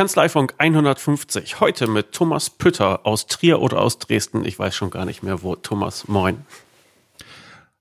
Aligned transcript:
Kanzleifunk 0.00 0.54
150. 0.56 1.60
Heute 1.60 1.86
mit 1.86 2.12
Thomas 2.12 2.48
Pütter 2.48 3.04
aus 3.04 3.26
Trier 3.26 3.60
oder 3.60 3.82
aus 3.82 3.98
Dresden. 3.98 4.46
Ich 4.46 4.58
weiß 4.58 4.74
schon 4.74 4.88
gar 4.88 5.04
nicht 5.04 5.22
mehr 5.22 5.42
wo. 5.42 5.56
Thomas, 5.56 6.08
moin. 6.08 6.46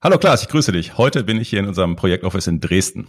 Hallo 0.01 0.17
Klaas, 0.17 0.41
ich 0.41 0.49
grüße 0.49 0.73
dich. 0.73 0.97
Heute 0.97 1.23
bin 1.23 1.39
ich 1.39 1.47
hier 1.47 1.59
in 1.59 1.67
unserem 1.67 1.95
Projektoffice 1.95 2.47
in 2.47 2.59
Dresden. 2.59 3.07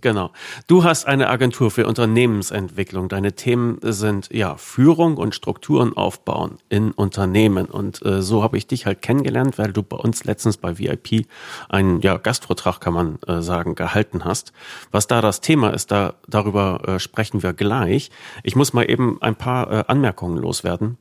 Genau. 0.00 0.30
Du 0.66 0.84
hast 0.84 1.06
eine 1.06 1.28
Agentur 1.28 1.70
für 1.70 1.86
Unternehmensentwicklung. 1.86 3.08
Deine 3.08 3.34
Themen 3.34 3.78
sind 3.82 4.30
ja 4.32 4.56
Führung 4.56 5.16
und 5.16 5.34
Strukturen 5.34 5.96
aufbauen 5.96 6.58
in 6.68 6.92
Unternehmen. 6.92 7.66
Und 7.66 8.04
äh, 8.04 8.22
so 8.22 8.42
habe 8.42 8.56
ich 8.56 8.66
dich 8.66 8.86
halt 8.86 9.02
kennengelernt, 9.02 9.58
weil 9.58 9.72
du 9.72 9.82
bei 9.82 9.96
uns 9.96 10.24
letztens 10.24 10.56
bei 10.56 10.78
VIP 10.78 11.26
einen 11.68 12.00
ja, 12.00 12.16
Gastvortrag, 12.16 12.80
kann 12.80 12.94
man 12.94 13.18
äh, 13.26 13.42
sagen, 13.42 13.74
gehalten 13.74 14.24
hast. 14.24 14.52
Was 14.90 15.06
da 15.06 15.20
das 15.20 15.40
Thema 15.40 15.70
ist, 15.70 15.90
da 15.90 16.14
darüber 16.28 16.82
äh, 16.86 16.98
sprechen 16.98 17.42
wir 17.42 17.52
gleich. 17.52 18.10
Ich 18.42 18.56
muss 18.56 18.72
mal 18.72 18.90
eben 18.90 19.20
ein 19.20 19.36
paar 19.36 19.70
äh, 19.70 19.84
Anmerkungen 19.86 20.38
loswerden 20.38 20.96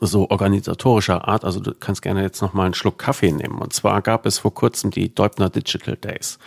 so 0.00 0.30
organisatorischer 0.30 1.28
Art. 1.28 1.44
Also 1.44 1.60
du 1.60 1.74
kannst 1.74 2.02
gerne 2.02 2.22
jetzt 2.22 2.40
noch 2.40 2.54
mal 2.54 2.64
einen 2.64 2.74
Schluck 2.74 2.98
Kaffee 2.98 3.32
nehmen. 3.32 3.58
Und 3.58 3.72
zwar 3.72 4.00
gab 4.02 4.26
es 4.26 4.38
vor 4.38 4.54
kurzem 4.54 4.90
die 4.90 5.14
Deubner 5.14 5.50
Digital 5.50 5.96
Days. 5.96 6.38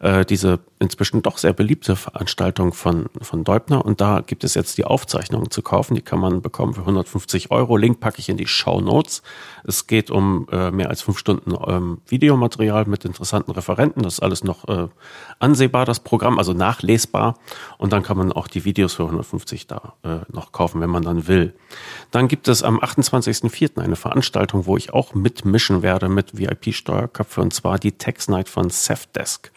Äh, 0.00 0.24
diese 0.24 0.60
inzwischen 0.84 1.22
doch 1.22 1.38
sehr 1.38 1.52
beliebte 1.52 1.96
Veranstaltung 1.96 2.72
von, 2.72 3.06
von 3.20 3.42
Deubner. 3.42 3.84
Und 3.84 4.00
da 4.00 4.20
gibt 4.20 4.44
es 4.44 4.54
jetzt 4.54 4.78
die 4.78 4.84
Aufzeichnungen 4.84 5.50
zu 5.50 5.62
kaufen. 5.62 5.94
Die 5.94 6.02
kann 6.02 6.20
man 6.20 6.42
bekommen 6.42 6.74
für 6.74 6.80
150 6.80 7.50
Euro. 7.50 7.76
Link 7.76 7.98
packe 8.00 8.20
ich 8.20 8.28
in 8.28 8.36
die 8.36 8.46
Show 8.46 8.80
Notes. 8.80 9.22
Es 9.64 9.86
geht 9.86 10.10
um 10.10 10.46
äh, 10.52 10.70
mehr 10.70 10.90
als 10.90 11.02
fünf 11.02 11.18
Stunden 11.18 11.54
ähm, 11.66 12.00
Videomaterial 12.06 12.84
mit 12.84 13.04
interessanten 13.04 13.50
Referenten. 13.50 14.02
Das 14.02 14.14
ist 14.14 14.20
alles 14.20 14.44
noch 14.44 14.68
äh, 14.68 14.88
ansehbar, 15.38 15.86
das 15.86 16.00
Programm, 16.00 16.38
also 16.38 16.52
nachlesbar. 16.52 17.38
Und 17.78 17.92
dann 17.92 18.02
kann 18.02 18.16
man 18.16 18.30
auch 18.30 18.46
die 18.46 18.64
Videos 18.64 18.94
für 18.94 19.04
150 19.04 19.66
da 19.66 19.94
äh, 20.02 20.18
noch 20.30 20.52
kaufen, 20.52 20.80
wenn 20.80 20.90
man 20.90 21.02
dann 21.02 21.26
will. 21.26 21.54
Dann 22.10 22.28
gibt 22.28 22.48
es 22.48 22.62
am 22.62 22.78
28.04. 22.78 23.80
eine 23.80 23.96
Veranstaltung, 23.96 24.66
wo 24.66 24.76
ich 24.76 24.92
auch 24.92 25.14
mitmischen 25.14 25.82
werde 25.82 26.08
mit 26.08 26.38
VIP-Steuerköpfe 26.38 27.40
und 27.40 27.54
zwar 27.54 27.78
die 27.78 27.92
Tax 27.92 28.28
Night 28.28 28.48
von 28.48 28.68
Safdesk. 28.70 29.53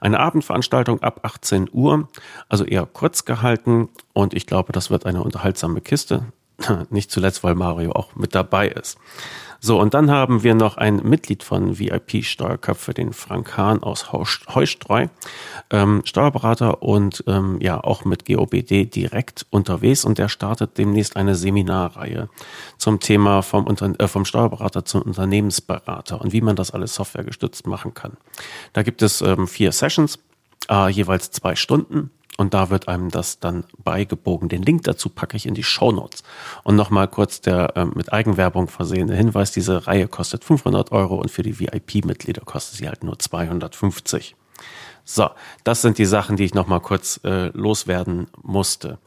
Eine 0.00 0.20
Abendveranstaltung 0.20 1.02
ab 1.02 1.20
18 1.22 1.68
Uhr, 1.72 2.08
also 2.48 2.64
eher 2.64 2.86
kurz 2.86 3.24
gehalten 3.24 3.88
und 4.12 4.34
ich 4.34 4.46
glaube, 4.46 4.72
das 4.72 4.90
wird 4.90 5.06
eine 5.06 5.22
unterhaltsame 5.22 5.80
Kiste. 5.80 6.24
Nicht 6.90 7.10
zuletzt, 7.10 7.44
weil 7.44 7.54
Mario 7.54 7.92
auch 7.92 8.14
mit 8.16 8.34
dabei 8.34 8.68
ist. 8.68 8.98
So, 9.60 9.80
und 9.80 9.94
dann 9.94 10.10
haben 10.10 10.44
wir 10.44 10.54
noch 10.54 10.76
ein 10.76 10.96
Mitglied 10.96 11.42
von 11.42 11.78
VIP 11.78 12.24
Steuerköpfe, 12.24 12.94
den 12.94 13.12
Frank 13.12 13.56
Hahn 13.56 13.82
aus 13.82 14.12
Heustreu, 14.12 15.08
ähm, 15.70 16.02
Steuerberater 16.04 16.82
und 16.82 17.24
ähm, 17.26 17.58
ja 17.60 17.82
auch 17.82 18.04
mit 18.04 18.24
GOBD 18.24 18.84
direkt 18.86 19.46
unterwegs. 19.50 20.04
Und 20.04 20.18
der 20.18 20.28
startet 20.28 20.78
demnächst 20.78 21.16
eine 21.16 21.34
Seminarreihe 21.34 22.28
zum 22.76 23.00
Thema 23.00 23.42
vom, 23.42 23.66
Unter 23.66 23.98
äh, 23.98 24.06
vom 24.06 24.24
Steuerberater 24.24 24.84
zum 24.84 25.02
Unternehmensberater 25.02 26.20
und 26.20 26.32
wie 26.32 26.40
man 26.40 26.54
das 26.54 26.70
alles 26.70 26.94
softwaregestützt 26.94 27.66
machen 27.66 27.94
kann. 27.94 28.16
Da 28.74 28.84
gibt 28.84 29.02
es 29.02 29.22
ähm, 29.22 29.48
vier 29.48 29.72
Sessions, 29.72 30.20
äh, 30.70 30.88
jeweils 30.88 31.32
zwei 31.32 31.56
Stunden 31.56 32.10
und 32.36 32.54
da 32.54 32.70
wird 32.70 32.86
einem 32.86 33.10
das 33.10 33.40
dann 33.40 33.64
beigebogen. 33.82 34.48
Den 34.48 34.62
Link 34.62 34.84
dazu 34.84 35.08
packe 35.08 35.36
ich 35.36 35.46
in 35.46 35.54
die 35.54 35.64
Show 35.64 35.90
Notes. 35.90 36.22
Und 36.62 36.76
nochmal 36.76 37.08
kurz 37.08 37.40
der 37.40 37.76
äh, 37.76 37.84
mit 37.84 38.12
Eigenwerbung 38.12 38.68
versehene 38.68 39.16
Hinweis, 39.16 39.50
diese 39.50 39.86
Reihe 39.88 40.06
kostet 40.06 40.44
500 40.44 40.92
Euro 40.92 41.16
und 41.16 41.30
für 41.30 41.42
die 41.42 41.58
VIP-Mitglieder 41.58 42.42
kostet 42.42 42.78
sie 42.78 42.88
halt 42.88 43.02
nur 43.02 43.18
250. 43.18 44.36
So, 45.04 45.30
das 45.64 45.82
sind 45.82 45.98
die 45.98 46.04
Sachen, 46.04 46.36
die 46.36 46.44
ich 46.44 46.54
nochmal 46.54 46.80
kurz 46.80 47.18
äh, 47.24 47.48
loswerden 47.48 48.28
musste. 48.42 48.98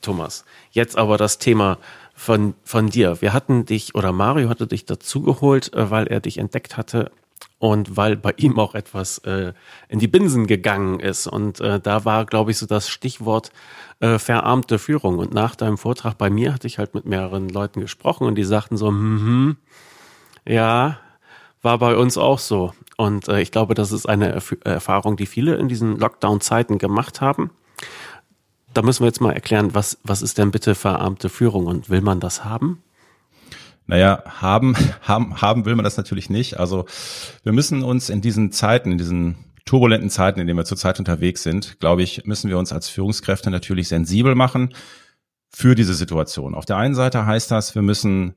Thomas, 0.00 0.44
jetzt 0.72 0.98
aber 0.98 1.18
das 1.18 1.38
Thema 1.38 1.78
von, 2.16 2.54
von 2.64 2.88
dir. 2.88 3.20
Wir 3.20 3.32
hatten 3.32 3.66
dich, 3.66 3.94
oder 3.94 4.10
Mario 4.10 4.48
hatte 4.48 4.66
dich 4.66 4.86
dazugeholt, 4.86 5.72
äh, 5.74 5.90
weil 5.90 6.08
er 6.08 6.20
dich 6.20 6.38
entdeckt 6.38 6.76
hatte 6.76 7.12
und 7.58 7.96
weil 7.96 8.16
bei 8.16 8.34
ihm 8.36 8.58
auch 8.58 8.74
etwas 8.74 9.18
äh, 9.18 9.52
in 9.88 9.98
die 9.98 10.08
Binsen 10.08 10.46
gegangen 10.46 11.00
ist. 11.00 11.26
Und 11.26 11.60
äh, 11.60 11.80
da 11.80 12.04
war, 12.04 12.26
glaube 12.26 12.50
ich, 12.50 12.58
so 12.58 12.66
das 12.66 12.88
Stichwort 12.88 13.50
äh, 14.00 14.18
verarmte 14.18 14.78
Führung. 14.78 15.18
Und 15.18 15.32
nach 15.32 15.56
deinem 15.56 15.78
Vortrag 15.78 16.18
bei 16.18 16.30
mir 16.30 16.52
hatte 16.52 16.66
ich 16.66 16.78
halt 16.78 16.94
mit 16.94 17.06
mehreren 17.06 17.48
Leuten 17.48 17.80
gesprochen 17.80 18.26
und 18.26 18.34
die 18.34 18.44
sagten 18.44 18.76
so, 18.76 18.88
hm, 18.88 19.20
hm 19.20 19.56
ja, 20.48 20.98
war 21.62 21.78
bei 21.78 21.96
uns 21.96 22.16
auch 22.16 22.38
so. 22.38 22.72
Und 22.96 23.28
äh, 23.28 23.40
ich 23.40 23.50
glaube, 23.50 23.74
das 23.74 23.92
ist 23.92 24.08
eine 24.08 24.32
Erf 24.32 24.56
Erfahrung, 24.64 25.16
die 25.16 25.26
viele 25.26 25.56
in 25.56 25.68
diesen 25.68 25.98
Lockdown-Zeiten 25.98 26.78
gemacht 26.78 27.20
haben. 27.20 27.50
Da 28.72 28.82
müssen 28.82 29.02
wir 29.02 29.08
jetzt 29.08 29.20
mal 29.20 29.32
erklären, 29.32 29.74
was, 29.74 29.98
was 30.04 30.22
ist 30.22 30.38
denn 30.38 30.50
bitte 30.50 30.74
verarmte 30.74 31.28
Führung 31.28 31.66
und 31.66 31.90
will 31.90 32.02
man 32.02 32.20
das 32.20 32.44
haben? 32.44 32.82
Naja, 33.86 34.22
haben, 34.26 34.76
haben, 35.02 35.40
haben 35.40 35.64
will 35.64 35.76
man 35.76 35.84
das 35.84 35.96
natürlich 35.96 36.30
nicht. 36.30 36.58
Also 36.58 36.86
wir 37.42 37.52
müssen 37.52 37.82
uns 37.82 38.10
in 38.10 38.20
diesen 38.20 38.52
Zeiten, 38.52 38.92
in 38.92 38.98
diesen 38.98 39.36
turbulenten 39.64 40.10
Zeiten, 40.10 40.40
in 40.40 40.46
denen 40.46 40.58
wir 40.58 40.64
zurzeit 40.64 40.98
unterwegs 40.98 41.42
sind, 41.42 41.80
glaube 41.80 42.02
ich, 42.02 42.24
müssen 42.24 42.48
wir 42.48 42.58
uns 42.58 42.72
als 42.72 42.88
Führungskräfte 42.88 43.50
natürlich 43.50 43.88
sensibel 43.88 44.34
machen 44.34 44.74
für 45.50 45.74
diese 45.74 45.94
Situation. 45.94 46.54
Auf 46.54 46.66
der 46.66 46.76
einen 46.76 46.94
Seite 46.94 47.26
heißt 47.26 47.50
das, 47.50 47.74
wir 47.74 47.82
müssen 47.82 48.34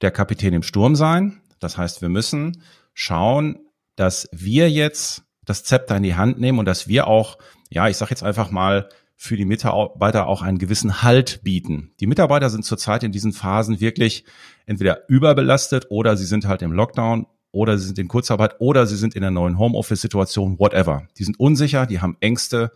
der 0.00 0.10
Kapitän 0.10 0.52
im 0.52 0.62
Sturm 0.62 0.96
sein. 0.96 1.40
Das 1.60 1.78
heißt, 1.78 2.02
wir 2.02 2.08
müssen 2.08 2.62
schauen, 2.94 3.58
dass 3.94 4.28
wir 4.32 4.70
jetzt 4.70 5.22
das 5.44 5.64
Zepter 5.64 5.96
in 5.96 6.02
die 6.02 6.16
Hand 6.16 6.40
nehmen 6.40 6.58
und 6.58 6.66
dass 6.66 6.88
wir 6.88 7.06
auch, 7.06 7.38
ja, 7.70 7.88
ich 7.88 7.96
sage 7.96 8.10
jetzt 8.10 8.22
einfach 8.22 8.50
mal, 8.50 8.88
für 9.16 9.36
die 9.36 9.46
Mitarbeiter 9.46 10.26
auch 10.26 10.42
einen 10.42 10.58
gewissen 10.58 11.02
Halt 11.02 11.40
bieten. 11.42 11.92
Die 12.00 12.06
Mitarbeiter 12.06 12.50
sind 12.50 12.64
zurzeit 12.64 13.02
in 13.02 13.12
diesen 13.12 13.32
Phasen 13.32 13.80
wirklich 13.80 14.24
entweder 14.66 15.08
überbelastet 15.08 15.86
oder 15.88 16.16
sie 16.16 16.26
sind 16.26 16.46
halt 16.46 16.62
im 16.62 16.72
Lockdown 16.72 17.26
oder 17.50 17.78
sie 17.78 17.86
sind 17.86 17.98
in 17.98 18.08
Kurzarbeit 18.08 18.56
oder 18.58 18.86
sie 18.86 18.96
sind 18.96 19.14
in 19.14 19.22
der 19.22 19.30
neuen 19.30 19.58
Homeoffice-Situation, 19.58 20.58
whatever. 20.58 21.08
Die 21.16 21.24
sind 21.24 21.40
unsicher, 21.40 21.86
die 21.86 22.00
haben 22.00 22.18
Ängste 22.20 22.72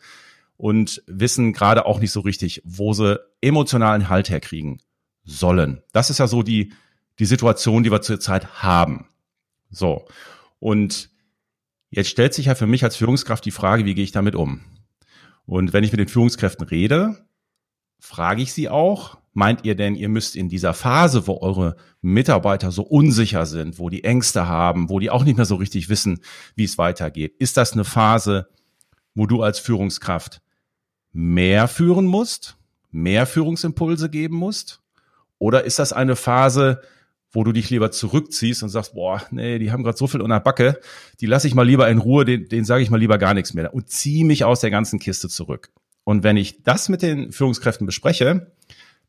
und 0.57 1.03
wissen 1.07 1.53
gerade 1.53 1.85
auch 1.85 2.01
nicht 2.01 2.13
so 2.13 2.21
richtig, 2.21 2.63
wo 2.65 2.95
sie 2.95 3.21
emotionalen 3.43 4.09
Halt 4.09 4.31
herkriegen 4.31 4.81
sollen. 5.25 5.83
Das 5.93 6.09
ist 6.09 6.19
ja 6.19 6.27
so 6.27 6.43
die, 6.43 6.73
die 7.19 7.27
Situation, 7.27 7.83
die 7.83 7.93
wir 7.93 8.01
zurzeit 8.01 8.63
haben. 8.63 9.07
So. 9.71 10.07
Und 10.59 11.11
jetzt 11.91 12.09
stellt 12.09 12.33
sich 12.33 12.47
ja 12.47 12.55
für 12.55 12.67
mich 12.67 12.83
als 12.83 12.97
Führungskraft 12.97 13.45
die 13.45 13.51
Frage, 13.51 13.85
wie 13.85 13.95
gehe 13.95 14.05
ich 14.05 14.13
damit 14.13 14.35
um? 14.35 14.63
Und 15.51 15.73
wenn 15.73 15.83
ich 15.83 15.91
mit 15.91 15.99
den 15.99 16.07
Führungskräften 16.07 16.65
rede, 16.65 17.27
frage 17.99 18.41
ich 18.41 18.53
sie 18.53 18.69
auch, 18.69 19.19
meint 19.33 19.65
ihr 19.65 19.75
denn, 19.75 19.97
ihr 19.97 20.09
müsst 20.09 20.37
in 20.37 20.49
dieser 20.49 20.75
Phase, 20.75 21.27
wo 21.27 21.41
eure 21.41 21.75
Mitarbeiter 22.03 22.71
so 22.71 22.85
unsicher 22.85 23.45
sind, 23.47 23.81
wo 23.81 23.89
die 23.89 24.05
Ängste 24.05 24.47
haben, 24.47 24.89
wo 24.89 25.01
die 25.01 25.11
auch 25.11 25.25
nicht 25.25 25.37
mehr 25.37 25.47
so 25.47 25.57
richtig 25.57 25.89
wissen, 25.89 26.21
wie 26.55 26.63
es 26.63 26.79
weitergeht, 26.79 27.35
ist 27.41 27.57
das 27.57 27.73
eine 27.73 27.83
Phase, 27.83 28.47
wo 29.17 29.27
du 29.27 29.43
als 29.43 29.59
Führungskraft 29.59 30.41
mehr 31.11 31.67
führen 31.67 32.07
musst, 32.07 32.57
mehr 32.93 33.27
Führungsimpulse 33.27 34.09
geben 34.09 34.37
musst? 34.37 34.81
Oder 35.41 35.65
ist 35.65 35.81
das 35.81 35.93
eine 35.93 36.15
Phase, 36.15 36.81
wo 37.33 37.45
du 37.45 37.53
dich 37.53 37.71
lieber 37.71 37.91
zurückziehst 37.91 38.63
und 38.63 38.69
sagst, 38.69 38.95
boah, 38.95 39.23
nee, 39.31 39.59
die 39.59 39.71
haben 39.71 39.85
gerade 39.85 39.97
so 39.97 40.07
viel 40.07 40.21
unter 40.21 40.41
Backe, 40.41 40.81
die 41.21 41.27
lasse 41.27 41.47
ich 41.47 41.55
mal 41.55 41.67
lieber 41.67 41.89
in 41.89 41.99
Ruhe, 41.99 42.25
den, 42.25 42.49
den 42.49 42.65
sage 42.65 42.83
ich 42.83 42.91
mal 42.91 42.99
lieber 42.99 43.19
gar 43.19 43.35
nichts 43.35 43.55
mehr 43.55 43.73
und 43.73 43.89
zieh 43.89 44.25
mich 44.25 44.45
aus 44.45 44.61
der 44.61 44.71
ganzen 44.71 44.99
Kiste 44.99 45.29
zurück. 45.29 45.71
Und 46.05 46.25
wenn 46.25 46.37
ich 46.37 46.63
das 46.63 46.89
mit 46.89 47.03
den 47.03 47.31
Führungskräften 47.31 47.87
bespreche, 47.87 48.53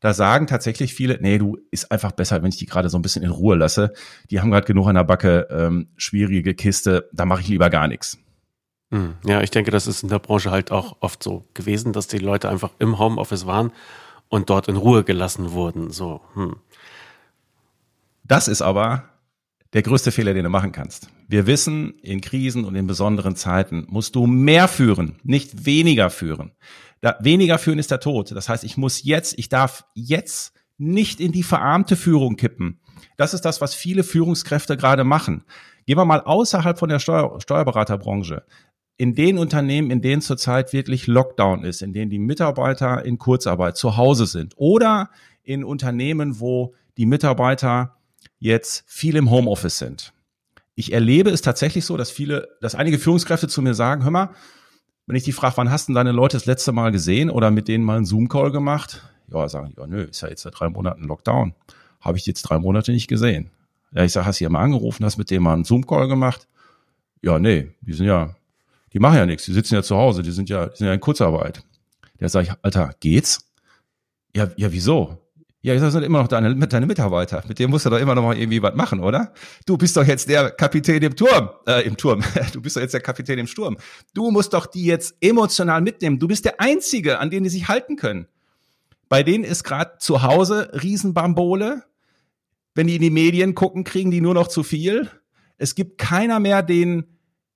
da 0.02 0.14
sagen 0.14 0.46
tatsächlich 0.48 0.94
viele, 0.94 1.18
nee, 1.20 1.38
du 1.38 1.58
ist 1.70 1.90
einfach 1.92 2.12
besser, 2.12 2.42
wenn 2.42 2.50
ich 2.50 2.56
die 2.56 2.66
gerade 2.66 2.88
so 2.88 2.98
ein 2.98 3.02
bisschen 3.02 3.22
in 3.22 3.30
Ruhe 3.30 3.56
lasse. 3.56 3.92
Die 4.30 4.40
haben 4.40 4.50
gerade 4.50 4.66
genug 4.66 4.88
an 4.88 4.96
der 4.96 5.04
Backe, 5.04 5.46
ähm, 5.50 5.88
schwierige 5.96 6.54
Kiste, 6.54 7.08
da 7.12 7.24
mache 7.24 7.40
ich 7.40 7.48
lieber 7.48 7.70
gar 7.70 7.86
nichts. 7.86 8.18
Hm. 8.90 9.14
Ja, 9.24 9.40
ich 9.40 9.50
denke, 9.50 9.70
das 9.70 9.86
ist 9.86 10.02
in 10.02 10.08
der 10.08 10.18
Branche 10.18 10.50
halt 10.50 10.70
auch 10.70 10.96
oft 11.00 11.22
so 11.22 11.46
gewesen, 11.54 11.92
dass 11.92 12.08
die 12.08 12.18
Leute 12.18 12.48
einfach 12.48 12.70
im 12.80 12.98
Homeoffice 12.98 13.46
waren 13.46 13.72
und 14.28 14.50
dort 14.50 14.66
in 14.66 14.76
Ruhe 14.76 15.04
gelassen 15.04 15.52
wurden. 15.52 15.90
So, 15.90 16.20
hm. 16.34 16.56
Das 18.24 18.48
ist 18.48 18.62
aber 18.62 19.04
der 19.72 19.82
größte 19.82 20.12
Fehler, 20.12 20.34
den 20.34 20.44
du 20.44 20.50
machen 20.50 20.72
kannst. 20.72 21.08
Wir 21.28 21.46
wissen, 21.46 21.94
in 22.02 22.20
Krisen 22.20 22.64
und 22.64 22.74
in 22.74 22.86
besonderen 22.86 23.36
Zeiten 23.36 23.86
musst 23.88 24.14
du 24.14 24.26
mehr 24.26 24.68
führen, 24.68 25.16
nicht 25.22 25.64
weniger 25.64 26.10
führen. 26.10 26.52
Da, 27.00 27.16
weniger 27.20 27.58
führen 27.58 27.78
ist 27.78 27.90
der 27.90 28.00
Tod. 28.00 28.30
Das 28.32 28.48
heißt, 28.48 28.64
ich 28.64 28.76
muss 28.76 29.02
jetzt, 29.02 29.38
ich 29.38 29.48
darf 29.48 29.84
jetzt 29.94 30.52
nicht 30.78 31.20
in 31.20 31.32
die 31.32 31.42
verarmte 31.42 31.96
Führung 31.96 32.36
kippen. 32.36 32.80
Das 33.16 33.34
ist 33.34 33.44
das, 33.44 33.60
was 33.60 33.74
viele 33.74 34.04
Führungskräfte 34.04 34.76
gerade 34.76 35.04
machen. 35.04 35.44
Gehen 35.86 35.96
wir 35.96 36.04
mal 36.04 36.20
außerhalb 36.20 36.78
von 36.78 36.88
der 36.88 36.98
Steuer, 36.98 37.40
Steuerberaterbranche. 37.40 38.44
In 38.98 39.14
den 39.14 39.38
Unternehmen, 39.38 39.90
in 39.90 40.02
denen 40.02 40.22
zurzeit 40.22 40.72
wirklich 40.72 41.06
Lockdown 41.06 41.64
ist, 41.64 41.82
in 41.82 41.92
denen 41.92 42.10
die 42.10 42.18
Mitarbeiter 42.18 43.04
in 43.04 43.18
Kurzarbeit 43.18 43.76
zu 43.76 43.96
Hause 43.96 44.26
sind 44.26 44.54
oder 44.56 45.10
in 45.42 45.64
Unternehmen, 45.64 46.38
wo 46.40 46.74
die 46.96 47.06
Mitarbeiter 47.06 47.96
jetzt 48.42 48.82
viel 48.86 49.16
im 49.16 49.30
Homeoffice 49.30 49.78
sind. 49.78 50.12
Ich 50.74 50.92
erlebe 50.92 51.30
es 51.30 51.42
tatsächlich 51.42 51.84
so, 51.84 51.96
dass 51.96 52.10
viele, 52.10 52.48
dass 52.60 52.74
einige 52.74 52.98
Führungskräfte 52.98 53.46
zu 53.46 53.62
mir 53.62 53.74
sagen, 53.74 54.02
hör 54.02 54.10
mal, 54.10 54.30
wenn 55.06 55.16
ich 55.16 55.22
die 55.22 55.32
frage, 55.32 55.56
wann 55.56 55.70
hast 55.70 55.88
du 55.88 55.92
deine 55.92 56.12
Leute 56.12 56.36
das 56.36 56.46
letzte 56.46 56.72
Mal 56.72 56.90
gesehen 56.90 57.30
oder 57.30 57.50
mit 57.50 57.68
denen 57.68 57.84
mal 57.84 57.96
einen 57.96 58.06
Zoom-Call 58.06 58.50
gemacht? 58.50 59.02
Ja, 59.28 59.48
sagen 59.48 59.68
die, 59.68 59.80
ja, 59.80 59.86
nö, 59.86 60.02
ist 60.02 60.22
ja 60.22 60.28
jetzt 60.28 60.42
seit 60.42 60.58
drei 60.58 60.68
Monaten 60.68 61.04
Lockdown. 61.04 61.54
Habe 62.00 62.18
ich 62.18 62.26
jetzt 62.26 62.42
drei 62.42 62.58
Monate 62.58 62.90
nicht 62.90 63.06
gesehen. 63.06 63.50
Ja, 63.92 64.02
ich 64.02 64.12
sage, 64.12 64.26
hast 64.26 64.40
du 64.40 64.44
ja 64.44 64.50
mal 64.50 64.62
angerufen, 64.62 65.04
hast 65.04 65.18
mit 65.18 65.30
dem 65.30 65.44
mal 65.44 65.54
einen 65.54 65.64
Zoom-Call 65.64 66.08
gemacht? 66.08 66.48
Ja, 67.22 67.38
nee, 67.38 67.70
die 67.82 67.92
sind 67.92 68.06
ja, 68.06 68.34
die 68.92 68.98
machen 68.98 69.18
ja 69.18 69.26
nichts, 69.26 69.44
die 69.44 69.52
sitzen 69.52 69.74
ja 69.74 69.82
zu 69.82 69.96
Hause, 69.96 70.22
die 70.22 70.32
sind 70.32 70.48
ja, 70.48 70.66
die 70.66 70.76
sind 70.78 70.88
ja 70.88 70.94
in 70.94 71.00
Kurzarbeit. 71.00 71.62
Der 72.18 72.28
sage 72.28 72.48
ich, 72.48 72.54
Alter, 72.62 72.94
geht's? 72.98 73.52
Ja, 74.34 74.50
ja, 74.56 74.72
wieso? 74.72 75.18
Ja, 75.64 75.76
das 75.76 75.92
sind 75.92 76.02
immer 76.02 76.20
noch 76.20 76.26
deine, 76.26 76.56
deine 76.66 76.86
Mitarbeiter. 76.86 77.44
Mit 77.46 77.60
dem 77.60 77.70
musst 77.70 77.86
du 77.86 77.90
doch 77.90 78.00
immer 78.00 78.16
noch 78.16 78.24
mal 78.24 78.36
irgendwie 78.36 78.60
was 78.60 78.74
machen, 78.74 78.98
oder? 78.98 79.32
Du 79.64 79.78
bist 79.78 79.96
doch 79.96 80.04
jetzt 80.04 80.28
der 80.28 80.50
Kapitän 80.50 81.00
im 81.02 81.14
Turm, 81.14 81.50
äh, 81.68 81.86
im 81.86 81.96
Turm. 81.96 82.20
Du 82.52 82.60
bist 82.60 82.74
doch 82.74 82.80
jetzt 82.80 82.94
der 82.94 83.00
Kapitän 83.00 83.38
im 83.38 83.46
Sturm. 83.46 83.76
Du 84.12 84.32
musst 84.32 84.54
doch 84.54 84.66
die 84.66 84.84
jetzt 84.84 85.14
emotional 85.20 85.80
mitnehmen. 85.80 86.18
Du 86.18 86.26
bist 86.26 86.44
der 86.44 86.60
Einzige, 86.60 87.20
an 87.20 87.30
den 87.30 87.44
die 87.44 87.50
sich 87.50 87.68
halten 87.68 87.94
können. 87.94 88.26
Bei 89.08 89.22
denen 89.22 89.44
ist 89.44 89.62
gerade 89.62 89.98
zu 89.98 90.24
Hause 90.24 90.70
Riesenbambole. 90.82 91.84
Wenn 92.74 92.88
die 92.88 92.96
in 92.96 93.02
die 93.02 93.10
Medien 93.10 93.54
gucken, 93.54 93.84
kriegen 93.84 94.10
die 94.10 94.20
nur 94.20 94.34
noch 94.34 94.48
zu 94.48 94.64
viel. 94.64 95.08
Es 95.58 95.76
gibt 95.76 95.96
keiner 95.96 96.40
mehr, 96.40 96.64
den 96.64 97.11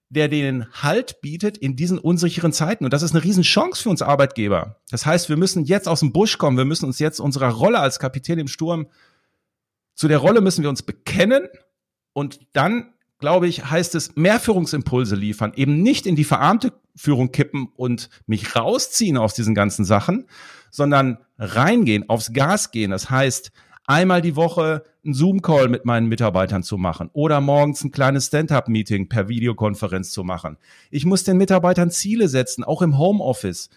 der 0.09 0.29
denen 0.29 0.67
Halt 0.73 1.21
bietet 1.21 1.59
in 1.59 1.77
diesen 1.77 1.99
unsicheren 1.99 2.53
Zeiten. 2.53 2.85
Und 2.85 2.93
das 2.93 3.03
ist 3.03 3.13
eine 3.15 3.25
Riesenchance 3.25 3.83
für 3.83 3.91
uns 3.91 4.03
Arbeitgeber. 4.03 4.81
Das 4.91 5.05
heißt, 5.05 5.29
wir 5.29 5.37
müssen 5.37 5.65
jetzt 5.65 5.89
aus 5.89 6.01
dem 6.01 6.13
Busch 6.13 6.39
kommen. 6.39 6.57
Wir 6.57 6.65
müssen 6.65 6.87
uns 6.87 6.99
jetzt 6.99 7.19
unserer 7.19 7.51
Rolle 7.51 7.81
als 7.81 7.99
Kapitän 7.99 8.39
im 8.39 8.49
Sturm, 8.49 8.87
zu 9.97 10.09
der 10.09 10.19
Rolle 10.19 10.43
müssen 10.43 10.63
wir 10.63 10.69
uns 10.69 10.83
bekennen. 10.83 11.49
Und 12.13 12.41
dann, 12.53 12.93
glaube 13.19 13.49
ich, 13.49 13.69
heißt 13.71 13.95
es, 13.95 14.15
mehr 14.15 14.39
Führungsimpulse 14.39 15.17
liefern, 15.17 15.53
eben 15.57 15.83
nicht 15.83 16.07
in 16.07 16.17
die 16.17 16.25
verarmte 16.25 16.73
Führung 16.95 17.33
kippen 17.33 17.69
und 17.75 18.11
mich 18.27 18.55
rausziehen 18.55 19.17
aus 19.17 19.35
diesen 19.35 19.55
ganzen 19.55 19.85
Sachen, 19.85 20.29
sondern 20.71 21.19
reingehen, 21.39 22.09
aufs 22.09 22.33
Gas 22.33 22.71
gehen. 22.71 22.91
Das 22.91 23.11
heißt, 23.11 23.53
einmal 23.87 24.23
die 24.23 24.37
Woche 24.37 24.85
einen 25.05 25.15
Zoom-Call 25.15 25.69
mit 25.69 25.85
meinen 25.85 26.09
Mitarbeitern 26.09 26.63
zu 26.63 26.77
machen 26.77 27.11
oder 27.13 27.41
morgens 27.41 27.85
ein 27.85 27.93
kleines 27.93 28.27
Stand-up-Meeting 28.27 29.09
per 29.09 29.29
Videokonferenz 29.29 30.11
zu 30.11 30.25
machen. 30.25 30.57
Ich 30.91 31.07
muss 31.07 31.25
den 31.25 31.37
Mitarbeitern 31.37 31.91
Ziele 31.91 32.29
setzen, 32.29 32.65
auch 32.65 32.83
im 32.83 32.99
Homeoffice. 32.99 33.71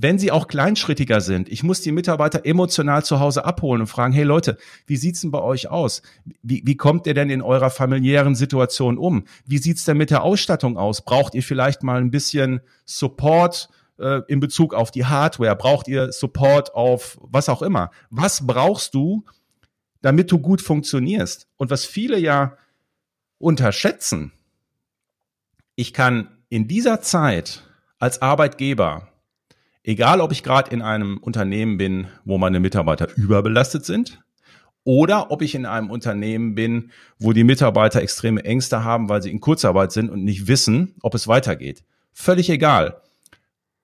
Wenn 0.00 0.18
sie 0.20 0.30
auch 0.30 0.46
kleinschrittiger 0.46 1.20
sind, 1.20 1.48
ich 1.48 1.64
muss 1.64 1.80
die 1.80 1.90
Mitarbeiter 1.90 2.46
emotional 2.46 3.04
zu 3.04 3.18
Hause 3.18 3.44
abholen 3.44 3.80
und 3.80 3.88
fragen, 3.88 4.12
hey 4.12 4.22
Leute, 4.22 4.56
wie 4.86 4.96
sieht's 4.96 5.22
denn 5.22 5.32
bei 5.32 5.42
euch 5.42 5.70
aus? 5.70 6.02
Wie, 6.42 6.62
wie 6.64 6.76
kommt 6.76 7.08
ihr 7.08 7.14
denn 7.14 7.30
in 7.30 7.42
eurer 7.42 7.70
familiären 7.70 8.36
Situation 8.36 8.96
um? 8.96 9.24
Wie 9.44 9.58
sieht's 9.58 9.84
denn 9.84 9.96
mit 9.96 10.10
der 10.10 10.22
Ausstattung 10.22 10.76
aus? 10.76 11.02
Braucht 11.02 11.34
ihr 11.34 11.42
vielleicht 11.42 11.82
mal 11.82 12.00
ein 12.00 12.12
bisschen 12.12 12.60
Support? 12.84 13.70
Äh, 13.98 14.22
in 14.28 14.40
Bezug 14.40 14.74
auf 14.74 14.90
die 14.90 15.06
Hardware? 15.06 15.56
Braucht 15.56 15.88
ihr 15.88 16.12
Support 16.12 16.74
auf 16.74 17.18
was 17.20 17.48
auch 17.48 17.62
immer? 17.62 17.90
Was 18.10 18.46
brauchst 18.46 18.94
du, 18.94 19.24
damit 20.00 20.30
du 20.30 20.38
gut 20.38 20.60
funktionierst? 20.60 21.48
Und 21.56 21.70
was 21.70 21.84
viele 21.84 22.18
ja 22.18 22.56
unterschätzen, 23.38 24.32
ich 25.74 25.92
kann 25.92 26.28
in 26.48 26.66
dieser 26.66 27.00
Zeit 27.00 27.62
als 27.98 28.22
Arbeitgeber, 28.22 29.08
egal 29.82 30.20
ob 30.20 30.32
ich 30.32 30.42
gerade 30.42 30.70
in 30.70 30.82
einem 30.82 31.18
Unternehmen 31.18 31.78
bin, 31.78 32.08
wo 32.24 32.38
meine 32.38 32.60
Mitarbeiter 32.60 33.08
überbelastet 33.16 33.84
sind, 33.84 34.20
oder 34.84 35.30
ob 35.30 35.42
ich 35.42 35.54
in 35.54 35.66
einem 35.66 35.90
Unternehmen 35.90 36.54
bin, 36.54 36.92
wo 37.18 37.34
die 37.34 37.44
Mitarbeiter 37.44 38.00
extreme 38.00 38.42
Ängste 38.44 38.84
haben, 38.84 39.10
weil 39.10 39.22
sie 39.22 39.30
in 39.30 39.40
Kurzarbeit 39.40 39.92
sind 39.92 40.08
und 40.08 40.24
nicht 40.24 40.46
wissen, 40.46 40.94
ob 41.02 41.14
es 41.14 41.28
weitergeht. 41.28 41.84
Völlig 42.12 42.48
egal. 42.48 43.02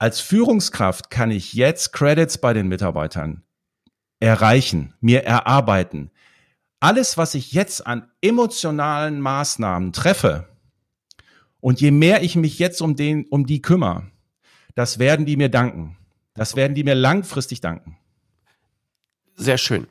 Als 0.04 0.20
Führungskraft 0.20 1.08
kann 1.08 1.30
ich 1.30 1.54
jetzt 1.54 1.94
Credits 1.94 2.36
bei 2.36 2.52
den 2.52 2.68
Mitarbeitern 2.68 3.42
erreichen, 4.20 4.92
mir 5.00 5.24
erarbeiten. 5.24 6.10
Alles, 6.78 7.16
was 7.16 7.34
ich 7.34 7.52
jetzt 7.52 7.86
an 7.86 8.10
emotionalen 8.20 9.18
Maßnahmen 9.18 9.94
treffe, 9.94 10.46
und 11.60 11.80
je 11.80 11.90
mehr 11.90 12.22
ich 12.22 12.36
mich 12.36 12.58
jetzt 12.58 12.82
um 12.82 12.96
den, 12.96 13.26
um 13.28 13.46
die 13.46 13.62
kümmere, 13.62 14.10
das 14.74 14.98
werden 14.98 15.24
die 15.24 15.38
mir 15.38 15.48
danken. 15.48 15.96
Das 16.34 16.54
werden 16.54 16.74
die 16.74 16.84
mir 16.84 16.94
langfristig 16.94 17.62
danken. 17.62 17.96
Sehr 19.36 19.56
schön. 19.56 19.86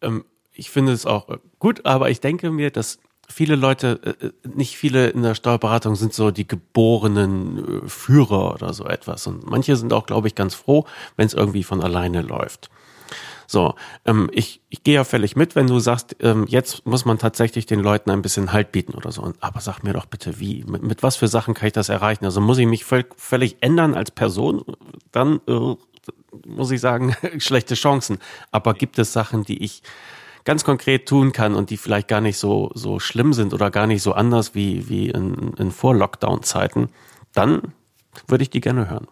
Ähm, 0.00 0.26
ich 0.52 0.70
finde 0.70 0.92
es 0.92 1.06
auch 1.06 1.40
gut, 1.58 1.84
aber 1.84 2.10
ich 2.10 2.20
denke 2.20 2.52
mir, 2.52 2.70
dass 2.70 3.00
viele 3.28 3.56
Leute, 3.56 4.00
äh, 4.02 4.26
äh, 4.26 4.32
nicht 4.54 4.76
viele 4.76 5.08
in 5.08 5.22
der 5.22 5.34
Steuerberatung 5.34 5.96
sind 5.96 6.14
so 6.14 6.30
die 6.30 6.46
geborenen 6.46 7.84
äh, 7.84 7.88
Führer 7.88 8.54
oder 8.54 8.72
so 8.72 8.86
etwas. 8.86 9.26
Und 9.26 9.48
manche 9.48 9.76
sind 9.76 9.92
auch, 9.92 10.06
glaube 10.06 10.28
ich, 10.28 10.34
ganz 10.34 10.54
froh, 10.54 10.86
wenn 11.16 11.26
es 11.26 11.34
irgendwie 11.34 11.62
von 11.62 11.82
alleine 11.82 12.22
läuft. 12.22 12.70
So, 13.48 13.74
ähm, 14.04 14.28
ich, 14.32 14.60
ich 14.70 14.82
gehe 14.82 14.96
ja 14.96 15.04
völlig 15.04 15.36
mit, 15.36 15.54
wenn 15.54 15.68
du 15.68 15.78
sagst, 15.78 16.16
ähm, 16.20 16.46
jetzt 16.48 16.84
muss 16.84 17.04
man 17.04 17.18
tatsächlich 17.18 17.66
den 17.66 17.80
Leuten 17.80 18.10
ein 18.10 18.22
bisschen 18.22 18.52
Halt 18.52 18.72
bieten 18.72 18.94
oder 18.94 19.12
so. 19.12 19.32
Aber 19.40 19.60
sag 19.60 19.82
mir 19.84 19.92
doch 19.92 20.06
bitte, 20.06 20.40
wie, 20.40 20.64
mit, 20.64 20.82
mit 20.82 21.02
was 21.02 21.16
für 21.16 21.28
Sachen 21.28 21.54
kann 21.54 21.68
ich 21.68 21.72
das 21.72 21.88
erreichen? 21.88 22.24
Also 22.24 22.40
muss 22.40 22.58
ich 22.58 22.66
mich 22.66 22.84
völlig, 22.84 23.14
völlig 23.16 23.58
ändern 23.60 23.94
als 23.94 24.10
Person? 24.10 24.64
Dann 25.12 25.40
äh, 25.46 25.76
muss 26.44 26.70
ich 26.70 26.80
sagen, 26.80 27.14
schlechte 27.38 27.74
Chancen. 27.74 28.18
Aber 28.50 28.74
gibt 28.74 28.98
es 28.98 29.12
Sachen, 29.12 29.44
die 29.44 29.62
ich 29.62 29.82
ganz 30.46 30.64
konkret 30.64 31.06
tun 31.06 31.32
kann 31.32 31.54
und 31.54 31.68
die 31.68 31.76
vielleicht 31.76 32.08
gar 32.08 32.22
nicht 32.22 32.38
so, 32.38 32.70
so 32.74 32.98
schlimm 33.00 33.34
sind 33.34 33.52
oder 33.52 33.70
gar 33.70 33.86
nicht 33.86 34.00
so 34.00 34.12
anders 34.12 34.54
wie, 34.54 34.88
wie 34.88 35.10
in, 35.10 35.52
in 35.58 35.70
Vor-Lockdown-Zeiten, 35.72 36.88
dann 37.34 37.74
würde 38.28 38.42
ich 38.42 38.50
die 38.50 38.60
gerne 38.60 38.88
hören. 38.88 39.08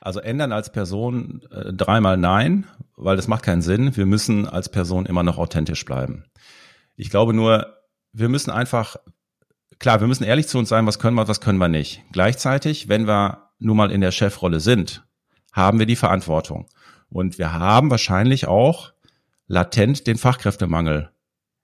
Also 0.00 0.20
ändern 0.20 0.52
als 0.52 0.72
Person 0.72 1.42
äh, 1.50 1.72
dreimal 1.72 2.16
nein, 2.16 2.66
weil 2.96 3.16
das 3.16 3.28
macht 3.28 3.44
keinen 3.44 3.60
Sinn. 3.60 3.96
Wir 3.96 4.06
müssen 4.06 4.48
als 4.48 4.68
Person 4.68 5.04
immer 5.04 5.24
noch 5.24 5.36
authentisch 5.36 5.84
bleiben. 5.84 6.24
Ich 6.96 7.10
glaube 7.10 7.34
nur, 7.34 7.76
wir 8.12 8.28
müssen 8.28 8.50
einfach, 8.50 8.96
klar, 9.80 10.00
wir 10.00 10.06
müssen 10.06 10.24
ehrlich 10.24 10.46
zu 10.46 10.58
uns 10.58 10.68
sein, 10.68 10.86
was 10.86 11.00
können 11.00 11.16
wir, 11.16 11.28
was 11.28 11.40
können 11.40 11.58
wir 11.58 11.68
nicht. 11.68 12.02
Gleichzeitig, 12.12 12.88
wenn 12.88 13.06
wir 13.06 13.50
nun 13.58 13.76
mal 13.76 13.90
in 13.90 14.00
der 14.00 14.12
Chefrolle 14.12 14.60
sind, 14.60 15.04
haben 15.52 15.80
wir 15.80 15.86
die 15.86 15.96
Verantwortung. 15.96 16.68
Und 17.08 17.38
wir 17.38 17.52
haben 17.52 17.90
wahrscheinlich 17.90 18.46
auch 18.46 18.91
latent 19.52 20.06
den 20.06 20.16
Fachkräftemangel 20.16 21.10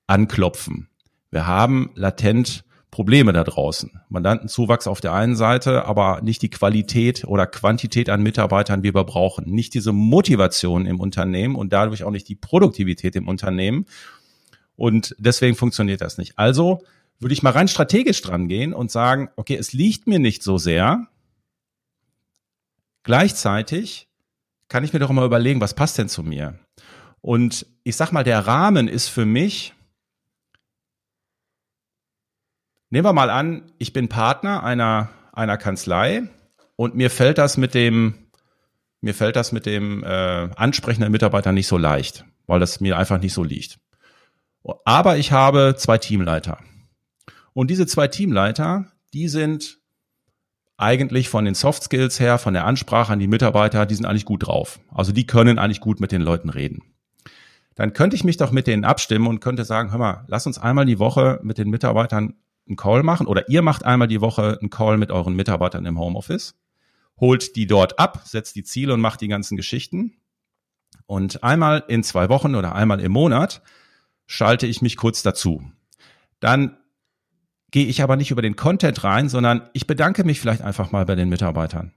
anklopfen. 0.06 0.90
Wir 1.30 1.46
haben 1.46 1.90
latent 1.94 2.64
Probleme 2.90 3.32
da 3.32 3.44
draußen. 3.44 4.02
Mandantenzuwachs 4.10 4.86
auf 4.86 5.00
der 5.00 5.14
einen 5.14 5.36
Seite, 5.36 5.86
aber 5.86 6.20
nicht 6.20 6.42
die 6.42 6.50
Qualität 6.50 7.24
oder 7.24 7.46
Quantität 7.46 8.10
an 8.10 8.22
Mitarbeitern, 8.22 8.82
wie 8.82 8.94
wir 8.94 9.04
brauchen. 9.04 9.50
Nicht 9.50 9.72
diese 9.72 9.92
Motivation 9.92 10.84
im 10.84 11.00
Unternehmen 11.00 11.54
und 11.54 11.72
dadurch 11.72 12.04
auch 12.04 12.10
nicht 12.10 12.28
die 12.28 12.34
Produktivität 12.34 13.16
im 13.16 13.26
Unternehmen. 13.26 13.86
Und 14.76 15.16
deswegen 15.18 15.56
funktioniert 15.56 16.02
das 16.02 16.18
nicht. 16.18 16.38
Also 16.38 16.82
würde 17.18 17.32
ich 17.32 17.42
mal 17.42 17.54
rein 17.54 17.68
strategisch 17.68 18.20
dran 18.20 18.48
gehen 18.48 18.74
und 18.74 18.90
sagen, 18.90 19.30
okay, 19.36 19.56
es 19.56 19.72
liegt 19.72 20.06
mir 20.06 20.18
nicht 20.18 20.42
so 20.42 20.58
sehr. 20.58 21.06
Gleichzeitig 23.02 24.10
kann 24.68 24.84
ich 24.84 24.92
mir 24.92 24.98
doch 24.98 25.10
mal 25.10 25.24
überlegen, 25.24 25.62
was 25.62 25.72
passt 25.72 25.96
denn 25.96 26.10
zu 26.10 26.22
mir? 26.22 26.58
Und 27.20 27.66
ich 27.84 27.96
sag 27.96 28.12
mal, 28.12 28.24
der 28.24 28.46
Rahmen 28.46 28.88
ist 28.88 29.08
für 29.08 29.26
mich, 29.26 29.74
nehmen 32.90 33.04
wir 33.04 33.12
mal 33.12 33.30
an, 33.30 33.72
ich 33.78 33.92
bin 33.92 34.08
Partner 34.08 34.62
einer, 34.62 35.10
einer 35.32 35.56
Kanzlei 35.56 36.28
und 36.76 36.94
mir 36.94 37.10
fällt 37.10 37.38
das 37.38 37.56
mit 37.56 37.74
dem, 37.74 38.30
mir 39.00 39.14
fällt 39.14 39.36
das 39.36 39.52
mit 39.52 39.66
dem 39.66 40.04
äh, 40.04 40.48
ansprechenden 40.56 41.12
Mitarbeiter 41.12 41.52
nicht 41.52 41.66
so 41.66 41.76
leicht, 41.76 42.24
weil 42.46 42.60
das 42.60 42.80
mir 42.80 42.96
einfach 42.96 43.20
nicht 43.20 43.34
so 43.34 43.44
liegt. 43.44 43.78
Aber 44.84 45.16
ich 45.16 45.32
habe 45.32 45.74
zwei 45.76 45.98
Teamleiter. 45.98 46.58
Und 47.52 47.70
diese 47.70 47.86
zwei 47.86 48.06
Teamleiter, 48.06 48.92
die 49.14 49.28
sind 49.28 49.78
eigentlich 50.76 51.28
von 51.28 51.44
den 51.44 51.54
Soft 51.54 51.82
Skills 51.84 52.20
her, 52.20 52.38
von 52.38 52.54
der 52.54 52.64
Ansprache 52.64 53.12
an 53.12 53.18
die 53.18 53.26
Mitarbeiter, 53.26 53.86
die 53.86 53.94
sind 53.94 54.04
eigentlich 54.04 54.24
gut 54.24 54.46
drauf. 54.46 54.78
Also 54.90 55.10
die 55.10 55.26
können 55.26 55.58
eigentlich 55.58 55.80
gut 55.80 56.00
mit 56.00 56.12
den 56.12 56.22
Leuten 56.22 56.50
reden 56.50 56.82
dann 57.78 57.92
könnte 57.92 58.16
ich 58.16 58.24
mich 58.24 58.36
doch 58.36 58.50
mit 58.50 58.66
denen 58.66 58.84
abstimmen 58.84 59.28
und 59.28 59.38
könnte 59.38 59.64
sagen, 59.64 59.92
hör 59.92 59.98
mal, 59.98 60.24
lass 60.26 60.48
uns 60.48 60.58
einmal 60.58 60.84
die 60.84 60.98
Woche 60.98 61.38
mit 61.44 61.58
den 61.58 61.70
Mitarbeitern 61.70 62.34
einen 62.66 62.76
Call 62.76 63.04
machen 63.04 63.28
oder 63.28 63.48
ihr 63.48 63.62
macht 63.62 63.84
einmal 63.84 64.08
die 64.08 64.20
Woche 64.20 64.58
einen 64.60 64.68
Call 64.68 64.98
mit 64.98 65.12
euren 65.12 65.36
Mitarbeitern 65.36 65.86
im 65.86 65.96
Homeoffice, 65.96 66.56
holt 67.20 67.54
die 67.54 67.68
dort 67.68 68.00
ab, 68.00 68.22
setzt 68.24 68.56
die 68.56 68.64
Ziele 68.64 68.94
und 68.94 69.00
macht 69.00 69.20
die 69.20 69.28
ganzen 69.28 69.56
Geschichten. 69.56 70.16
Und 71.06 71.44
einmal 71.44 71.84
in 71.86 72.02
zwei 72.02 72.28
Wochen 72.28 72.56
oder 72.56 72.74
einmal 72.74 72.98
im 72.98 73.12
Monat 73.12 73.62
schalte 74.26 74.66
ich 74.66 74.82
mich 74.82 74.96
kurz 74.96 75.22
dazu. 75.22 75.62
Dann 76.40 76.78
gehe 77.70 77.86
ich 77.86 78.02
aber 78.02 78.16
nicht 78.16 78.32
über 78.32 78.42
den 78.42 78.56
Content 78.56 79.04
rein, 79.04 79.28
sondern 79.28 79.70
ich 79.72 79.86
bedanke 79.86 80.24
mich 80.24 80.40
vielleicht 80.40 80.62
einfach 80.62 80.90
mal 80.90 81.06
bei 81.06 81.14
den 81.14 81.28
Mitarbeitern. 81.28 81.92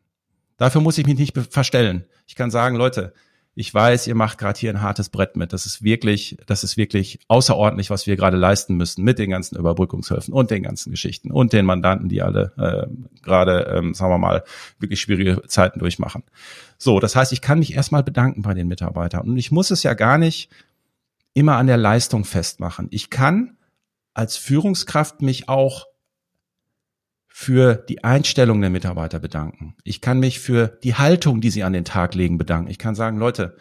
Dafür 0.58 0.82
muss 0.82 1.00
ich 1.00 1.08
mich 1.08 1.18
nicht 1.18 1.36
verstellen. 1.36 2.06
Ich 2.28 2.36
kann 2.36 2.52
sagen, 2.52 2.76
Leute, 2.76 3.16
ich 3.54 3.74
weiß, 3.74 4.08
ihr 4.08 4.16
macht 4.16 4.38
gerade 4.38 4.58
hier 4.58 4.70
ein 4.70 4.82
hartes 4.82 5.10
Brett 5.10 5.36
mit. 5.36 5.52
Das 5.52 5.66
ist 5.66 5.84
wirklich, 5.84 6.38
das 6.46 6.64
ist 6.64 6.78
wirklich 6.78 7.20
außerordentlich, 7.28 7.90
was 7.90 8.08
wir 8.08 8.16
gerade 8.16 8.38
leisten 8.38 8.76
müssen 8.76 9.04
mit 9.04 9.20
den 9.20 9.30
ganzen 9.30 9.58
Überbrückungshilfen 9.58 10.34
und 10.34 10.52
den 10.52 10.64
ganzen 10.64 10.92
Geschichten 10.92 11.32
und 11.32 11.52
den 11.52 11.66
Mandanten, 11.66 12.08
die 12.08 12.22
alle 12.22 12.54
äh, 12.58 13.22
gerade, 13.22 13.74
ähm, 13.76 13.94
sagen 13.94 14.12
wir 14.14 14.18
mal, 14.18 14.44
wirklich 14.80 15.02
schwierige 15.02 15.42
Zeiten 15.48 15.80
durchmachen. 15.80 16.24
So, 16.78 17.00
das 17.02 17.16
heißt, 17.16 17.34
ich 17.34 17.42
kann 17.42 17.60
mich 17.60 17.74
erstmal 17.74 18.04
bedanken 18.04 18.42
bei 18.42 18.54
den 18.54 18.68
Mitarbeitern 18.68 19.28
und 19.28 19.38
ich 19.38 19.52
muss 19.52 19.70
es 19.70 19.84
ja 19.84 19.96
gar 19.96 20.18
nicht 20.18 20.50
immer 21.34 21.58
an 21.58 21.68
der 21.68 21.78
Leistung 21.78 22.24
festmachen. 22.24 22.88
Ich 22.92 23.10
kann 23.10 23.58
als 24.14 24.38
Führungskraft 24.38 25.22
mich 25.22 25.50
auch 25.50 25.88
für 27.34 27.76
die 27.76 28.04
Einstellung 28.04 28.60
der 28.60 28.70
Mitarbeiter 28.70 29.18
bedanken. 29.18 29.76
Ich 29.86 30.02
kann 30.02 30.20
mich 30.20 30.40
für 30.40 30.78
die 30.84 30.96
Haltung, 30.96 31.40
die 31.40 31.50
sie 31.50 31.64
an 31.64 31.72
den 31.72 31.86
Tag 31.86 32.14
legen, 32.14 32.38
bedanken. 32.38 32.70
Ich 32.70 32.78
kann 32.78 32.94
sagen, 32.94 33.18
Leute, 33.18 33.56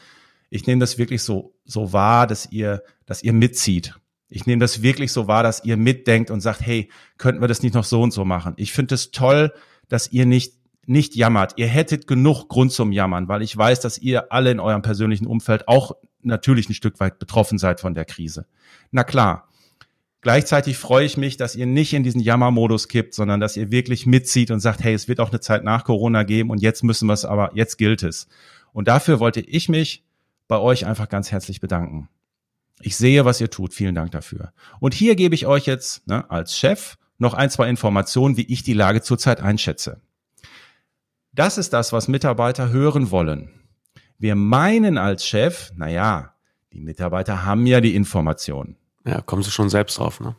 ich 0.51 0.67
nehme 0.67 0.81
das 0.81 0.99
wirklich 0.99 1.23
so, 1.23 1.55
so 1.65 1.93
wahr, 1.93 2.27
dass 2.27 2.51
ihr, 2.51 2.83
dass 3.07 3.23
ihr 3.23 3.33
mitzieht. 3.33 3.95
Ich 4.29 4.45
nehme 4.45 4.61
das 4.61 4.83
wirklich 4.83 5.13
so 5.13 5.29
wahr, 5.29 5.45
dass 5.45 5.65
ihr 5.65 5.77
mitdenkt 5.77 6.33
und 6.33 6.41
sagt, 6.41 6.61
hey, 6.61 6.91
könnten 7.17 7.41
wir 7.41 7.49
das 7.49 7.63
nicht 7.63 7.75
noch 7.75 7.85
so 7.85 8.03
und 8.03 8.13
so 8.13 8.25
machen? 8.25 8.55
Ich 8.57 8.73
finde 8.73 8.97
es 8.97 9.13
toll, 9.13 9.53
dass 9.89 10.11
ihr 10.11 10.27
nicht, 10.27 10.55
nicht 10.87 11.15
jammert. 11.15 11.55
Ihr 11.57 11.69
hättet 11.69 12.09
genug 12.09 12.49
Grund 12.49 12.73
zum 12.73 12.91
Jammern, 12.91 13.29
weil 13.29 13.41
ich 13.43 13.57
weiß, 13.57 13.81
dass 13.81 13.99
ihr 13.99 14.33
alle 14.33 14.51
in 14.51 14.61
eurem 14.61 14.83
persönlichen 14.83 15.27
Umfeld 15.27 15.69
auch 15.69 15.93
natürlich 16.23 16.69
ein 16.69 16.75
Stück 16.75 16.99
weit 16.99 17.21
betroffen 17.21 17.59
seid 17.59 17.81
von 17.81 17.95
der 17.95 18.05
Krise. 18.05 18.47
Na 18.91 19.05
klar, 19.05 19.49
Gleichzeitig 20.23 20.77
freue 20.77 21.07
ich 21.07 21.17
mich, 21.17 21.39
dass 21.39 21.57
ihr 21.57 21.67
nicht 21.67 21.95
in 21.95 22.03
diesen 22.03 22.21
Jammermodus 22.21 22.89
kippt, 22.89 23.15
sondern 23.15 23.41
dass 23.41 23.57
ihr 23.57 23.71
wirklich 23.71 24.05
mitzieht 24.05 24.51
und 24.51 24.61
sagt, 24.61 24.85
hey, 24.85 24.93
es 24.93 25.09
wird 25.09 25.19
auch 25.19 25.31
eine 25.31 25.41
Zeit 25.41 25.65
nach 25.65 25.85
Corona 25.85 26.25
geben 26.25 26.51
und 26.51 26.61
jetzt 26.61 26.85
müssen 26.85 27.07
wir 27.07 27.15
es 27.15 27.25
aber, 27.25 27.53
jetzt 27.55 27.79
gilt 27.79 28.03
es. 28.03 28.29
Und 28.73 28.89
dafür 28.89 29.19
wollte 29.19 29.41
ich 29.41 29.69
mich 29.69 30.05
bei 30.47 30.59
euch 30.59 30.85
einfach 30.85 31.09
ganz 31.09 31.31
herzlich 31.31 31.61
bedanken. 31.61 32.09
Ich 32.83 32.97
sehe, 32.97 33.25
was 33.25 33.41
ihr 33.41 33.51
tut. 33.51 33.75
Vielen 33.75 33.95
Dank 33.95 34.11
dafür. 34.11 34.53
Und 34.79 34.95
hier 34.95 35.17
gebe 35.17 35.35
ich 35.35 35.47
euch 35.47 35.67
jetzt 35.67 36.07
ne, 36.07 36.31
als 36.31 36.57
Chef 36.57 36.97
noch 37.19 37.35
ein, 37.35 37.51
zwei 37.51 37.69
Informationen, 37.69 38.37
wie 38.37 38.47
ich 38.53 38.63
die 38.63 38.73
Lage 38.73 39.03
zurzeit 39.03 39.41
einschätze. 39.41 40.01
Das 41.33 41.59
ist 41.59 41.73
das, 41.73 41.93
was 41.93 42.09
Mitarbeiter 42.09 42.71
hören 42.71 43.11
wollen. 43.11 43.51
Wir 44.19 44.35
meinen 44.35 44.99
als 44.99 45.27
Chef, 45.27 45.71
na 45.77 45.89
ja, 45.89 46.35
die 46.73 46.81
Mitarbeiter 46.81 47.45
haben 47.45 47.67
ja 47.67 47.81
die 47.81 47.95
Informationen. 47.95 48.77
Ja, 49.05 49.21
kommen 49.21 49.43
sie 49.43 49.51
schon 49.51 49.71
selbst 49.71 49.99
drauf, 49.99 50.21
ne? 50.21 50.35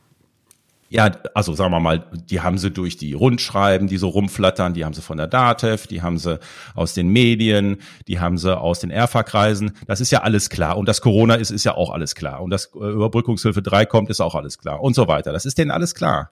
Ja, 0.92 1.10
also 1.36 1.54
sagen 1.54 1.72
wir 1.72 1.80
mal, 1.80 2.06
die 2.30 2.42
haben 2.42 2.58
sie 2.58 2.70
durch 2.70 2.98
die 2.98 3.14
Rundschreiben, 3.14 3.88
die 3.88 3.96
so 3.96 4.10
rumflattern, 4.10 4.74
die 4.74 4.84
haben 4.84 4.94
sie 4.94 5.02
von 5.02 5.16
der 5.16 5.28
DATEV, 5.28 5.88
die 5.88 6.02
haben 6.02 6.18
sie 6.18 6.38
aus 6.76 6.94
den 6.94 7.08
Medien, 7.08 7.78
die 8.10 8.20
haben 8.20 8.38
sie 8.38 8.58
aus 8.60 8.82
den 8.82 8.92
ERFA-Kreisen. 8.92 9.72
Das 9.88 10.02
ist 10.02 10.12
ja 10.12 10.24
alles 10.24 10.50
klar. 10.50 10.78
Und 10.78 10.90
dass 10.90 11.00
Corona 11.00 11.36
ist, 11.36 11.50
ist 11.50 11.64
ja 11.64 11.76
auch 11.76 11.92
alles 11.92 12.14
klar. 12.14 12.42
Und 12.42 12.50
dass 12.50 12.72
äh, 12.76 12.80
Überbrückungshilfe 12.80 13.62
3 13.62 13.86
kommt, 13.86 14.10
ist 14.10 14.20
auch 14.20 14.36
alles 14.36 14.58
klar. 14.58 14.82
Und 14.82 14.94
so 14.94 15.08
weiter. 15.08 15.32
Das 15.32 15.46
ist 15.46 15.58
denen 15.58 15.72
alles 15.72 15.96
klar. 15.96 16.32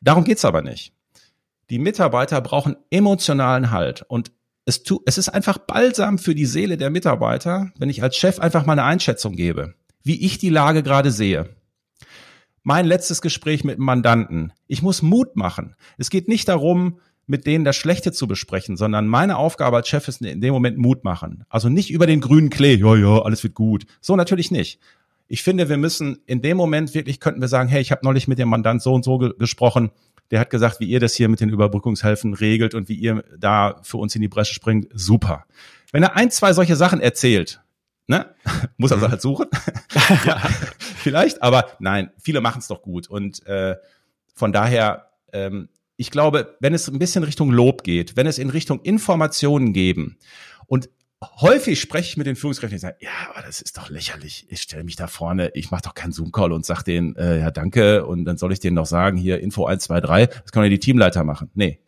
Darum 0.00 0.24
geht's 0.24 0.46
aber 0.46 0.62
nicht. 0.62 0.94
Die 1.68 1.78
Mitarbeiter 1.78 2.40
brauchen 2.40 2.76
emotionalen 2.88 3.70
Halt. 3.70 4.06
Und 4.08 4.32
es, 4.64 4.84
tu, 4.84 5.00
es 5.04 5.18
ist 5.18 5.28
einfach 5.28 5.58
balsam 5.58 6.16
für 6.16 6.34
die 6.34 6.46
Seele 6.46 6.78
der 6.78 6.88
Mitarbeiter, 6.88 7.70
wenn 7.76 7.90
ich 7.90 8.02
als 8.02 8.16
Chef 8.16 8.38
einfach 8.38 8.64
mal 8.64 8.72
eine 8.72 8.84
Einschätzung 8.84 9.36
gebe 9.36 9.74
wie 10.02 10.24
ich 10.24 10.38
die 10.38 10.50
Lage 10.50 10.82
gerade 10.82 11.10
sehe. 11.10 11.48
Mein 12.62 12.86
letztes 12.86 13.22
Gespräch 13.22 13.64
mit 13.64 13.78
dem 13.78 13.84
Mandanten. 13.84 14.52
Ich 14.68 14.82
muss 14.82 15.02
Mut 15.02 15.36
machen. 15.36 15.74
Es 15.98 16.10
geht 16.10 16.28
nicht 16.28 16.48
darum, 16.48 16.98
mit 17.26 17.46
denen 17.46 17.64
das 17.64 17.76
Schlechte 17.76 18.12
zu 18.12 18.26
besprechen, 18.26 18.76
sondern 18.76 19.06
meine 19.06 19.36
Aufgabe 19.36 19.76
als 19.76 19.88
Chef 19.88 20.06
ist 20.08 20.20
in 20.22 20.40
dem 20.40 20.52
Moment 20.52 20.78
Mut 20.78 21.02
machen. 21.02 21.44
Also 21.48 21.68
nicht 21.68 21.90
über 21.90 22.06
den 22.06 22.20
grünen 22.20 22.50
Klee, 22.50 22.74
ja, 22.74 22.94
ja, 22.94 23.22
alles 23.22 23.42
wird 23.42 23.54
gut. 23.54 23.86
So 24.00 24.16
natürlich 24.16 24.50
nicht. 24.50 24.80
Ich 25.28 25.42
finde, 25.42 25.70
wir 25.70 25.78
müssen 25.78 26.18
in 26.26 26.42
dem 26.42 26.58
Moment 26.58 26.94
wirklich 26.94 27.20
könnten 27.20 27.40
wir 27.40 27.48
sagen, 27.48 27.68
hey, 27.68 27.80
ich 27.80 27.90
habe 27.90 28.04
neulich 28.04 28.28
mit 28.28 28.38
dem 28.38 28.48
Mandant 28.50 28.82
so 28.82 28.92
und 28.92 29.04
so 29.04 29.18
ge 29.18 29.32
gesprochen. 29.38 29.90
Der 30.30 30.40
hat 30.40 30.50
gesagt, 30.50 30.78
wie 30.80 30.84
ihr 30.84 31.00
das 31.00 31.14
hier 31.14 31.28
mit 31.28 31.40
den 31.40 31.48
Überbrückungshilfen 31.48 32.34
regelt 32.34 32.74
und 32.74 32.88
wie 32.88 32.96
ihr 32.96 33.24
da 33.38 33.80
für 33.82 33.96
uns 33.96 34.14
in 34.14 34.20
die 34.20 34.28
Bresche 34.28 34.54
springt. 34.54 34.88
Super. 34.92 35.46
Wenn 35.90 36.02
er 36.02 36.16
ein, 36.16 36.30
zwei 36.30 36.52
solche 36.52 36.76
Sachen 36.76 37.00
erzählt, 37.00 37.61
Ne? 38.06 38.34
Muss 38.76 38.92
also 38.92 39.06
mhm. 39.06 39.10
halt 39.10 39.22
suchen. 39.22 39.46
ja, 40.26 40.38
vielleicht, 40.96 41.42
aber 41.42 41.70
nein, 41.78 42.10
viele 42.18 42.40
machen 42.40 42.60
es 42.60 42.68
doch 42.68 42.82
gut. 42.82 43.08
Und 43.08 43.44
äh, 43.46 43.76
von 44.34 44.52
daher, 44.52 45.10
ähm, 45.32 45.68
ich 45.96 46.10
glaube, 46.10 46.56
wenn 46.60 46.74
es 46.74 46.88
ein 46.88 46.98
bisschen 46.98 47.24
Richtung 47.24 47.50
Lob 47.50 47.84
geht, 47.84 48.16
wenn 48.16 48.26
es 48.26 48.38
in 48.38 48.50
Richtung 48.50 48.80
Informationen 48.80 49.72
geben 49.72 50.18
und 50.66 50.88
häufig 51.40 51.80
spreche 51.80 52.08
ich 52.08 52.16
mit 52.16 52.26
den 52.26 52.36
Führungskräften, 52.36 52.76
die 52.76 52.80
sagen, 52.80 52.96
ja, 53.00 53.10
aber 53.30 53.42
das 53.42 53.60
ist 53.60 53.76
doch 53.76 53.90
lächerlich. 53.90 54.46
Ich 54.48 54.62
stelle 54.62 54.84
mich 54.84 54.96
da 54.96 55.06
vorne, 55.06 55.50
ich 55.54 55.70
mache 55.70 55.82
doch 55.82 55.94
keinen 55.94 56.12
Zoom-Call 56.12 56.52
und 56.52 56.66
sage 56.66 56.84
denen, 56.84 57.16
äh, 57.16 57.38
ja, 57.38 57.50
danke, 57.50 58.04
und 58.06 58.24
dann 58.24 58.36
soll 58.36 58.52
ich 58.52 58.60
denen 58.60 58.74
noch 58.74 58.86
sagen, 58.86 59.16
hier 59.16 59.40
Info 59.40 59.66
1, 59.66 59.84
2, 59.84 60.00
3, 60.00 60.26
das 60.26 60.52
können 60.52 60.64
ja 60.64 60.70
die 60.70 60.78
Teamleiter 60.78 61.24
machen. 61.24 61.50
Nee. 61.54 61.80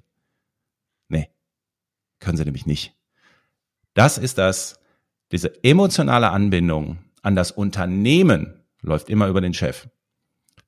Nee. 1.09 1.30
Können 2.21 2.37
sie 2.37 2.44
nämlich 2.44 2.66
nicht. 2.66 2.94
Das 3.94 4.18
ist 4.18 4.38
das, 4.38 4.78
diese 5.33 5.64
emotionale 5.64 6.31
Anbindung 6.31 6.99
an 7.23 7.35
das 7.37 7.50
Unternehmen 7.50 8.64
läuft 8.83 9.09
immer 9.09 9.28
über 9.28 9.40
den 9.40 9.54
Chef. 9.54 9.88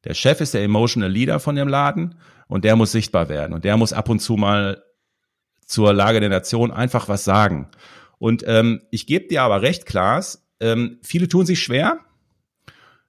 Der 0.05 0.15
Chef 0.15 0.41
ist 0.41 0.55
der 0.55 0.63
emotional 0.63 1.11
Leader 1.11 1.41
von 1.41 1.57
dem 1.57 1.69
Laden 1.69 2.17
und 2.49 2.65
der 2.65 2.77
muss 2.77 2.93
sichtbar 2.93 3.29
werden 3.29 3.53
und 3.53 3.65
der 3.65 3.77
muss 3.77 3.93
ab 3.93 4.09
und 4.09 4.21
zu 4.21 4.37
mal 4.37 4.83
zur 5.65 5.93
Lage 5.93 6.21
der 6.21 6.29
Nation 6.29 6.71
einfach 6.71 7.09
was 7.09 7.25
sagen. 7.25 7.69
Und 8.19 8.45
ähm, 8.47 8.83
ich 8.91 9.07
gebe 9.07 9.29
dir 9.29 9.43
aber 9.43 9.63
recht, 9.63 9.85
Klaas, 9.85 10.49
ähm, 10.61 10.99
viele 11.03 11.29
tun 11.29 11.45
sich 11.45 11.61
schwer 11.61 11.99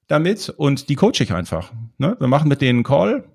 damit 0.08 0.50
und 0.50 0.90
die 0.90 0.96
coache 0.96 1.22
ich 1.22 1.34
einfach. 1.34 1.72
Ne? 1.98 2.16
Wir 2.20 2.28
machen 2.28 2.50
mit 2.50 2.62
denen 2.62 2.80
einen 2.80 2.84
Call, 2.84 3.26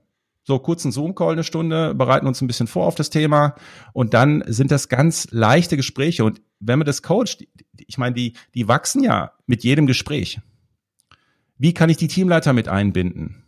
so 0.44 0.58
kurzen 0.58 0.92
Zoom-Call 0.92 1.32
eine 1.32 1.44
Stunde, 1.44 1.94
bereiten 1.94 2.26
uns 2.26 2.40
ein 2.40 2.46
bisschen 2.46 2.66
vor 2.66 2.86
auf 2.86 2.94
das 2.94 3.10
Thema 3.10 3.54
und 3.92 4.14
dann 4.14 4.42
sind 4.46 4.70
das 4.70 4.88
ganz 4.88 5.28
leichte 5.30 5.76
Gespräche 5.76 6.24
und 6.24 6.40
wenn 6.58 6.78
man 6.78 6.86
das 6.86 7.02
coacht, 7.02 7.46
ich 7.76 7.98
meine, 7.98 8.14
die, 8.14 8.34
die 8.54 8.68
wachsen 8.68 9.02
ja 9.02 9.32
mit 9.46 9.64
jedem 9.64 9.86
Gespräch. 9.86 10.40
Wie 11.58 11.74
kann 11.74 11.90
ich 11.90 11.96
die 11.96 12.08
Teamleiter 12.08 12.52
mit 12.52 12.68
einbinden? 12.68 13.44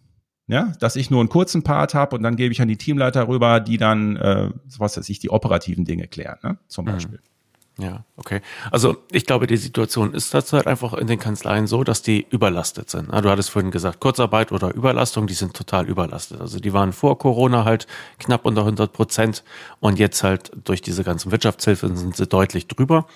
Ja, 0.47 0.73
dass 0.79 0.95
ich 0.97 1.11
nur 1.11 1.21
einen 1.21 1.31
kurzen 1.31 1.63
Part 1.63 1.95
habe 1.95 2.15
und 2.15 2.23
dann 2.23 2.37
gebe 2.37 2.53
ich 2.53 2.61
an 2.61 2.69
die 2.69 2.77
Teamleiter 2.77 3.29
rüber, 3.29 3.61
die 3.61 3.79
dann, 3.79 4.17
äh, 4.17 4.51
was 4.79 4.97
weiß 4.97 5.09
ich, 5.09 5.19
die 5.19 5.31
operativen 5.31 5.87
Dinge 5.87 6.07
klären, 6.07 6.39
ne? 6.43 6.59
zum 6.69 6.85
mhm. 6.85 6.91
Beispiel. 6.91 7.19
Mhm. 7.19 7.34
Ja, 7.77 8.05
okay. 8.17 8.41
Also 8.71 8.99
ich 9.11 9.27
glaube, 9.27 9.49
die 9.49 9.57
Situation 9.57 10.15
ist 10.15 10.33
derzeit 10.33 10.69
einfach 10.69 10.93
in 10.93 11.09
den 11.09 11.19
Kanzleien 11.19 11.67
so, 11.67 11.83
dass 11.83 12.03
die 12.03 12.25
überlastet 12.31 12.89
sind. 12.89 13.09
Du 13.09 13.29
hattest 13.29 13.51
vorhin 13.51 13.73
gesagt, 13.73 13.99
Kurzarbeit 13.99 14.53
oder 14.53 14.73
Überlastung, 14.73 15.27
die 15.27 15.35
sind 15.35 15.55
total 15.55 15.89
überlastet. 15.89 16.41
Also 16.41 16.61
die 16.61 16.73
waren 16.73 16.93
vor 16.93 17.19
Corona 17.19 17.65
halt 17.65 17.89
knapp 18.21 18.45
unter 18.47 18.61
100 18.61 18.93
Prozent 18.93 19.43
und 19.81 19.99
jetzt 19.99 20.23
halt 20.23 20.53
durch 20.63 20.83
diese 20.83 21.03
ganzen 21.03 21.33
Wirtschaftshilfen 21.33 21.97
sind 21.97 22.15
sie 22.15 22.29
deutlich 22.29 22.69
drüber 22.69 23.07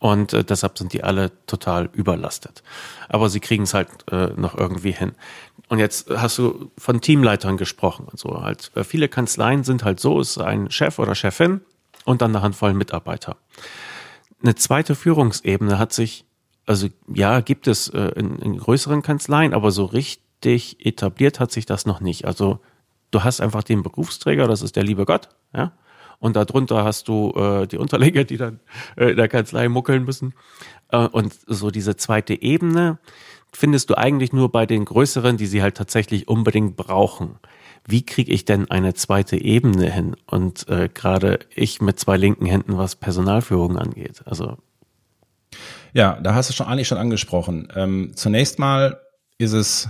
und 0.00 0.32
äh, 0.32 0.44
deshalb 0.44 0.78
sind 0.78 0.94
die 0.94 1.04
alle 1.04 1.30
total 1.46 1.90
überlastet. 1.92 2.62
Aber 3.10 3.28
sie 3.28 3.40
kriegen 3.40 3.64
es 3.64 3.74
halt 3.74 3.88
äh, 4.10 4.28
noch 4.36 4.56
irgendwie 4.56 4.92
hin. 4.92 5.12
Und 5.68 5.78
jetzt 5.78 6.08
hast 6.08 6.38
du 6.38 6.70
von 6.78 7.02
Teamleitern 7.02 7.58
gesprochen 7.58 8.06
und 8.10 8.18
so 8.18 8.40
halt. 8.40 8.70
Äh, 8.76 8.84
viele 8.84 9.10
Kanzleien 9.10 9.62
sind 9.62 9.84
halt 9.84 10.00
so, 10.00 10.20
ist 10.20 10.38
ein 10.38 10.70
Chef 10.70 10.98
oder 10.98 11.14
Chefin 11.14 11.60
und 12.06 12.22
dann 12.22 12.34
eine 12.34 12.42
Handvoll 12.42 12.72
Mitarbeiter 12.72 13.36
eine 14.42 14.54
zweite 14.54 14.94
Führungsebene 14.94 15.78
hat 15.78 15.92
sich, 15.92 16.24
also 16.66 16.88
ja, 17.12 17.40
gibt 17.40 17.66
es 17.66 17.88
äh, 17.88 18.12
in, 18.16 18.38
in 18.38 18.58
größeren 18.58 19.02
Kanzleien, 19.02 19.54
aber 19.54 19.70
so 19.70 19.84
richtig 19.84 20.84
etabliert 20.84 21.40
hat 21.40 21.52
sich 21.52 21.66
das 21.66 21.86
noch 21.86 22.00
nicht. 22.00 22.24
Also 22.24 22.60
du 23.10 23.24
hast 23.24 23.40
einfach 23.40 23.62
den 23.62 23.82
Berufsträger, 23.82 24.46
das 24.46 24.62
ist 24.62 24.76
der 24.76 24.84
liebe 24.84 25.04
Gott, 25.04 25.28
ja, 25.54 25.72
und 26.18 26.36
darunter 26.36 26.84
hast 26.84 27.08
du 27.08 27.32
äh, 27.32 27.66
die 27.66 27.78
Unterleger, 27.78 28.24
die 28.24 28.36
dann 28.36 28.60
äh, 28.96 29.10
in 29.10 29.16
der 29.16 29.28
Kanzlei 29.28 29.68
muckeln 29.68 30.04
müssen. 30.04 30.34
Äh, 30.90 31.06
und 31.06 31.34
so 31.46 31.70
diese 31.70 31.96
zweite 31.96 32.40
Ebene 32.40 32.98
findest 33.52 33.90
du 33.90 33.98
eigentlich 33.98 34.32
nur 34.32 34.50
bei 34.50 34.66
den 34.66 34.84
größeren, 34.84 35.36
die 35.36 35.46
sie 35.46 35.62
halt 35.62 35.76
tatsächlich 35.76 36.28
unbedingt 36.28 36.76
brauchen 36.76 37.38
wie 37.88 38.04
kriege 38.04 38.32
ich 38.32 38.44
denn 38.44 38.70
eine 38.70 38.94
zweite 38.94 39.36
Ebene 39.36 39.90
hin? 39.90 40.16
Und 40.26 40.68
äh, 40.68 40.88
gerade 40.92 41.40
ich 41.54 41.80
mit 41.80 41.98
zwei 42.00 42.16
linken 42.16 42.46
Händen, 42.46 42.76
was 42.76 42.96
Personalführung 42.96 43.78
angeht. 43.78 44.22
Also 44.24 44.58
ja, 45.92 46.18
da 46.20 46.34
hast 46.34 46.50
du 46.50 46.54
schon 46.54 46.66
eigentlich 46.66 46.88
schon 46.88 46.98
angesprochen. 46.98 47.68
Ähm, 47.74 48.12
zunächst 48.14 48.58
mal 48.58 49.00
ist 49.38 49.52
es 49.52 49.88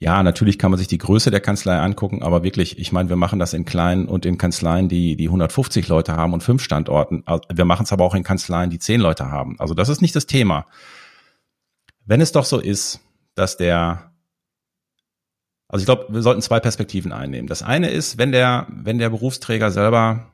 ja, 0.00 0.22
natürlich 0.22 0.58
kann 0.58 0.70
man 0.70 0.76
sich 0.76 0.88
die 0.88 0.98
Größe 0.98 1.30
der 1.30 1.40
Kanzlei 1.40 1.78
angucken, 1.78 2.22
aber 2.22 2.42
wirklich, 2.42 2.78
ich 2.78 2.92
meine, 2.92 3.08
wir 3.08 3.16
machen 3.16 3.38
das 3.38 3.54
in 3.54 3.64
kleinen 3.64 4.06
und 4.06 4.26
in 4.26 4.36
Kanzleien, 4.36 4.88
die, 4.88 5.16
die 5.16 5.28
150 5.28 5.88
Leute 5.88 6.14
haben 6.14 6.34
und 6.34 6.42
fünf 6.42 6.62
Standorten. 6.62 7.24
Wir 7.50 7.64
machen 7.64 7.84
es 7.84 7.92
aber 7.92 8.04
auch 8.04 8.14
in 8.14 8.22
Kanzleien, 8.22 8.68
die 8.68 8.78
zehn 8.78 9.00
Leute 9.00 9.30
haben. 9.30 9.58
Also 9.58 9.72
das 9.72 9.88
ist 9.88 10.02
nicht 10.02 10.14
das 10.14 10.26
Thema. 10.26 10.66
Wenn 12.04 12.20
es 12.20 12.32
doch 12.32 12.44
so 12.44 12.58
ist, 12.58 13.00
dass 13.34 13.56
der 13.56 14.10
also 15.74 15.82
ich 15.82 15.86
glaube, 15.86 16.06
wir 16.14 16.22
sollten 16.22 16.40
zwei 16.40 16.60
Perspektiven 16.60 17.10
einnehmen. 17.10 17.48
Das 17.48 17.64
eine 17.64 17.90
ist, 17.90 18.16
wenn 18.16 18.30
der, 18.30 18.68
wenn 18.70 18.98
der 18.98 19.10
Berufsträger 19.10 19.72
selber 19.72 20.30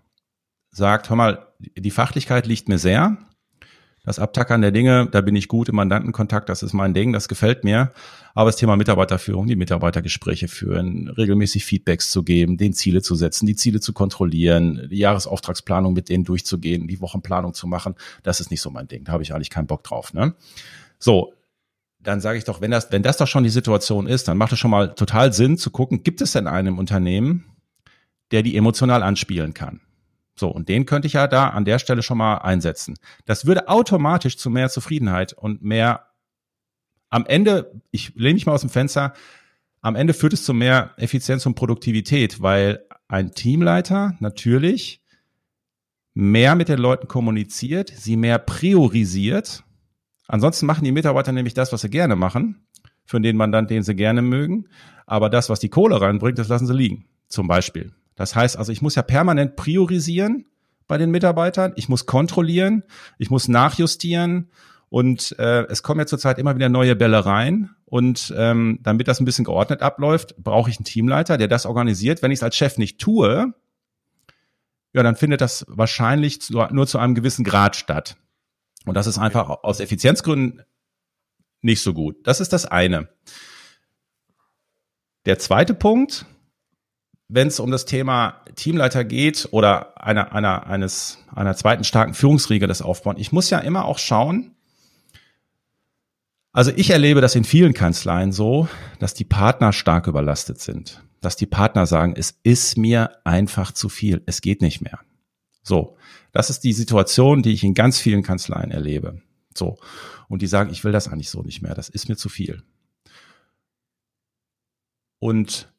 sagt, 0.71 1.09
hör 1.09 1.17
mal, 1.17 1.47
die 1.59 1.91
Fachlichkeit 1.91 2.47
liegt 2.47 2.69
mir 2.69 2.77
sehr, 2.77 3.17
Das 4.05 4.19
Abtackern 4.19 4.61
der 4.61 4.71
Dinge, 4.71 5.09
da 5.11 5.23
bin 5.23 5.37
ich 5.37 5.49
gut 5.49 5.71
im 5.71 5.77
Mandantenkontakt, 5.77 6.51
das 6.51 6.63
ist 6.63 6.75
mein 6.75 6.93
Ding, 6.93 7.15
das 7.15 7.27
gefällt 7.27 7.65
mir. 7.65 7.91
Aber 8.35 8.51
das 8.51 8.57
Thema 8.57 8.77
Mitarbeiterführung, 8.77 9.47
die 9.47 9.57
Mitarbeitergespräche 9.57 10.49
führen, 10.49 11.09
regelmäßig 11.09 11.65
Feedbacks 11.65 12.11
zu 12.11 12.23
geben, 12.23 12.59
den 12.59 12.75
Ziele 12.75 13.01
zu 13.01 13.15
setzen, 13.15 13.47
die 13.47 13.57
Ziele 13.57 13.81
zu 13.81 13.95
kontrollieren, 13.95 14.89
die 14.91 14.99
Jahresauftragsplanung 14.99 15.95
mit 15.95 16.11
denen 16.11 16.25
durchzugehen, 16.25 16.87
die 16.87 17.01
Wochenplanung 17.01 17.55
zu 17.55 17.67
machen, 17.67 17.95
das 18.23 18.41
ist 18.41 18.51
nicht 18.51 18.61
so 18.61 18.71
mein 18.71 18.89
Ding. 18.89 19.05
Da 19.05 19.13
habe 19.13 19.23
ich 19.23 19.35
eigentlich 19.35 19.49
keinen 19.49 19.67
Bock 19.67 19.85
drauf. 19.85 20.13
Ne? 20.13 20.35
So, 20.99 21.33
dann 22.03 22.21
sage 22.21 22.39
ich 22.39 22.45
doch, 22.45 22.61
wenn 22.61 22.71
das, 22.71 22.91
wenn 22.93 23.03
das 23.03 23.17
doch 23.17 23.27
schon 23.27 23.45
die 23.45 23.51
Situation 23.51 24.07
ist, 24.07 24.29
dann 24.29 24.39
macht 24.39 24.53
es 24.53 24.59
schon 24.59 24.71
mal 24.71 24.95
total 24.95 25.33
Sinn 25.33 25.59
zu 25.59 25.71
gucken, 25.71 26.03
gibt 26.03 26.21
es 26.21 26.33
denn 26.33 26.47
einen 26.47 26.79
Unternehmen, 26.79 27.45
der 28.31 28.43
die 28.43 28.57
emotional 28.57 29.03
anspielen 29.03 29.55
kann? 29.55 29.81
So, 30.35 30.49
und 30.49 30.69
den 30.69 30.87
könnte 30.87 31.07
ich 31.07 31.15
ja 31.15 31.27
da 31.27 31.49
an 31.51 31.67
der 31.67 31.79
Stelle 31.79 32.03
schon 32.03 32.17
mal 32.17 32.39
einsetzen. 32.39 32.97
Das 33.27 33.45
würde 33.45 33.69
automatisch 33.69 34.39
zu 34.39 34.49
mehr 34.49 34.71
Zufriedenheit 34.71 35.35
und 35.35 35.63
mehr 35.63 36.07
am 37.11 37.27
Ende, 37.27 37.73
ich 37.91 38.15
lehne 38.15 38.35
mich 38.35 38.47
mal 38.47 38.53
aus 38.53 38.63
dem 38.63 38.71
Fenster, 38.71 39.13
am 39.83 39.97
Ende 39.97 40.15
führt 40.15 40.33
es 40.33 40.45
zu 40.45 40.55
mehr 40.55 40.95
Effizienz 40.97 41.45
und 41.45 41.55
Produktivität, 41.55 42.41
weil 42.41 42.85
ein 43.09 43.33
Teamleiter 43.33 44.15
natürlich 44.21 45.03
mehr 46.15 46.55
mit 46.55 46.69
den 46.69 46.79
Leuten 46.79 47.09
kommuniziert, 47.09 47.93
sie 47.95 48.17
mehr 48.17 48.39
priorisiert. 48.39 49.65
Ansonsten 50.31 50.65
machen 50.65 50.85
die 50.85 50.93
Mitarbeiter 50.93 51.33
nämlich 51.33 51.55
das, 51.55 51.73
was 51.73 51.81
sie 51.81 51.91
gerne 51.91 52.15
machen, 52.15 52.65
für 53.05 53.21
den 53.21 53.37
Mandant, 53.37 53.69
den 53.69 53.83
sie 53.83 53.97
gerne 53.97 54.23
mögen. 54.23 54.69
Aber 55.05 55.29
das, 55.29 55.51
was 55.51 55.59
die 55.59 55.71
Kohle 55.71 56.01
reinbringt, 56.01 56.39
das 56.39 56.47
lassen 56.47 56.69
sie 56.69 56.75
liegen. 56.75 57.07
Zum 57.27 57.49
Beispiel. 57.49 57.93
Das 58.15 58.37
heißt 58.37 58.57
also, 58.57 58.71
ich 58.71 58.81
muss 58.81 58.95
ja 58.95 59.03
permanent 59.03 59.57
priorisieren 59.57 60.47
bei 60.87 60.99
den 60.99 61.11
Mitarbeitern. 61.11 61.73
Ich 61.75 61.89
muss 61.89 62.07
kontrollieren, 62.07 62.85
ich 63.19 63.29
muss 63.29 63.49
nachjustieren 63.49 64.51
und 64.89 65.37
äh, 65.41 65.65
es 65.67 65.83
kommen 65.83 65.99
ja 65.99 66.07
zurzeit 66.07 66.39
immer 66.39 66.55
wieder 66.55 66.69
neue 66.69 66.95
Bälle 66.95 67.27
rein. 67.27 67.71
Und 67.87 68.33
ähm, 68.37 68.79
damit 68.85 69.09
das 69.09 69.19
ein 69.19 69.25
bisschen 69.25 69.45
geordnet 69.45 69.83
abläuft, 69.83 70.37
brauche 70.39 70.71
ich 70.71 70.79
einen 70.79 70.85
Teamleiter, 70.85 71.39
der 71.39 71.49
das 71.49 71.67
organisiert. 71.67 72.23
Wenn 72.23 72.31
ich 72.31 72.39
es 72.39 72.43
als 72.45 72.55
Chef 72.55 72.79
nicht 72.79 73.01
tue, 73.01 73.53
ja, 74.93 75.03
dann 75.03 75.17
findet 75.17 75.41
das 75.41 75.65
wahrscheinlich 75.69 76.51
nur 76.51 76.87
zu 76.87 76.99
einem 76.99 77.17
gewissen 77.17 77.45
Grad 77.45 77.75
statt. 77.75 78.17
Und 78.87 78.95
das 78.95 79.07
ist 79.07 79.19
einfach 79.19 79.49
aus 79.63 79.81
Effizienzgründen 79.81 80.63
nicht 81.63 81.83
so 81.83 81.93
gut. 81.93 82.27
Das 82.27 82.41
ist 82.41 82.53
das 82.53 82.67
eine. 82.67 83.09
Der 85.27 85.39
zweite 85.39 85.75
Punkt, 85.75 86.25
wenn 87.29 87.49
es 87.49 87.61
um 87.61 87.71
das 87.71 87.85
Thema 87.85 88.43
Teamleiter 88.57 89.05
geht 89.05 89.49
oder 89.53 90.03
einer, 90.03 90.33
einer, 90.33 90.67
eines, 90.67 91.19
einer 91.35 91.55
zweiten 91.55 91.85
starken 91.85 92.15
Führungsriege 92.15 92.67
das 92.67 92.83
aufbauen, 92.83 93.17
ich 93.19 93.33
muss 93.33 93.51
ja 93.51 93.59
immer 93.59 93.85
auch 93.85 93.99
schauen, 93.99 94.57
also 96.53 96.73
ich 96.75 96.91
erlebe 96.91 97.21
das 97.21 97.37
in 97.37 97.45
vielen 97.45 97.75
Kanzleien 97.75 98.33
so, 98.33 98.69
dass 98.99 99.15
die 99.15 99.25
Partner 99.25 99.73
stark 99.73 100.09
überlastet 100.09 100.61
sind. 100.61 101.05
Dass 101.21 101.37
die 101.37 101.47
Partner 101.47 101.87
sagen, 101.87 102.15
es 102.17 102.41
ist 102.43 102.77
mir 102.77 103.13
einfach 103.25 103.71
zu 103.73 103.89
viel, 103.89 104.23
es 104.27 104.41
geht 104.41 104.61
nicht 104.63 104.81
mehr. 104.81 104.99
So, 105.63 105.97
das 106.33 106.51
ist 106.51 106.61
die 106.65 106.73
Situation, 106.73 107.43
die 107.43 107.53
ich 107.53 107.65
in 107.65 107.75
ganz 107.75 107.99
vielen 107.99 108.23
Kanzleien 108.23 108.71
erlebe. 108.71 109.23
So, 109.55 109.79
und 110.29 110.43
die 110.43 110.47
sagen, 110.47 110.71
ich 110.71 110.85
will 110.85 110.93
das 110.93 111.09
eigentlich 111.09 111.31
so 111.31 111.43
nicht 111.43 111.63
mehr, 111.63 111.75
das 111.75 111.89
ist 111.89 112.09
mir 112.09 112.17
zu 112.17 112.29
viel. 112.29 112.63
Und 115.19 115.73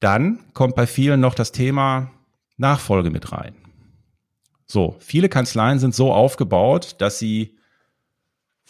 dann 0.00 0.52
kommt 0.52 0.76
bei 0.76 0.86
vielen 0.86 1.20
noch 1.20 1.34
das 1.34 1.52
Thema 1.52 2.12
Nachfolge 2.56 3.10
mit 3.10 3.32
rein. 3.32 3.56
So, 4.66 4.96
viele 4.98 5.28
Kanzleien 5.28 5.78
sind 5.78 5.94
so 5.94 6.12
aufgebaut, 6.12 6.96
dass 6.98 7.18
sie 7.18 7.58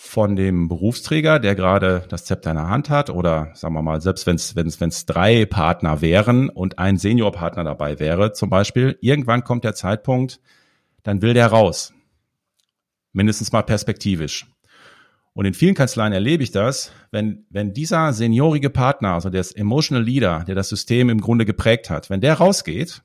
von 0.05 0.37
dem 0.37 0.69
Berufsträger, 0.69 1.41
der 1.41 1.55
gerade 1.55 2.05
das 2.09 2.27
Zepter 2.27 2.51
in 2.51 2.57
der 2.57 2.69
Hand 2.69 2.91
hat, 2.91 3.09
oder 3.09 3.51
sagen 3.55 3.75
wir 3.75 3.83
mal, 3.83 4.01
selbst 4.01 4.27
wenn 4.27 4.37
es 4.37 4.55
wenn's, 4.55 4.81
wenn's 4.81 5.07
drei 5.07 5.47
Partner 5.47 6.03
wären 6.03 6.51
und 6.51 6.79
ein 6.79 6.99
Seniorpartner 6.99 7.65
dabei 7.65 7.99
wäre, 7.99 8.33
zum 8.33 8.51
Beispiel, 8.51 8.99
irgendwann 9.01 9.45
kommt 9.45 9.65
der 9.65 9.75
Zeitpunkt, 9.75 10.41
dann 11.03 11.23
will 11.23 11.33
der 11.33 11.47
raus. 11.47 11.95
Mindestens 13.13 13.51
mal 13.51 13.63
perspektivisch. 13.63 14.47
Und 15.33 15.47
in 15.47 15.55
vielen 15.55 15.75
Kanzleien 15.75 16.13
erlebe 16.13 16.45
ich 16.45 16.53
das, 16.53 16.93
wenn, 17.11 17.47
wenn 17.49 17.73
dieser 17.73 18.13
seniorige 18.13 18.71
Partner, 18.71 19.15
also 19.15 19.31
der 19.31 19.45
Emotional 19.57 20.05
Leader, 20.05 20.45
der 20.47 20.55
das 20.55 20.69
System 20.69 21.09
im 21.09 21.21
Grunde 21.21 21.47
geprägt 21.47 21.89
hat, 21.89 22.11
wenn 22.11 22.21
der 22.21 22.35
rausgeht, 22.35 23.03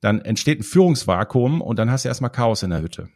dann 0.00 0.22
entsteht 0.22 0.60
ein 0.60 0.64
Führungsvakuum 0.64 1.60
und 1.60 1.78
dann 1.78 1.90
hast 1.90 2.04
du 2.04 2.08
erstmal 2.08 2.32
Chaos 2.32 2.62
in 2.62 2.70
der 2.70 2.80
Hütte. 2.80 3.10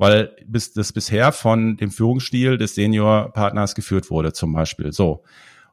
Weil 0.00 0.34
bis, 0.46 0.72
das 0.72 0.92
bisher 0.92 1.30
von 1.30 1.76
dem 1.76 1.90
Führungsstil 1.90 2.56
des 2.56 2.74
Seniorpartners 2.74 3.74
geführt 3.74 4.10
wurde, 4.10 4.32
zum 4.32 4.52
Beispiel. 4.52 4.92
So. 4.92 5.24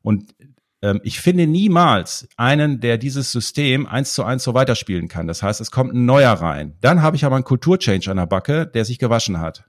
Und 0.02 0.36
ähm, 0.82 1.00
ich 1.04 1.22
finde 1.22 1.48
niemals 1.48 2.28
einen, 2.36 2.82
der 2.82 2.98
dieses 2.98 3.32
System 3.32 3.86
eins 3.86 4.14
zu 4.14 4.24
eins 4.24 4.44
so 4.44 4.54
weiterspielen 4.54 5.08
kann. 5.08 5.28
Das 5.28 5.44
heißt, 5.44 5.62
es 5.62 5.72
kommt 5.72 5.94
ein 5.94 6.06
neuer 6.06 6.34
rein. 6.34 6.76
Dann 6.82 7.02
habe 7.02 7.16
ich 7.16 7.24
aber 7.24 7.36
einen 7.36 7.46
Kulturchange 7.46 8.08
an 8.08 8.18
der 8.18 8.26
Backe, 8.26 8.68
der 8.68 8.84
sich 8.84 9.00
gewaschen 9.00 9.40
hat 9.40 9.66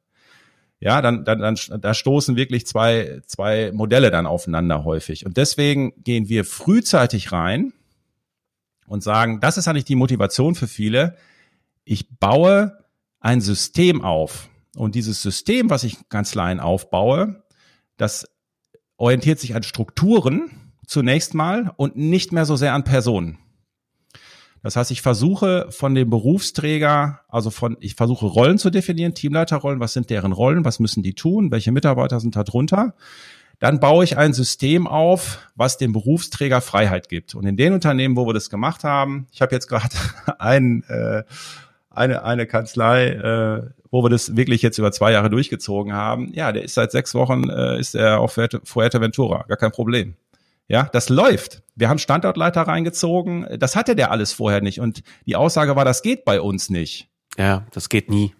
ja, 0.80 1.02
dann, 1.02 1.24
dann, 1.24 1.40
dann 1.40 1.56
da 1.80 1.92
stoßen 1.92 2.36
wirklich 2.36 2.66
zwei, 2.66 3.20
zwei 3.26 3.72
Modelle 3.72 4.10
dann 4.10 4.26
aufeinander 4.26 4.84
häufig. 4.84 5.26
Und 5.26 5.36
deswegen 5.36 5.92
gehen 6.04 6.28
wir 6.28 6.44
frühzeitig 6.44 7.32
rein 7.32 7.72
und 8.86 9.02
sagen, 9.02 9.40
das 9.40 9.56
ist 9.56 9.66
eigentlich 9.66 9.84
die 9.84 9.96
Motivation 9.96 10.54
für 10.54 10.68
viele. 10.68 11.16
Ich 11.84 12.18
baue 12.18 12.78
ein 13.20 13.40
System 13.40 14.02
auf. 14.02 14.48
Und 14.76 14.94
dieses 14.94 15.22
System, 15.22 15.70
was 15.70 15.84
ich 15.84 16.08
ganz 16.08 16.32
klein 16.32 16.60
aufbaue, 16.60 17.42
das 17.96 18.26
orientiert 18.96 19.38
sich 19.40 19.54
an 19.54 19.62
Strukturen 19.62 20.50
zunächst 20.86 21.34
mal 21.34 21.72
und 21.76 21.96
nicht 21.96 22.32
mehr 22.32 22.44
so 22.44 22.56
sehr 22.56 22.74
an 22.74 22.84
Personen. 22.84 23.38
Das 24.62 24.76
heißt, 24.76 24.90
ich 24.90 25.02
versuche 25.02 25.68
von 25.70 25.94
dem 25.94 26.10
Berufsträger, 26.10 27.20
also 27.28 27.50
von, 27.50 27.76
ich 27.80 27.94
versuche 27.94 28.26
Rollen 28.26 28.58
zu 28.58 28.70
definieren, 28.70 29.14
Teamleiterrollen, 29.14 29.80
was 29.80 29.92
sind 29.92 30.10
deren 30.10 30.32
Rollen, 30.32 30.64
was 30.64 30.80
müssen 30.80 31.02
die 31.02 31.14
tun, 31.14 31.50
welche 31.52 31.70
Mitarbeiter 31.70 32.18
sind 32.18 32.34
da 32.34 32.42
drunter. 32.42 32.94
Dann 33.60 33.80
baue 33.80 34.04
ich 34.04 34.16
ein 34.16 34.32
System 34.32 34.86
auf, 34.86 35.38
was 35.54 35.78
dem 35.78 35.92
Berufsträger 35.92 36.60
Freiheit 36.60 37.08
gibt. 37.08 37.34
Und 37.34 37.44
in 37.46 37.56
den 37.56 37.72
Unternehmen, 37.72 38.16
wo 38.16 38.26
wir 38.26 38.34
das 38.34 38.50
gemacht 38.50 38.84
haben, 38.84 39.26
ich 39.32 39.42
habe 39.42 39.54
jetzt 39.54 39.68
gerade 39.68 39.94
ein, 40.38 40.82
äh, 40.84 41.22
eine, 41.98 42.24
eine 42.24 42.46
Kanzlei, 42.46 43.08
äh, 43.08 43.70
wo 43.90 44.02
wir 44.02 44.10
das 44.10 44.36
wirklich 44.36 44.62
jetzt 44.62 44.78
über 44.78 44.92
zwei 44.92 45.12
Jahre 45.12 45.30
durchgezogen 45.30 45.92
haben. 45.92 46.32
Ja, 46.32 46.52
der 46.52 46.62
ist 46.62 46.74
seit 46.74 46.92
sechs 46.92 47.14
Wochen, 47.14 47.48
äh, 47.50 47.78
ist 47.78 47.94
er 47.94 48.20
auf 48.20 48.38
Fuerteventura, 48.64 49.44
gar 49.48 49.56
kein 49.56 49.72
Problem. 49.72 50.14
Ja, 50.68 50.88
das 50.92 51.08
läuft. 51.08 51.62
Wir 51.76 51.88
haben 51.88 51.98
Standortleiter 51.98 52.62
reingezogen. 52.62 53.46
Das 53.58 53.74
hatte 53.74 53.96
der 53.96 54.10
alles 54.10 54.32
vorher 54.32 54.60
nicht. 54.60 54.80
Und 54.80 55.02
die 55.26 55.36
Aussage 55.36 55.76
war, 55.76 55.84
das 55.84 56.02
geht 56.02 56.24
bei 56.24 56.40
uns 56.40 56.68
nicht. 56.68 57.08
Ja, 57.38 57.66
das 57.72 57.88
geht 57.88 58.10
nie. 58.10 58.34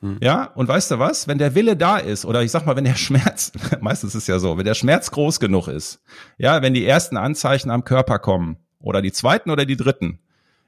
Hm. 0.00 0.18
Ja, 0.22 0.50
und 0.54 0.66
weißt 0.66 0.92
du 0.92 0.98
was? 0.98 1.28
Wenn 1.28 1.38
der 1.38 1.54
Wille 1.54 1.76
da 1.76 1.98
ist, 1.98 2.24
oder 2.24 2.42
ich 2.42 2.50
sag 2.50 2.64
mal, 2.64 2.76
wenn 2.76 2.84
der 2.84 2.94
Schmerz, 2.94 3.52
meistens 3.80 4.14
ist 4.14 4.22
es 4.22 4.26
ja 4.28 4.38
so, 4.38 4.56
wenn 4.56 4.64
der 4.64 4.74
Schmerz 4.74 5.10
groß 5.10 5.40
genug 5.40 5.68
ist, 5.68 6.02
ja, 6.38 6.62
wenn 6.62 6.72
die 6.72 6.86
ersten 6.86 7.18
Anzeichen 7.18 7.70
am 7.70 7.84
Körper 7.84 8.18
kommen, 8.18 8.56
oder 8.84 9.00
die 9.00 9.12
zweiten 9.12 9.50
oder 9.50 9.64
die 9.64 9.76
dritten, 9.76 10.18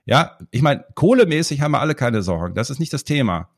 ja, 0.07 0.39
ich 0.53 0.63
meine, 0.63 0.85
kohlemäßig 0.95 1.61
haben 1.61 1.73
wir 1.73 1.81
alle 1.81 1.97
keine 1.97 2.23
Sorgen. 2.23 2.55
Das 2.55 2.71
ist 2.71 2.79
nicht 2.79 2.93
das 2.93 3.05
Thema. 3.05 3.51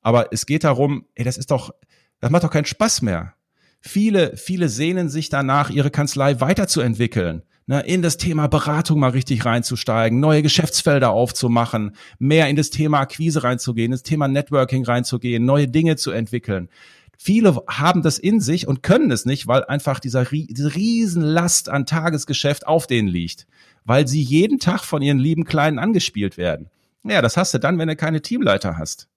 Aber 0.00 0.32
es 0.32 0.46
geht 0.46 0.64
darum, 0.64 1.06
ey, 1.14 1.24
das 1.24 1.36
ist 1.36 1.50
doch, 1.50 1.72
das 2.20 2.30
macht 2.30 2.42
doch 2.42 2.50
keinen 2.50 2.64
Spaß 2.64 3.02
mehr. 3.02 3.34
Viele, 3.80 4.36
viele 4.36 4.70
sehnen 4.70 5.10
sich 5.10 5.28
danach, 5.28 5.68
ihre 5.68 5.90
Kanzlei 5.90 6.40
weiterzuentwickeln, 6.40 7.42
ne, 7.66 7.82
in 7.82 8.00
das 8.00 8.16
Thema 8.16 8.46
Beratung 8.46 8.98
mal 8.98 9.10
richtig 9.10 9.44
reinzusteigen, 9.44 10.20
neue 10.20 10.42
Geschäftsfelder 10.42 11.10
aufzumachen, 11.10 11.94
mehr 12.18 12.48
in 12.48 12.56
das 12.56 12.70
Thema 12.70 13.00
Akquise 13.00 13.44
reinzugehen, 13.44 13.92
ins 13.92 14.02
Thema 14.02 14.26
Networking 14.26 14.84
reinzugehen, 14.86 15.44
neue 15.44 15.68
Dinge 15.68 15.96
zu 15.96 16.12
entwickeln. 16.12 16.70
Viele 17.18 17.62
haben 17.68 18.02
das 18.02 18.18
in 18.18 18.40
sich 18.40 18.66
und 18.66 18.82
können 18.82 19.10
es 19.10 19.26
nicht, 19.26 19.46
weil 19.46 19.64
einfach 19.64 20.00
dieser, 20.00 20.24
diese 20.24 20.74
Riesenlast 20.74 21.68
an 21.68 21.84
Tagesgeschäft 21.84 22.66
auf 22.66 22.86
denen 22.86 23.08
liegt, 23.08 23.46
weil 23.84 24.08
sie 24.08 24.22
jeden 24.22 24.58
Tag 24.58 24.84
von 24.84 25.02
ihren 25.02 25.18
lieben 25.18 25.44
Kleinen 25.44 25.78
angespielt 25.78 26.36
werden. 26.36 26.70
Ja, 27.02 27.20
das 27.20 27.36
hast 27.36 27.52
du 27.54 27.58
dann, 27.58 27.78
wenn 27.78 27.88
du 27.88 27.96
keine 27.96 28.22
Teamleiter 28.22 28.78
hast. 28.78 29.08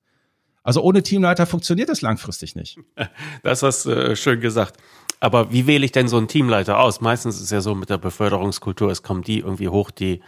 Also 0.63 0.81
ohne 0.81 1.01
Teamleiter 1.01 1.45
funktioniert 1.45 1.87
das 1.89 2.01
langfristig 2.01 2.55
nicht. 2.55 2.77
Das 3.43 3.63
hast 3.63 3.85
du 3.85 3.91
äh, 3.91 4.15
schön 4.15 4.41
gesagt. 4.41 4.77
Aber 5.19 5.51
wie 5.51 5.65
wähle 5.65 5.85
ich 5.85 5.93
denn 5.93 6.07
so 6.07 6.17
einen 6.17 6.27
Teamleiter 6.27 6.79
aus? 6.79 7.01
Meistens 7.01 7.37
ist 7.37 7.43
es 7.43 7.49
ja 7.51 7.61
so 7.61 7.73
mit 7.73 7.89
der 7.89 7.97
Beförderungskultur, 7.97 8.91
es 8.91 9.01
kommen 9.01 9.23
die 9.23 9.39
irgendwie 9.39 9.69
hoch, 9.69 9.89
die 9.89 10.21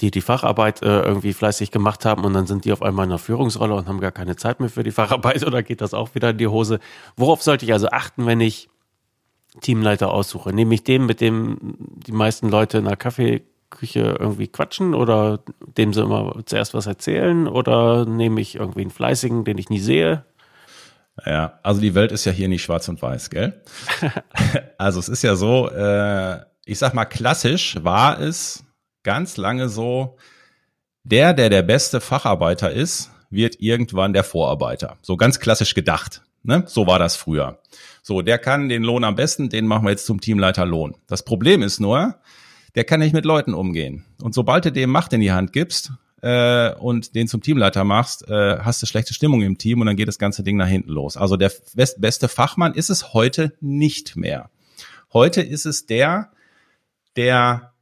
die 0.00 0.10
die 0.10 0.20
Facharbeit 0.20 0.82
äh, 0.82 1.02
irgendwie 1.02 1.32
fleißig 1.32 1.70
gemacht 1.70 2.04
haben 2.04 2.24
und 2.24 2.32
dann 2.32 2.46
sind 2.46 2.64
die 2.64 2.72
auf 2.72 2.82
einmal 2.82 3.04
in 3.04 3.10
der 3.10 3.18
Führungsrolle 3.18 3.74
und 3.74 3.88
haben 3.88 4.00
gar 4.00 4.10
keine 4.10 4.36
Zeit 4.36 4.58
mehr 4.58 4.70
für 4.70 4.82
die 4.82 4.90
Facharbeit 4.90 5.42
oder 5.46 5.62
geht 5.62 5.80
das 5.80 5.94
auch 5.94 6.14
wieder 6.14 6.30
in 6.30 6.38
die 6.38 6.46
Hose? 6.46 6.80
Worauf 7.16 7.42
sollte 7.42 7.64
ich 7.64 7.72
also 7.72 7.88
achten, 7.88 8.26
wenn 8.26 8.40
ich 8.40 8.68
Teamleiter 9.60 10.10
aussuche? 10.10 10.52
Nehme 10.52 10.74
ich 10.74 10.84
den, 10.84 11.06
mit 11.06 11.20
dem 11.20 11.76
die 11.78 12.12
meisten 12.12 12.48
Leute 12.48 12.78
in 12.78 12.84
der 12.84 12.96
Kaffee 12.96 13.42
Küche 13.72 14.16
irgendwie 14.18 14.48
quatschen 14.48 14.94
oder 14.94 15.40
dem 15.76 15.92
sie 15.92 16.02
immer 16.02 16.42
zuerst 16.46 16.74
was 16.74 16.86
erzählen 16.86 17.48
oder 17.48 18.06
nehme 18.06 18.40
ich 18.40 18.54
irgendwie 18.54 18.82
einen 18.82 18.90
fleißigen, 18.90 19.44
den 19.44 19.58
ich 19.58 19.70
nie 19.70 19.80
sehe? 19.80 20.24
Ja, 21.26 21.58
also 21.62 21.80
die 21.80 21.94
Welt 21.94 22.12
ist 22.12 22.24
ja 22.24 22.32
hier 22.32 22.48
nicht 22.48 22.62
schwarz 22.62 22.88
und 22.88 23.02
weiß, 23.02 23.30
gell? 23.30 23.60
also 24.78 24.98
es 24.98 25.08
ist 25.08 25.22
ja 25.22 25.34
so, 25.34 25.68
äh, 25.70 26.40
ich 26.64 26.78
sag 26.78 26.94
mal, 26.94 27.04
klassisch 27.04 27.78
war 27.82 28.20
es 28.20 28.64
ganz 29.02 29.36
lange 29.36 29.68
so, 29.68 30.16
der, 31.04 31.34
der 31.34 31.50
der 31.50 31.62
beste 31.62 32.00
Facharbeiter 32.00 32.70
ist, 32.70 33.10
wird 33.30 33.56
irgendwann 33.60 34.12
der 34.12 34.24
Vorarbeiter. 34.24 34.98
So 35.02 35.16
ganz 35.16 35.40
klassisch 35.40 35.74
gedacht. 35.74 36.22
Ne? 36.44 36.64
So 36.66 36.86
war 36.86 36.98
das 36.98 37.16
früher. 37.16 37.58
So, 38.02 38.20
der 38.22 38.38
kann 38.38 38.68
den 38.68 38.82
Lohn 38.82 39.04
am 39.04 39.14
besten, 39.14 39.48
den 39.48 39.66
machen 39.66 39.84
wir 39.84 39.90
jetzt 39.90 40.06
zum 40.06 40.20
Teamleiter 40.20 40.66
Lohn. 40.66 40.96
Das 41.06 41.24
Problem 41.24 41.62
ist 41.62 41.80
nur, 41.80 42.16
der 42.74 42.84
kann 42.84 43.00
nicht 43.00 43.12
mit 43.12 43.24
Leuten 43.24 43.54
umgehen. 43.54 44.04
Und 44.22 44.34
sobald 44.34 44.64
du 44.64 44.72
dem 44.72 44.90
Macht 44.90 45.12
in 45.12 45.20
die 45.20 45.32
Hand 45.32 45.52
gibst 45.52 45.92
äh, 46.22 46.72
und 46.74 47.14
den 47.14 47.28
zum 47.28 47.42
Teamleiter 47.42 47.84
machst, 47.84 48.28
äh, 48.28 48.58
hast 48.60 48.82
du 48.82 48.86
schlechte 48.86 49.14
Stimmung 49.14 49.42
im 49.42 49.58
Team 49.58 49.80
und 49.80 49.86
dann 49.86 49.96
geht 49.96 50.08
das 50.08 50.18
ganze 50.18 50.42
Ding 50.42 50.56
nach 50.56 50.68
hinten 50.68 50.90
los. 50.90 51.16
Also 51.16 51.36
der 51.36 51.52
best, 51.74 52.00
beste 52.00 52.28
Fachmann 52.28 52.74
ist 52.74 52.90
es 52.90 53.12
heute 53.12 53.52
nicht 53.60 54.16
mehr. 54.16 54.50
Heute 55.12 55.42
ist 55.42 55.66
es 55.66 55.86
der, 55.86 56.32
der 57.16 57.72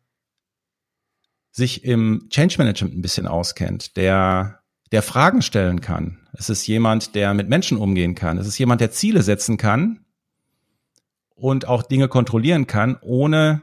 sich 1.52 1.84
im 1.84 2.26
Change 2.30 2.56
Management 2.58 2.96
ein 2.96 3.02
bisschen 3.02 3.26
auskennt, 3.26 3.96
der, 3.96 4.60
der 4.92 5.02
Fragen 5.02 5.42
stellen 5.42 5.80
kann. 5.80 6.18
Es 6.32 6.48
ist 6.48 6.66
jemand, 6.66 7.14
der 7.14 7.34
mit 7.34 7.48
Menschen 7.48 7.76
umgehen 7.76 8.14
kann. 8.14 8.38
Es 8.38 8.46
ist 8.46 8.58
jemand, 8.58 8.80
der 8.80 8.90
Ziele 8.90 9.22
setzen 9.22 9.56
kann 9.56 10.04
und 11.34 11.66
auch 11.66 11.82
Dinge 11.82 12.08
kontrollieren 12.08 12.66
kann, 12.66 12.96
ohne 13.00 13.62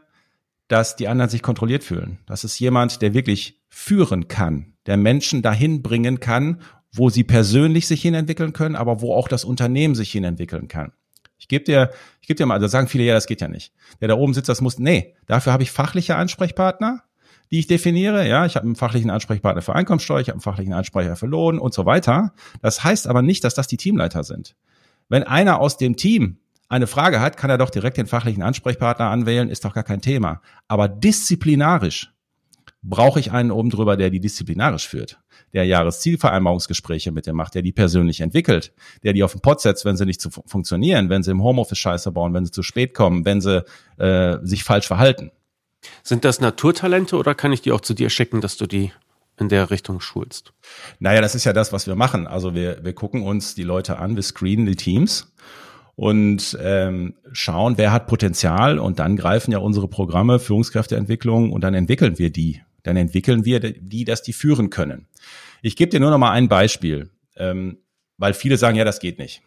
dass 0.67 0.95
die 0.95 1.08
anderen 1.08 1.30
sich 1.30 1.41
kontrolliert 1.41 1.84
fühlen. 1.84 2.19
Das 2.25 2.43
ist 2.43 2.60
jemand, 2.60 3.01
der 3.01 3.13
wirklich 3.13 3.62
führen 3.69 4.27
kann, 4.27 4.73
der 4.86 4.97
Menschen 4.97 5.41
dahin 5.41 5.82
bringen 5.82 6.19
kann, 6.19 6.62
wo 6.91 7.10
sie 7.10 7.23
persönlich 7.23 7.88
sich 7.88 8.01
hinentwickeln 8.01 8.53
können, 8.53 8.75
aber 8.75 9.01
wo 9.01 9.13
auch 9.13 9.27
das 9.27 9.45
Unternehmen 9.45 9.95
sich 9.95 10.12
hinentwickeln 10.12 10.67
kann. 10.67 10.91
Ich 11.38 11.47
gebe 11.47 11.63
dir, 11.63 11.91
ich 12.21 12.27
gebe 12.27 12.38
dir 12.38 12.45
mal, 12.45 12.56
also 12.56 12.67
sagen 12.67 12.88
viele, 12.88 13.03
ja, 13.03 13.13
das 13.13 13.27
geht 13.27 13.41
ja 13.41 13.47
nicht. 13.47 13.71
Der 14.01 14.08
da 14.08 14.15
oben 14.15 14.34
sitzt, 14.34 14.49
das 14.49 14.62
muss, 14.62 14.80
nee, 14.80 15.15
dafür 15.27 15.53
habe 15.53 15.63
ich 15.63 15.71
fachliche 15.71 16.15
Ansprechpartner, 16.15 17.03
die 17.51 17.60
ich 17.60 17.67
definiere. 17.67 18.27
Ja, 18.27 18.45
ich 18.45 18.56
habe 18.56 18.65
einen 18.65 18.75
fachlichen 18.75 19.10
Ansprechpartner 19.10 19.62
für 19.62 19.75
Einkommensteuer, 19.75 20.19
ich 20.19 20.30
habe 20.30 20.36
einen 20.36 20.41
fachlichen 20.41 20.73
Ansprechpartner 20.73 21.15
für 21.15 21.27
Lohn 21.27 21.60
und 21.60 21.73
so 21.73 21.86
weiter. 21.86 22.34
Das 22.62 22.84
heißt 22.84 23.08
aber 23.08 23.21
nicht, 23.21 23.43
dass 23.43 23.53
das 23.53 23.67
die 23.67 23.77
Teamleiter 23.77 24.23
sind. 24.23 24.56
Wenn 25.10 25.23
einer 25.23 25.62
aus 25.62 25.77
dem 25.77 25.95
Team 25.95 26.39
eine 26.69 26.88
Frage 26.88 27.19
hat, 27.19 27.38
kann 27.38 27.49
er 27.49 27.58
doch 27.58 27.69
direkt 27.69 27.97
den 27.97 28.08
fachlichen 28.08 28.43
Ansprechpartner 28.43 29.10
anwählen, 29.10 29.49
ist 29.49 29.65
doch 29.65 29.73
gar 29.73 29.84
kein 29.84 30.01
Thema. 30.01 30.41
Aber 30.67 30.88
disziplinarisch 30.88 32.12
brauche 32.84 33.19
ich 33.19 33.32
einen 33.32 33.51
oben 33.51 33.69
drüber, 33.69 33.97
der 33.97 34.10
die 34.10 34.19
disziplinarisch 34.19 34.88
führt, 34.88 35.19
der 35.53 35.65
Jahreszielvereinbarungsgespräche 35.65 37.12
mit 37.12 37.25
dem 37.25 37.36
macht, 37.36 37.56
der 37.56 37.62
die 37.62 37.71
persönlich 37.71 38.21
entwickelt, 38.21 38.73
der 39.03 39.13
die 39.13 39.23
auf 39.23 39.32
den 39.32 39.41
Pott 39.41 39.62
setzt, 39.62 39.86
wenn 39.86 39.97
sie 39.97 40.06
nicht 40.06 40.21
zu 40.21 40.30
funktionieren, 40.30 41.10
wenn 41.10 41.23
sie 41.23 41.32
im 41.32 41.43
Homeoffice 41.43 41.77
Scheiße 41.77 42.12
bauen, 42.12 42.34
wenn 42.34 42.45
sie 42.45 42.51
zu 42.51 42.63
spät 42.63 42.93
kommen, 42.93 43.25
wenn 43.25 43.41
sie 43.41 43.65
äh, 43.97 44.38
sich 44.43 44.63
falsch 44.63 44.88
verhalten. 44.88 45.32
Sind 46.03 46.25
das 46.25 46.41
Naturtalente 46.41 47.17
oder 47.17 47.36
kann 47.36 47.53
ich 47.53 47.62
die 47.62 47.71
auch 47.71 47.82
zu 47.82 47.93
dir 47.93 48.10
schicken, 48.10 48.41
dass 48.41 48.58
du 48.58 48.67
die 48.67 48.91
in 49.39 49.49
der 49.49 49.69
Richtung 49.69 49.99
schulst? 50.01 50.53
Naja, 50.99 51.21
das 51.21 51.36
ist 51.36 51.45
ja 51.45 51.53
das, 51.53 51.71
was 51.71 51.88
wir 51.88 51.95
machen. 51.95 52.27
Also 52.27 52.56
wir, 52.56 52.84
wir 52.84 52.93
gucken 52.93 53.23
uns 53.23 53.56
die 53.56 53.63
Leute 53.63 53.97
an, 53.99 54.15
wir 54.15 54.23
screenen 54.23 54.65
die 54.65 54.75
Teams 54.75 55.32
und 55.97 56.55
ähm, 56.62 57.15
schauen, 57.31 57.79
wer 57.79 57.91
hat 57.91 58.05
Potenzial 58.05 58.77
und 58.77 58.99
dann 58.99 59.17
greifen 59.17 59.51
ja 59.51 59.57
unsere 59.57 59.88
Programme 59.88 60.38
Führungskräfteentwicklung 60.38 61.51
und 61.51 61.62
dann 61.62 61.73
entwickeln 61.73 62.19
wir 62.19 62.31
die. 62.31 62.62
Dann 62.83 62.97
entwickeln 62.97 63.45
wir 63.45 63.60
die, 63.60 64.05
dass 64.05 64.21
die 64.21 64.31
führen 64.31 64.69
können. 64.69 65.07
Ich 65.63 65.75
gebe 65.75 65.89
dir 65.89 65.99
nur 65.99 66.12
noch 66.12 66.19
mal 66.19 66.31
ein 66.31 66.49
Beispiel, 66.49 67.10
ähm, 67.36 67.79
weil 68.19 68.36
viele 68.36 68.57
sagen, 68.57 68.77
ja, 68.77 68.86
das 68.86 68.99
geht 68.99 69.17
nicht. 69.17 69.41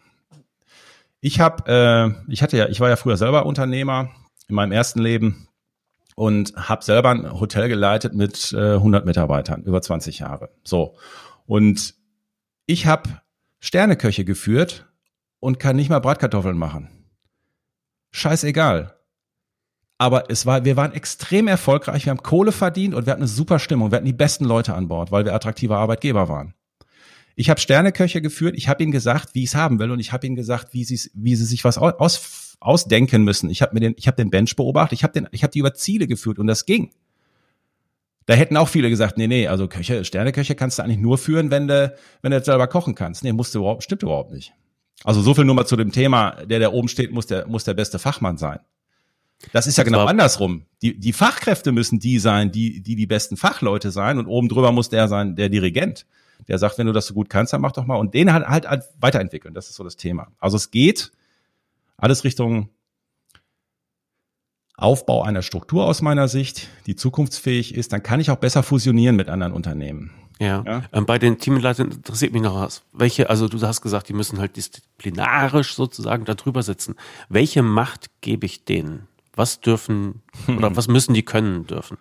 Ich 1.21 1.39
habe, 1.39 1.63
äh, 2.27 2.31
ich 2.31 2.43
hatte 2.43 2.57
ja, 2.57 2.67
ich 2.67 2.81
war 2.81 2.89
ja 2.89 2.97
früher 2.97 3.15
selber 3.15 3.45
Unternehmer 3.45 4.11
in 4.49 4.55
meinem 4.55 4.73
ersten 4.73 4.99
Leben 4.99 5.47
und 6.15 6.53
habe 6.57 6.83
selber 6.83 7.11
ein 7.11 7.39
Hotel 7.39 7.69
geleitet 7.69 8.13
mit 8.13 8.51
äh, 8.51 8.73
100 8.73 9.05
Mitarbeitern 9.05 9.63
über 9.63 9.81
20 9.81 10.19
Jahre. 10.19 10.49
So 10.65 10.97
und 11.45 11.95
ich 12.65 12.87
habe 12.87 13.21
Sterneköche 13.61 14.25
geführt 14.25 14.90
und 15.41 15.59
kann 15.59 15.75
nicht 15.75 15.89
mal 15.89 15.99
Bratkartoffeln 15.99 16.57
machen. 16.57 16.87
Scheißegal. 18.11 18.95
Aber 19.97 20.29
es 20.29 20.45
war, 20.45 20.63
wir 20.65 20.77
waren 20.77 20.93
extrem 20.93 21.47
erfolgreich, 21.47 22.05
wir 22.05 22.11
haben 22.11 22.23
Kohle 22.23 22.51
verdient 22.51 22.95
und 22.95 23.05
wir 23.05 23.11
hatten 23.11 23.21
eine 23.21 23.27
super 23.27 23.59
Stimmung. 23.59 23.91
Wir 23.91 23.97
hatten 23.97 24.05
die 24.05 24.13
besten 24.13 24.45
Leute 24.45 24.73
an 24.73 24.87
Bord, 24.87 25.11
weil 25.11 25.25
wir 25.25 25.33
attraktive 25.33 25.75
Arbeitgeber 25.75 26.29
waren. 26.29 26.53
Ich 27.35 27.49
habe 27.49 27.59
Sterneköche 27.59 28.21
geführt, 28.21 28.55
ich 28.55 28.67
habe 28.67 28.83
ihnen 28.83 28.91
gesagt, 28.91 29.35
wie 29.35 29.43
ich 29.43 29.49
es 29.49 29.55
haben 29.55 29.79
will 29.79 29.91
und 29.91 29.99
ich 29.99 30.11
habe 30.11 30.25
ihnen 30.25 30.35
gesagt, 30.35 30.73
wie 30.73 30.83
sie 30.83 30.99
wie 31.13 31.35
sie 31.35 31.45
sich 31.45 31.63
was 31.63 31.77
aus, 31.77 32.57
ausdenken 32.59 33.23
müssen. 33.23 33.49
Ich 33.49 33.61
habe 33.61 33.73
mir 33.73 33.79
den 33.79 33.93
ich 33.97 34.07
habe 34.07 34.17
den 34.17 34.29
Bench 34.29 34.55
beobachtet, 34.55 34.93
ich 34.99 35.03
habe 35.03 35.13
den 35.13 35.27
ich 35.31 35.43
habe 35.43 35.51
die 35.51 35.59
über 35.59 35.73
Ziele 35.73 36.07
geführt 36.07 36.39
und 36.39 36.47
das 36.47 36.65
ging. 36.65 36.91
Da 38.25 38.33
hätten 38.33 38.57
auch 38.57 38.67
viele 38.67 38.89
gesagt, 38.89 39.17
nee, 39.17 39.27
nee, 39.27 39.47
also 39.47 39.67
Köche, 39.67 40.05
Sterneköche 40.05 40.55
kannst 40.55 40.77
du 40.77 40.83
eigentlich 40.83 40.99
nur 40.99 41.17
führen, 41.17 41.51
wenn 41.51 41.67
du 41.67 41.95
wenn 42.21 42.31
du 42.31 42.43
selber 42.43 42.67
kochen 42.67 42.95
kannst. 42.95 43.23
Nee, 43.23 43.33
musst 43.33 43.55
du 43.55 43.59
überhaupt 43.59 43.83
stimmt 43.83 44.03
überhaupt 44.03 44.31
nicht. 44.31 44.53
Also 45.03 45.21
so 45.21 45.33
viel 45.33 45.45
nur 45.45 45.55
mal 45.55 45.65
zu 45.65 45.75
dem 45.75 45.91
Thema, 45.91 46.31
der 46.45 46.59
da 46.59 46.71
oben 46.71 46.87
steht, 46.87 47.11
muss 47.11 47.27
der 47.27 47.47
muss 47.47 47.63
der 47.63 47.73
beste 47.73 47.99
Fachmann 47.99 48.37
sein. 48.37 48.59
Das 49.53 49.65
ist 49.65 49.77
ja 49.77 49.83
genau 49.83 50.05
andersrum. 50.05 50.65
Die, 50.83 50.99
die 50.99 51.13
Fachkräfte 51.13 51.71
müssen 51.71 51.99
die 51.99 52.19
sein, 52.19 52.51
die, 52.51 52.81
die 52.81 52.95
die 52.95 53.07
besten 53.07 53.37
Fachleute 53.37 53.89
sein 53.89 54.19
und 54.19 54.27
oben 54.27 54.49
drüber 54.49 54.71
muss 54.71 54.89
der 54.89 55.07
sein, 55.07 55.35
der 55.35 55.49
Dirigent 55.49 56.05
der 56.47 56.57
sagt, 56.57 56.77
wenn 56.77 56.87
du 56.87 56.93
das 56.93 57.07
so 57.07 57.13
gut 57.13 57.29
kannst, 57.29 57.53
dann 57.53 57.61
mach 57.61 57.71
doch 57.71 57.85
mal. 57.85 57.95
Und 57.95 58.13
den 58.13 58.33
halt, 58.33 58.47
halt, 58.47 58.67
halt 58.67 58.83
weiterentwickeln. 58.99 59.53
Das 59.53 59.69
ist 59.69 59.75
so 59.75 59.83
das 59.83 59.95
Thema. 59.95 60.27
Also 60.39 60.57
es 60.57 60.71
geht 60.71 61.11
alles 61.97 62.23
Richtung 62.23 62.69
Aufbau 64.75 65.21
einer 65.23 65.43
Struktur 65.43 65.85
aus 65.85 66.01
meiner 66.01 66.27
Sicht, 66.27 66.67
die 66.87 66.95
zukunftsfähig 66.95 67.75
ist, 67.75 67.93
dann 67.93 68.01
kann 68.01 68.19
ich 68.19 68.31
auch 68.31 68.37
besser 68.37 68.63
fusionieren 68.63 69.15
mit 69.15 69.29
anderen 69.29 69.53
Unternehmen. 69.53 70.11
Ja. 70.41 70.63
ja? 70.65 70.83
Ähm, 70.91 71.05
bei 71.05 71.19
den 71.19 71.37
Teamleitern 71.37 71.91
interessiert 71.91 72.33
mich 72.33 72.41
noch 72.41 72.55
was. 72.55 72.81
Welche, 72.93 73.29
also 73.29 73.47
du 73.47 73.61
hast 73.61 73.81
gesagt, 73.81 74.09
die 74.09 74.13
müssen 74.13 74.39
halt 74.39 74.57
disziplinarisch 74.57 75.75
sozusagen 75.75 76.25
da 76.25 76.33
drüber 76.33 76.63
sitzen. 76.63 76.95
Welche 77.29 77.61
Macht 77.61 78.07
gebe 78.21 78.47
ich 78.47 78.65
denen? 78.65 79.07
Was 79.35 79.61
dürfen 79.61 80.23
oder 80.47 80.75
was 80.75 80.87
müssen 80.87 81.13
die 81.13 81.23
können 81.23 81.67
dürfen? 81.67 81.97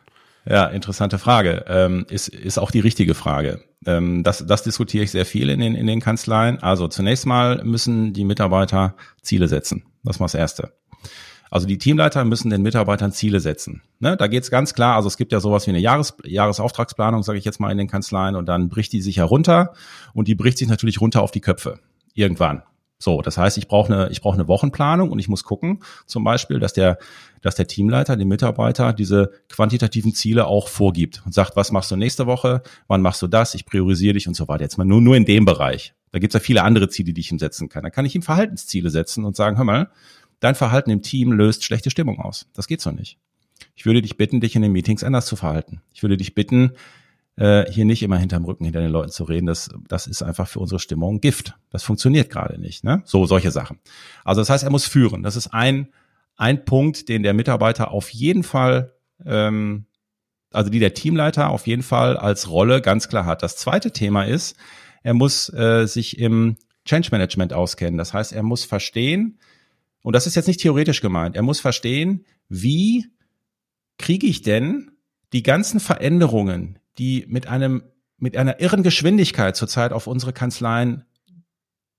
Ja, 0.47 0.67
interessante 0.69 1.19
Frage. 1.19 1.67
Ähm, 1.69 2.07
ist, 2.09 2.29
ist 2.29 2.59
auch 2.59 2.71
die 2.71 2.81
richtige 2.81 3.13
Frage. 3.13 3.63
Ähm, 3.85 4.25
das, 4.25 4.47
das 4.47 4.63
diskutiere 4.63 5.05
ich 5.05 5.11
sehr 5.11 5.27
viel 5.27 5.51
in 5.51 5.61
den, 5.61 5.75
in 5.75 5.87
den 5.87 6.01
Kanzleien. 6.01 6.63
Also 6.63 6.89
zunächst 6.89 7.27
mal 7.27 7.63
müssen 7.63 8.15
die 8.15 8.25
Mitarbeiter 8.25 8.97
Ziele 9.21 9.49
setzen. 9.49 9.85
Das 10.03 10.19
mal 10.19 10.25
das 10.25 10.35
Erste. 10.35 10.73
Also 11.51 11.67
die 11.67 11.79
Teamleiter 11.79 12.25
müssen 12.25 12.51
den 12.51 12.63
Mitarbeitern 12.63 13.13
Ziele 13.13 13.41
setzen. 13.41 13.83
Ne, 13.99 14.17
da 14.17 14.29
geht's 14.29 14.51
ganz 14.51 14.73
klar, 14.73 14.95
also 14.95 15.09
es 15.09 15.17
gibt 15.17 15.33
ja 15.33 15.41
sowas 15.41 15.67
wie 15.67 15.71
eine 15.71 15.81
Jahres, 15.81 16.15
Jahresauftragsplanung, 16.25 17.23
sage 17.23 17.39
ich 17.39 17.45
jetzt 17.45 17.61
mal 17.61 17.73
in 17.73 17.79
den 17.79 17.89
Kanzleien, 17.89 18.37
und 18.37 18.47
dann 18.47 18.69
bricht 18.69 18.93
die 18.93 19.03
sich 19.03 19.19
herunter 19.19 19.75
und 20.15 20.29
die 20.29 20.37
bricht 20.37 20.59
sich 20.59 20.69
natürlich 20.69 21.01
runter 21.01 21.23
auf 21.23 21.33
die 21.33 21.41
Köpfe. 21.41 21.81
Irgendwann. 22.15 22.63
So, 23.03 23.23
das 23.23 23.39
heißt, 23.39 23.57
ich 23.57 23.67
brauche 23.67 23.93
eine, 23.93 24.11
ich 24.11 24.21
brauche 24.21 24.35
eine 24.35 24.47
Wochenplanung 24.47 25.11
und 25.11 25.19
ich 25.19 25.29
muss 25.29 25.43
gucken, 25.43 25.83
zum 26.05 26.23
Beispiel, 26.23 26.61
dass 26.61 26.75
der, 26.75 26.99
dass 27.41 27.55
der 27.55 27.67
Teamleiter, 27.67 28.15
dem 28.17 28.29
Mitarbeiter 28.29 28.93
diese 28.93 29.31
quantitativen 29.49 30.13
Ziele 30.13 30.47
auch 30.47 30.69
vorgibt 30.69 31.23
und 31.25 31.33
sagt, 31.33 31.57
was 31.57 31.73
machst 31.73 31.91
du 31.91 31.97
nächste 31.97 32.27
Woche, 32.27 32.63
wann 32.89 33.01
machst 33.01 33.23
du 33.23 33.27
das, 33.27 33.55
ich 33.55 33.65
priorisiere 33.65 34.15
dich 34.15 34.29
und 34.29 34.35
so 34.35 34.49
weiter. 34.49 34.65
Jetzt 34.65 34.77
mal 34.77 34.85
nur, 34.85 35.01
nur 35.01 35.17
in 35.17 35.25
dem 35.25 35.47
Bereich. 35.47 35.95
Da 36.13 36.19
gibt's 36.19 36.35
ja 36.35 36.41
viele 36.41 36.63
andere 36.63 36.91
Ziele, 36.91 37.15
die 37.15 37.21
ich 37.23 37.33
ihm 37.33 37.39
setzen 37.39 37.71
kann. 37.71 37.85
Da 37.85 37.91
kann 37.91 38.05
ich 38.05 38.15
ihm 38.15 38.23
Verhaltensziele 38.23 38.91
setzen 38.91 39.25
und 39.25 39.35
sagen, 39.35 39.57
hör 39.57 39.65
mal, 39.65 39.91
dein 40.41 40.55
Verhalten 40.55 40.91
im 40.91 41.03
Team 41.03 41.33
löst 41.33 41.65
schlechte 41.65 41.91
Stimmung 41.91 42.19
aus. 42.19 42.47
Das 42.55 42.67
geht 42.67 42.81
so 42.81 42.91
nicht. 42.91 43.19
Ich 43.75 43.87
würde 43.87 44.03
dich 44.03 44.17
bitten, 44.17 44.41
dich 44.41 44.57
in 44.57 44.63
den 44.63 44.73
Meetings 44.73 45.05
anders 45.05 45.27
zu 45.27 45.37
verhalten. 45.37 45.83
Ich 45.93 46.03
würde 46.03 46.17
dich 46.17 46.35
bitten, 46.35 46.73
äh, 47.37 47.71
hier 47.71 47.85
nicht 47.85 48.03
immer 48.03 48.19
hinterm 48.19 48.45
Rücken 48.45 48.65
hinter 48.65 48.81
den 48.81 48.91
Leuten 48.91 49.11
zu 49.11 49.25
reden. 49.25 49.47
Das, 49.47 49.71
das 49.89 50.07
ist 50.07 50.23
einfach 50.23 50.49
für 50.49 50.61
unsere 50.61 50.81
Stimmung 50.81 51.21
Gift. 51.21 51.55
Das 51.71 51.83
funktioniert 51.83 52.31
gerade 52.31 52.61
nicht. 52.61 52.85
Ne? 52.85 53.03
So, 53.05 53.27
solche 53.27 53.51
Sachen. 53.51 53.79
Also 54.25 54.41
das 54.41 54.51
heißt, 54.51 54.65
er 54.65 54.71
muss 54.71 54.87
führen. 54.87 55.23
Das 55.23 55.37
ist 55.37 55.49
ein, 55.49 55.89
ein 56.37 56.65
Punkt, 56.65 57.09
den 57.09 57.23
der 57.23 57.35
Mitarbeiter 57.35 57.91
auf 57.91 58.11
jeden 58.11 58.43
Fall, 58.43 58.95
ähm, 59.25 59.87
also 60.53 60.71
die 60.71 60.81
der 60.81 60.95
Teamleiter 60.95 61.51
auf 61.51 61.67
jeden 61.67 61.83
Fall 61.83 62.17
als 62.17 62.51
Rolle 62.51 62.81
ganz 62.81 63.09
klar 63.09 63.25
hat. 63.25 63.43
Das 63.43 63.57
zweite 63.57 63.93
Thema 63.93 64.25
ist, 64.25 64.57
er 65.03 65.15
muss 65.15 65.53
äh, 65.53 65.87
sich 65.87 66.19
im 66.19 66.57
Change 66.85 67.09
Management 67.13 67.53
auskennen. 67.53 67.99
Das 67.99 68.13
heißt, 68.13 68.33
er 68.33 68.43
muss 68.43 68.65
verstehen, 68.65 69.39
und 70.03 70.15
das 70.15 70.27
ist 70.27 70.35
jetzt 70.35 70.49
nicht 70.49 70.61
theoretisch 70.61 71.01
gemeint, 71.01 71.37
er 71.37 71.43
muss 71.43 71.61
verstehen, 71.61 72.25
wie 72.49 73.07
kriege 73.99 74.27
ich 74.27 74.43
denn 74.43 74.93
die 75.33 75.43
ganzen 75.43 75.79
Veränderungen, 75.79 76.79
die 76.99 77.25
mit 77.29 77.47
einem, 77.47 77.83
mit 78.19 78.37
einer 78.37 78.61
irren 78.61 78.83
Geschwindigkeit 78.83 79.57
zurzeit 79.57 79.93
auf 79.93 80.07
unsere 80.07 80.33
Kanzleien 80.33 81.05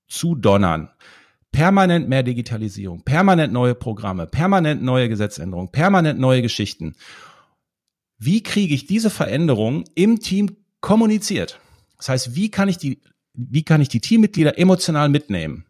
zudonnern. 0.08 0.90
Permanent 1.52 2.08
mehr 2.08 2.24
Digitalisierung, 2.24 3.04
permanent 3.04 3.52
neue 3.52 3.76
Programme, 3.76 4.26
permanent 4.26 4.82
neue 4.82 5.10
Gesetzänderungen, 5.10 5.72
permanent 5.72 6.20
neue 6.20 6.42
Geschichten. 6.42 6.96
Wie 8.18 8.42
kriege 8.42 8.74
ich 8.74 8.86
diese 8.86 9.10
Veränderung 9.10 9.84
im 9.96 10.20
Team 10.20 10.56
kommuniziert? 10.80 11.60
Das 11.98 12.10
heißt, 12.10 12.36
wie 12.36 12.50
kann 12.50 12.70
ich 12.70 12.78
die, 12.78 13.02
wie 13.34 13.64
kann 13.64 13.82
ich 13.82 13.90
die 13.90 14.00
Teammitglieder 14.00 14.58
emotional 14.58 15.10
mitnehmen? 15.10 15.66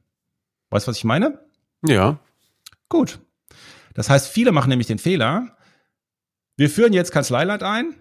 Weißt 0.70 0.88
du, 0.88 0.92
was 0.92 0.98
ich 0.98 1.04
meine? 1.04 1.40
Ja. 1.86 2.20
Gut. 2.90 3.20
Das 3.94 4.10
heißt, 4.10 4.28
viele 4.28 4.52
machen 4.52 4.70
nämlich 4.70 4.88
den 4.88 5.00
Fehler, 5.00 5.58
wir 6.58 6.70
führen 6.70 6.94
jetzt 6.94 7.12
Kanzleiland 7.12 7.64
ein, 7.64 7.96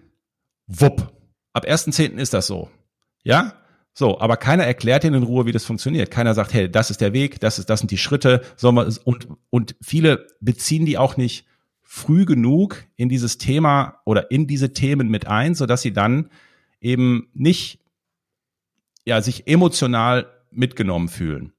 wupp. 0.67 1.11
Ab 1.53 1.65
1.10. 1.65 2.17
ist 2.17 2.33
das 2.33 2.47
so. 2.47 2.69
Ja? 3.23 3.55
So, 3.93 4.19
aber 4.21 4.37
keiner 4.37 4.63
erklärt 4.63 5.03
ihnen 5.03 5.15
in 5.15 5.23
Ruhe, 5.23 5.45
wie 5.45 5.51
das 5.51 5.65
funktioniert. 5.65 6.11
Keiner 6.11 6.33
sagt, 6.33 6.53
hey, 6.53 6.71
das 6.71 6.91
ist 6.91 7.01
der 7.01 7.11
Weg, 7.11 7.39
das 7.41 7.59
ist, 7.59 7.69
das 7.69 7.79
sind 7.79 7.91
die 7.91 7.97
Schritte, 7.97 8.41
und, 8.63 9.27
und 9.49 9.75
viele 9.81 10.27
beziehen 10.39 10.85
die 10.85 10.97
auch 10.97 11.17
nicht 11.17 11.45
früh 11.81 12.23
genug 12.23 12.85
in 12.95 13.09
dieses 13.09 13.37
Thema 13.37 13.99
oder 14.05 14.31
in 14.31 14.47
diese 14.47 14.71
Themen 14.71 15.09
mit 15.09 15.27
ein, 15.27 15.55
so 15.55 15.65
dass 15.65 15.81
sie 15.81 15.91
dann 15.91 16.29
eben 16.79 17.29
nicht, 17.33 17.79
ja, 19.03 19.21
sich 19.21 19.47
emotional 19.47 20.31
mitgenommen 20.51 21.09
fühlen. 21.09 21.51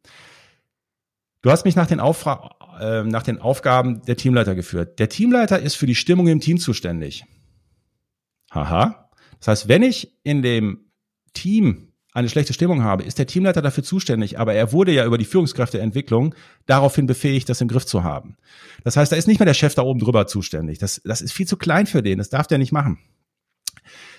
Du 1.43 1.51
hast 1.51 1.65
mich 1.65 1.75
nach 1.75 1.89
den, 1.89 2.01
Auffra 2.01 2.57
äh, 2.81 3.03
nach 3.03 3.25
den 3.25 3.41
Aufgaben 3.41 4.03
der 4.03 4.17
Teamleiter 4.17 4.55
geführt. 4.55 4.99
Der 5.01 5.09
Teamleiter 5.09 5.59
ist 5.59 5.75
für 5.75 5.87
die 5.87 5.97
Stimmung 5.97 6.29
im 6.29 6.41
Team 6.41 6.59
zuständig. 6.59 7.25
Haha. 8.53 9.11
Das 9.41 9.49
heißt, 9.49 9.69
wenn 9.69 9.83
ich 9.83 10.17
in 10.23 10.43
dem 10.43 10.87
Team 11.35 11.93
eine 12.13 12.29
schlechte 12.29 12.53
Stimmung 12.53 12.85
habe, 12.85 13.03
ist 13.03 13.19
der 13.19 13.27
Teamleiter 13.27 13.63
dafür 13.63 13.83
zuständig, 13.83 14.39
aber 14.39 14.55
er 14.55 14.73
wurde 14.73 14.93
ja 14.93 15.05
über 15.05 15.19
die 15.19 15.25
Führungskräfteentwicklung 15.25 16.35
daraufhin 16.67 17.07
befähigt, 17.07 17.49
das 17.49 17.61
im 17.61 17.69
Griff 17.69 17.87
zu 17.87 18.05
haben. 18.05 18.37
Das 18.85 18.97
heißt, 18.97 19.11
da 19.11 19.17
ist 19.17 19.27
nicht 19.27 19.41
mehr 19.41 19.47
der 19.47 19.55
Chef 19.55 19.75
da 19.75 19.83
oben 19.83 19.99
drüber 19.99 20.27
zuständig. 20.27 20.79
Das, 20.79 21.01
das 21.05 21.23
ist 21.23 21.33
viel 21.33 21.47
zu 21.47 21.57
klein 21.57 21.87
für 21.87 22.03
den, 22.03 22.19
das 22.19 22.29
darf 22.29 22.47
der 22.47 22.59
nicht 22.59 22.73
machen. 22.73 22.99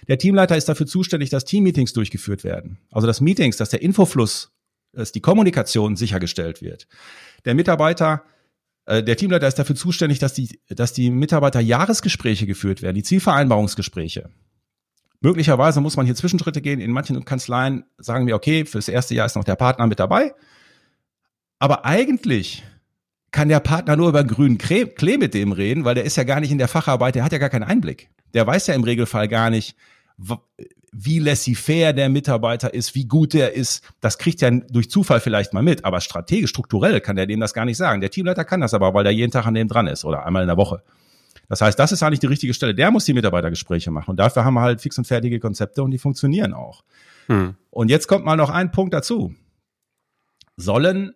Der 0.07 0.17
Teamleiter 0.17 0.57
ist 0.57 0.67
dafür 0.67 0.87
zuständig, 0.87 1.29
dass 1.29 1.45
Teammeetings 1.45 1.93
durchgeführt 1.93 2.43
werden. 2.43 2.79
Also 2.91 3.07
dass 3.07 3.21
Meetings, 3.21 3.57
dass 3.57 3.69
der 3.69 3.81
Infofluss, 3.81 4.52
dass 4.93 5.11
die 5.11 5.21
Kommunikation 5.21 5.95
sichergestellt 5.95 6.61
wird. 6.61 6.87
Der 7.45 7.55
Mitarbeiter, 7.55 8.23
äh, 8.85 9.03
der 9.03 9.17
Teamleiter 9.17 9.47
ist 9.47 9.59
dafür 9.59 9.75
zuständig, 9.75 10.19
dass 10.19 10.33
die, 10.33 10.59
dass 10.69 10.93
die 10.93 11.09
Mitarbeiter 11.09 11.59
Jahresgespräche 11.59 12.45
geführt 12.45 12.81
werden, 12.81 12.95
die 12.95 13.03
Zielvereinbarungsgespräche. 13.03 14.29
Möglicherweise 15.19 15.81
muss 15.81 15.95
man 15.95 16.05
hier 16.05 16.15
Zwischenschritte 16.15 16.61
gehen. 16.61 16.81
In 16.81 16.91
manchen 16.91 17.23
Kanzleien 17.23 17.85
sagen 17.97 18.27
wir, 18.27 18.35
okay, 18.35 18.65
fürs 18.65 18.89
erste 18.89 19.15
Jahr 19.15 19.25
ist 19.25 19.35
noch 19.35 19.45
der 19.45 19.55
Partner 19.55 19.87
mit 19.87 19.99
dabei. 19.99 20.33
Aber 21.59 21.85
eigentlich 21.85 22.63
kann 23.31 23.47
der 23.47 23.61
Partner 23.61 23.95
nur 23.95 24.09
über 24.09 24.23
grünen 24.25 24.57
Klee 24.57 25.17
mit 25.17 25.33
dem 25.33 25.53
reden, 25.53 25.85
weil 25.85 25.95
der 25.95 26.03
ist 26.03 26.17
ja 26.17 26.25
gar 26.25 26.41
nicht 26.41 26.51
in 26.51 26.57
der 26.57 26.67
Facharbeit, 26.67 27.15
der 27.15 27.23
hat 27.23 27.31
ja 27.31 27.37
gar 27.37 27.49
keinen 27.49 27.63
Einblick. 27.63 28.09
Der 28.33 28.45
weiß 28.45 28.67
ja 28.67 28.73
im 28.73 28.83
Regelfall 28.83 29.29
gar 29.29 29.49
nicht, 29.49 29.75
wie 30.93 31.19
laissez-faire 31.19 31.93
der 31.93 32.07
Mitarbeiter 32.09 32.73
ist, 32.73 32.93
wie 32.95 33.05
gut 33.05 33.33
der 33.33 33.53
ist. 33.53 33.83
Das 33.99 34.17
kriegt 34.17 34.41
er 34.41 34.51
durch 34.51 34.89
Zufall 34.89 35.19
vielleicht 35.19 35.53
mal 35.53 35.63
mit, 35.63 35.83
aber 35.85 35.99
strategisch, 36.01 36.51
strukturell 36.51 37.01
kann 37.01 37.15
der 37.15 37.25
dem 37.25 37.39
das 37.39 37.53
gar 37.53 37.65
nicht 37.65 37.77
sagen. 37.77 37.99
Der 37.99 38.11
Teamleiter 38.11 38.45
kann 38.45 38.61
das 38.61 38.73
aber, 38.73 38.93
weil 38.93 39.03
der 39.03 39.13
jeden 39.13 39.31
Tag 39.31 39.45
an 39.45 39.55
dem 39.55 39.67
dran 39.67 39.87
ist 39.87 40.05
oder 40.05 40.25
einmal 40.25 40.43
in 40.43 40.47
der 40.47 40.57
Woche. 40.57 40.83
Das 41.49 41.61
heißt, 41.61 41.77
das 41.77 41.91
ist 41.91 42.03
eigentlich 42.03 42.19
die 42.19 42.27
richtige 42.27 42.53
Stelle. 42.53 42.75
Der 42.75 42.91
muss 42.91 43.05
die 43.05 43.13
Mitarbeitergespräche 43.13 43.91
machen. 43.91 44.11
Und 44.11 44.17
dafür 44.17 44.45
haben 44.45 44.53
wir 44.53 44.61
halt 44.61 44.81
fix 44.81 44.97
und 44.97 45.05
fertige 45.05 45.39
Konzepte 45.39 45.83
und 45.83 45.91
die 45.91 45.97
funktionieren 45.97 46.53
auch. 46.53 46.83
Hm. 47.27 47.55
Und 47.69 47.89
jetzt 47.89 48.07
kommt 48.07 48.23
mal 48.23 48.35
noch 48.35 48.49
ein 48.49 48.71
Punkt 48.71 48.93
dazu. 48.93 49.35
Sollen, 50.55 51.13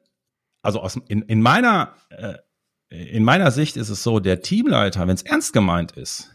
also 0.62 0.82
aus, 0.82 1.00
in, 1.08 1.22
in 1.24 1.42
meiner, 1.42 1.94
äh, 2.10 2.34
in 2.90 3.24
meiner 3.24 3.52
Sicht 3.52 3.78
ist 3.78 3.90
es 3.90 4.04
so, 4.04 4.20
der 4.20 4.42
Teamleiter, 4.42 5.08
wenn 5.08 5.16
es 5.16 5.24
ernst 5.24 5.54
gemeint 5.54 5.92
ist, 5.94 6.32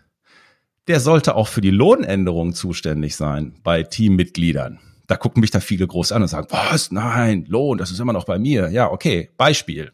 der 0.88 1.00
sollte 1.00 1.34
auch 1.34 1.48
für 1.48 1.60
die 1.60 1.70
Lohnänderung 1.70 2.54
zuständig 2.54 3.16
sein 3.16 3.54
bei 3.62 3.82
Teammitgliedern. 3.82 4.80
Da 5.06 5.16
gucken 5.16 5.40
mich 5.40 5.50
da 5.50 5.60
viele 5.60 5.86
groß 5.86 6.12
an 6.12 6.22
und 6.22 6.28
sagen, 6.28 6.48
was? 6.50 6.90
Nein, 6.90 7.44
Lohn, 7.48 7.78
das 7.78 7.90
ist 7.90 8.00
immer 8.00 8.12
noch 8.12 8.24
bei 8.24 8.38
mir. 8.38 8.70
Ja, 8.70 8.90
okay. 8.90 9.30
Beispiel. 9.36 9.92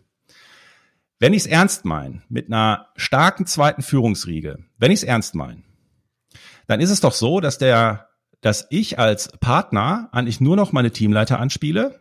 Wenn 1.19 1.33
ich 1.33 1.41
es 1.41 1.47
ernst 1.47 1.85
meine, 1.85 2.23
mit 2.29 2.47
einer 2.47 2.89
starken 2.97 3.47
zweiten 3.47 3.83
Führungsriege, 3.83 4.59
wenn 4.79 4.93
ich 4.93 5.01
es 5.01 5.05
ernst 5.05 5.35
meine, 5.35 5.63
dann 6.69 6.81
ist 6.81 6.91
es 6.91 7.01
doch 7.01 7.13
so, 7.13 7.41
dass 7.41 7.59
der, 7.59 8.09
dass 8.41 8.67
ich 8.71 8.99
als 8.99 9.29
Partner 9.41 10.09
eigentlich 10.13 10.41
nur 10.41 10.55
noch 10.55 10.71
meine 10.71 10.93
Teamleiter 10.93 11.41
anspiele. 11.41 12.01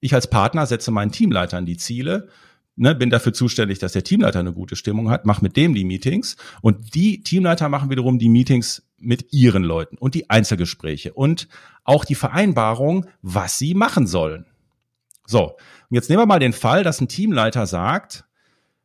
Ich 0.00 0.14
als 0.14 0.28
Partner 0.28 0.66
setze 0.66 0.90
meinen 0.90 1.12
Teamleitern 1.12 1.66
die 1.66 1.76
Ziele, 1.76 2.28
ne, 2.80 2.94
bin 2.94 3.10
dafür 3.10 3.32
zuständig, 3.32 3.78
dass 3.78 3.92
der 3.92 4.02
Teamleiter 4.02 4.40
eine 4.40 4.52
gute 4.52 4.74
Stimmung 4.74 5.10
hat, 5.10 5.26
mache 5.26 5.42
mit 5.42 5.56
dem 5.56 5.74
die 5.74 5.84
Meetings 5.84 6.36
und 6.62 6.94
die 6.94 7.22
Teamleiter 7.22 7.68
machen 7.68 7.90
wiederum 7.90 8.18
die 8.18 8.30
Meetings 8.30 8.82
mit 8.98 9.32
ihren 9.32 9.62
Leuten 9.62 9.96
und 9.98 10.14
die 10.14 10.30
Einzelgespräche 10.30 11.12
und 11.12 11.48
auch 11.84 12.04
die 12.04 12.14
Vereinbarung, 12.14 13.06
was 13.22 13.58
sie 13.58 13.74
machen 13.74 14.06
sollen. 14.06 14.46
So, 15.26 15.56
und 15.90 15.94
jetzt 15.94 16.08
nehmen 16.08 16.22
wir 16.22 16.26
mal 16.26 16.38
den 16.38 16.54
Fall, 16.54 16.82
dass 16.82 17.00
ein 17.00 17.08
Teamleiter 17.08 17.66
sagt, 17.66 18.24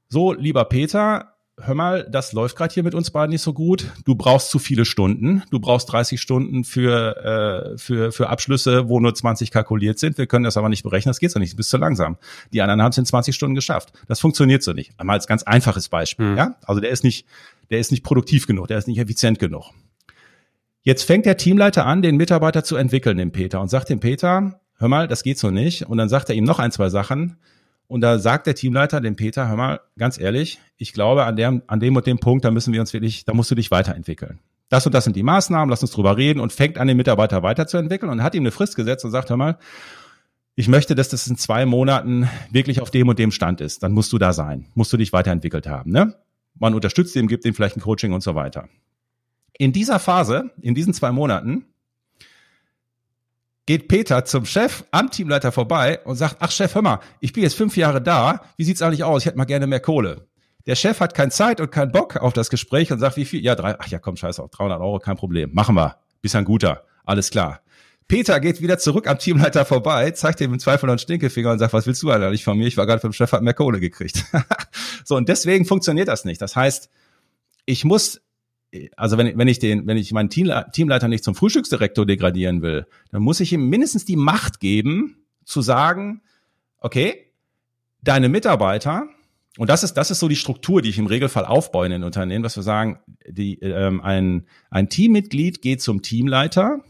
so, 0.09 0.33
lieber 0.33 0.65
Peter, 0.65 1.34
hör 1.57 1.75
mal, 1.75 2.07
das 2.09 2.33
läuft 2.33 2.55
gerade 2.55 2.73
hier 2.73 2.83
mit 2.83 2.95
uns 2.95 3.11
beiden 3.11 3.31
nicht 3.31 3.41
so 3.41 3.53
gut. 3.53 3.91
Du 4.03 4.15
brauchst 4.15 4.49
zu 4.49 4.59
viele 4.59 4.85
Stunden. 4.85 5.43
Du 5.51 5.59
brauchst 5.59 5.91
30 5.91 6.19
Stunden 6.19 6.63
für, 6.63 7.73
äh, 7.73 7.77
für, 7.77 8.11
für 8.11 8.29
Abschlüsse, 8.29 8.89
wo 8.89 8.99
nur 8.99 9.13
20 9.13 9.51
kalkuliert 9.51 9.99
sind. 9.99 10.17
Wir 10.17 10.27
können 10.27 10.43
das 10.43 10.57
aber 10.57 10.69
nicht 10.69 10.83
berechnen. 10.83 11.09
Das 11.09 11.19
geht 11.19 11.31
so 11.31 11.39
nicht. 11.39 11.53
Du 11.53 11.57
bist 11.57 11.69
zu 11.69 11.77
langsam. 11.77 12.17
Die 12.51 12.61
anderen 12.61 12.81
haben 12.81 12.91
es 12.91 12.97
in 12.97 13.05
20 13.05 13.35
Stunden 13.35 13.55
geschafft. 13.55 13.93
Das 14.07 14.19
funktioniert 14.19 14.63
so 14.63 14.73
nicht. 14.73 14.91
Einmal 14.97 15.15
als 15.15 15.27
ganz 15.27 15.43
einfaches 15.43 15.89
Beispiel. 15.89 16.31
Mhm. 16.31 16.37
Ja, 16.37 16.55
also 16.65 16.81
der 16.81 16.89
ist 16.89 17.03
nicht, 17.03 17.25
der 17.69 17.79
ist 17.79 17.91
nicht 17.91 18.03
produktiv 18.03 18.47
genug. 18.47 18.67
Der 18.67 18.77
ist 18.77 18.87
nicht 18.87 18.99
effizient 18.99 19.39
genug. 19.39 19.71
Jetzt 20.81 21.03
fängt 21.03 21.25
der 21.25 21.37
Teamleiter 21.37 21.85
an, 21.85 22.01
den 22.01 22.15
Mitarbeiter 22.15 22.63
zu 22.63 22.75
entwickeln, 22.75 23.17
den 23.17 23.31
Peter, 23.31 23.59
und 23.59 23.69
sagt 23.69 23.89
dem 23.89 23.99
Peter, 23.99 24.59
hör 24.77 24.87
mal, 24.87 25.07
das 25.07 25.23
geht 25.23 25.39
so 25.39 25.49
nicht. 25.49 25.87
Und 25.87 25.97
dann 25.97 26.09
sagt 26.09 26.29
er 26.29 26.35
ihm 26.35 26.43
noch 26.43 26.59
ein, 26.59 26.71
zwei 26.71 26.89
Sachen 26.89 27.37
und 27.87 28.01
da 28.01 28.19
sagt 28.19 28.47
der 28.47 28.55
Teamleiter 28.55 29.01
dem 29.01 29.15
Peter, 29.15 29.47
hör 29.47 29.55
mal, 29.55 29.79
ganz 29.97 30.19
ehrlich, 30.19 30.59
ich 30.77 30.93
glaube, 30.93 31.25
an 31.25 31.35
dem, 31.35 31.61
an 31.67 31.79
dem 31.79 31.95
und 31.95 32.07
dem 32.07 32.19
Punkt, 32.19 32.45
da 32.45 32.51
müssen 32.51 32.73
wir 32.73 32.81
uns 32.81 32.93
wirklich, 32.93 33.25
da 33.25 33.33
musst 33.33 33.51
du 33.51 33.55
dich 33.55 33.71
weiterentwickeln. 33.71 34.39
Das 34.69 34.85
und 34.85 34.95
das 34.95 35.03
sind 35.03 35.15
die 35.15 35.23
Maßnahmen, 35.23 35.69
lass 35.69 35.81
uns 35.81 35.91
drüber 35.91 36.17
reden 36.17 36.39
und 36.39 36.51
fängt 36.51 36.77
an, 36.77 36.87
den 36.87 36.97
Mitarbeiter 36.97 37.43
weiterzuentwickeln 37.43 38.11
und 38.11 38.23
hat 38.23 38.33
ihm 38.33 38.43
eine 38.43 38.51
Frist 38.51 38.75
gesetzt 38.75 39.05
und 39.05 39.11
sagt, 39.11 39.29
hör 39.29 39.37
mal, 39.37 39.57
ich 40.55 40.67
möchte, 40.67 40.95
dass 40.95 41.09
das 41.09 41.27
in 41.27 41.37
zwei 41.37 41.65
Monaten 41.65 42.29
wirklich 42.49 42.81
auf 42.81 42.89
dem 42.89 43.09
und 43.09 43.19
dem 43.19 43.31
Stand 43.31 43.61
ist. 43.61 43.83
Dann 43.83 43.91
musst 43.91 44.11
du 44.13 44.17
da 44.17 44.33
sein, 44.33 44.67
musst 44.73 44.91
du 44.91 44.97
dich 44.97 45.13
weiterentwickelt 45.13 45.67
haben. 45.67 45.91
Ne? 45.91 46.15
Man 46.57 46.73
unterstützt 46.73 47.15
ihn, 47.15 47.27
gibt 47.27 47.45
ihm 47.45 47.53
vielleicht 47.53 47.77
ein 47.77 47.81
Coaching 47.81 48.13
und 48.13 48.21
so 48.21 48.35
weiter. 48.35 48.69
In 49.57 49.73
dieser 49.73 49.99
Phase, 49.99 50.51
in 50.61 50.73
diesen 50.73 50.93
zwei 50.93 51.11
Monaten, 51.11 51.65
geht 53.65 53.87
Peter 53.87 54.25
zum 54.25 54.45
Chef 54.45 54.83
am 54.91 55.11
Teamleiter 55.11 55.51
vorbei 55.51 55.99
und 56.03 56.15
sagt, 56.15 56.37
ach 56.39 56.51
Chef, 56.51 56.75
hör 56.75 56.81
mal, 56.81 56.99
ich 57.19 57.33
bin 57.33 57.43
jetzt 57.43 57.55
fünf 57.55 57.77
Jahre 57.77 58.01
da, 58.01 58.41
wie 58.57 58.63
sieht's 58.63 58.81
eigentlich 58.81 59.03
aus? 59.03 59.23
Ich 59.23 59.25
hätte 59.25 59.37
mal 59.37 59.45
gerne 59.45 59.67
mehr 59.67 59.79
Kohle. 59.79 60.27
Der 60.65 60.75
Chef 60.75 60.99
hat 60.99 61.13
keine 61.13 61.31
Zeit 61.31 61.61
und 61.61 61.71
keinen 61.71 61.91
Bock 61.91 62.17
auf 62.17 62.33
das 62.33 62.49
Gespräch 62.49 62.91
und 62.91 62.99
sagt, 62.99 63.17
wie 63.17 63.25
viel? 63.25 63.41
Ja, 63.43 63.55
drei, 63.55 63.75
ach 63.79 63.87
ja, 63.87 63.99
komm, 63.99 64.17
scheiß 64.17 64.39
auf, 64.39 64.49
300 64.51 64.79
Euro, 64.81 64.99
kein 64.99 65.15
Problem. 65.15 65.51
Machen 65.53 65.75
wir. 65.75 65.97
Bist 66.21 66.35
ein 66.35 66.45
guter. 66.45 66.83
Alles 67.03 67.29
klar. 67.29 67.61
Peter 68.07 68.39
geht 68.39 68.61
wieder 68.61 68.77
zurück 68.77 69.07
am 69.07 69.17
Teamleiter 69.17 69.65
vorbei, 69.65 70.11
zeigt 70.11 70.41
ihm 70.41 70.53
im 70.53 70.59
Zweifel 70.59 70.89
einen 70.89 70.99
Stinkefinger 70.99 71.51
und 71.51 71.59
sagt, 71.59 71.73
was 71.73 71.87
willst 71.87 72.03
du 72.03 72.11
eigentlich 72.11 72.43
von 72.43 72.57
mir? 72.57 72.67
Ich 72.67 72.77
war 72.77 72.85
gerade 72.85 72.99
vom 72.99 73.13
Chef, 73.13 73.31
hat 73.31 73.41
mehr 73.41 73.55
Kohle 73.55 73.79
gekriegt. 73.79 74.25
so, 75.05 75.15
und 75.15 75.27
deswegen 75.27 75.65
funktioniert 75.65 76.07
das 76.07 76.23
nicht. 76.23 76.39
Das 76.41 76.55
heißt, 76.55 76.89
ich 77.65 77.83
muss 77.83 78.21
also 78.95 79.17
wenn, 79.17 79.37
wenn 79.37 79.47
ich 79.47 79.59
den, 79.59 79.87
wenn 79.87 79.97
ich 79.97 80.11
meinen 80.11 80.29
Teamleiter 80.29 81.07
nicht 81.07 81.23
zum 81.23 81.35
Frühstücksdirektor 81.35 82.05
degradieren 82.05 82.61
will, 82.61 82.87
dann 83.11 83.21
muss 83.21 83.39
ich 83.39 83.53
ihm 83.53 83.69
mindestens 83.69 84.05
die 84.05 84.15
Macht 84.15 84.59
geben, 84.59 85.25
zu 85.45 85.61
sagen, 85.61 86.21
okay, 86.79 87.31
deine 88.01 88.29
Mitarbeiter, 88.29 89.07
und 89.57 89.69
das 89.69 89.83
ist, 89.83 89.93
das 89.93 90.11
ist 90.11 90.19
so 90.19 90.27
die 90.27 90.35
Struktur, 90.35 90.81
die 90.81 90.89
ich 90.89 90.97
im 90.97 91.07
Regelfall 91.07 91.45
aufbaue 91.45 91.85
in 91.85 91.91
den 91.91 92.03
Unternehmen, 92.03 92.43
dass 92.43 92.55
wir 92.55 92.63
sagen, 92.63 92.99
die, 93.27 93.59
ähm, 93.59 94.01
ein, 94.01 94.47
ein 94.69 94.89
Teammitglied 94.89 95.61
geht 95.61 95.81
zum 95.81 96.01
Teamleiter, 96.01 96.81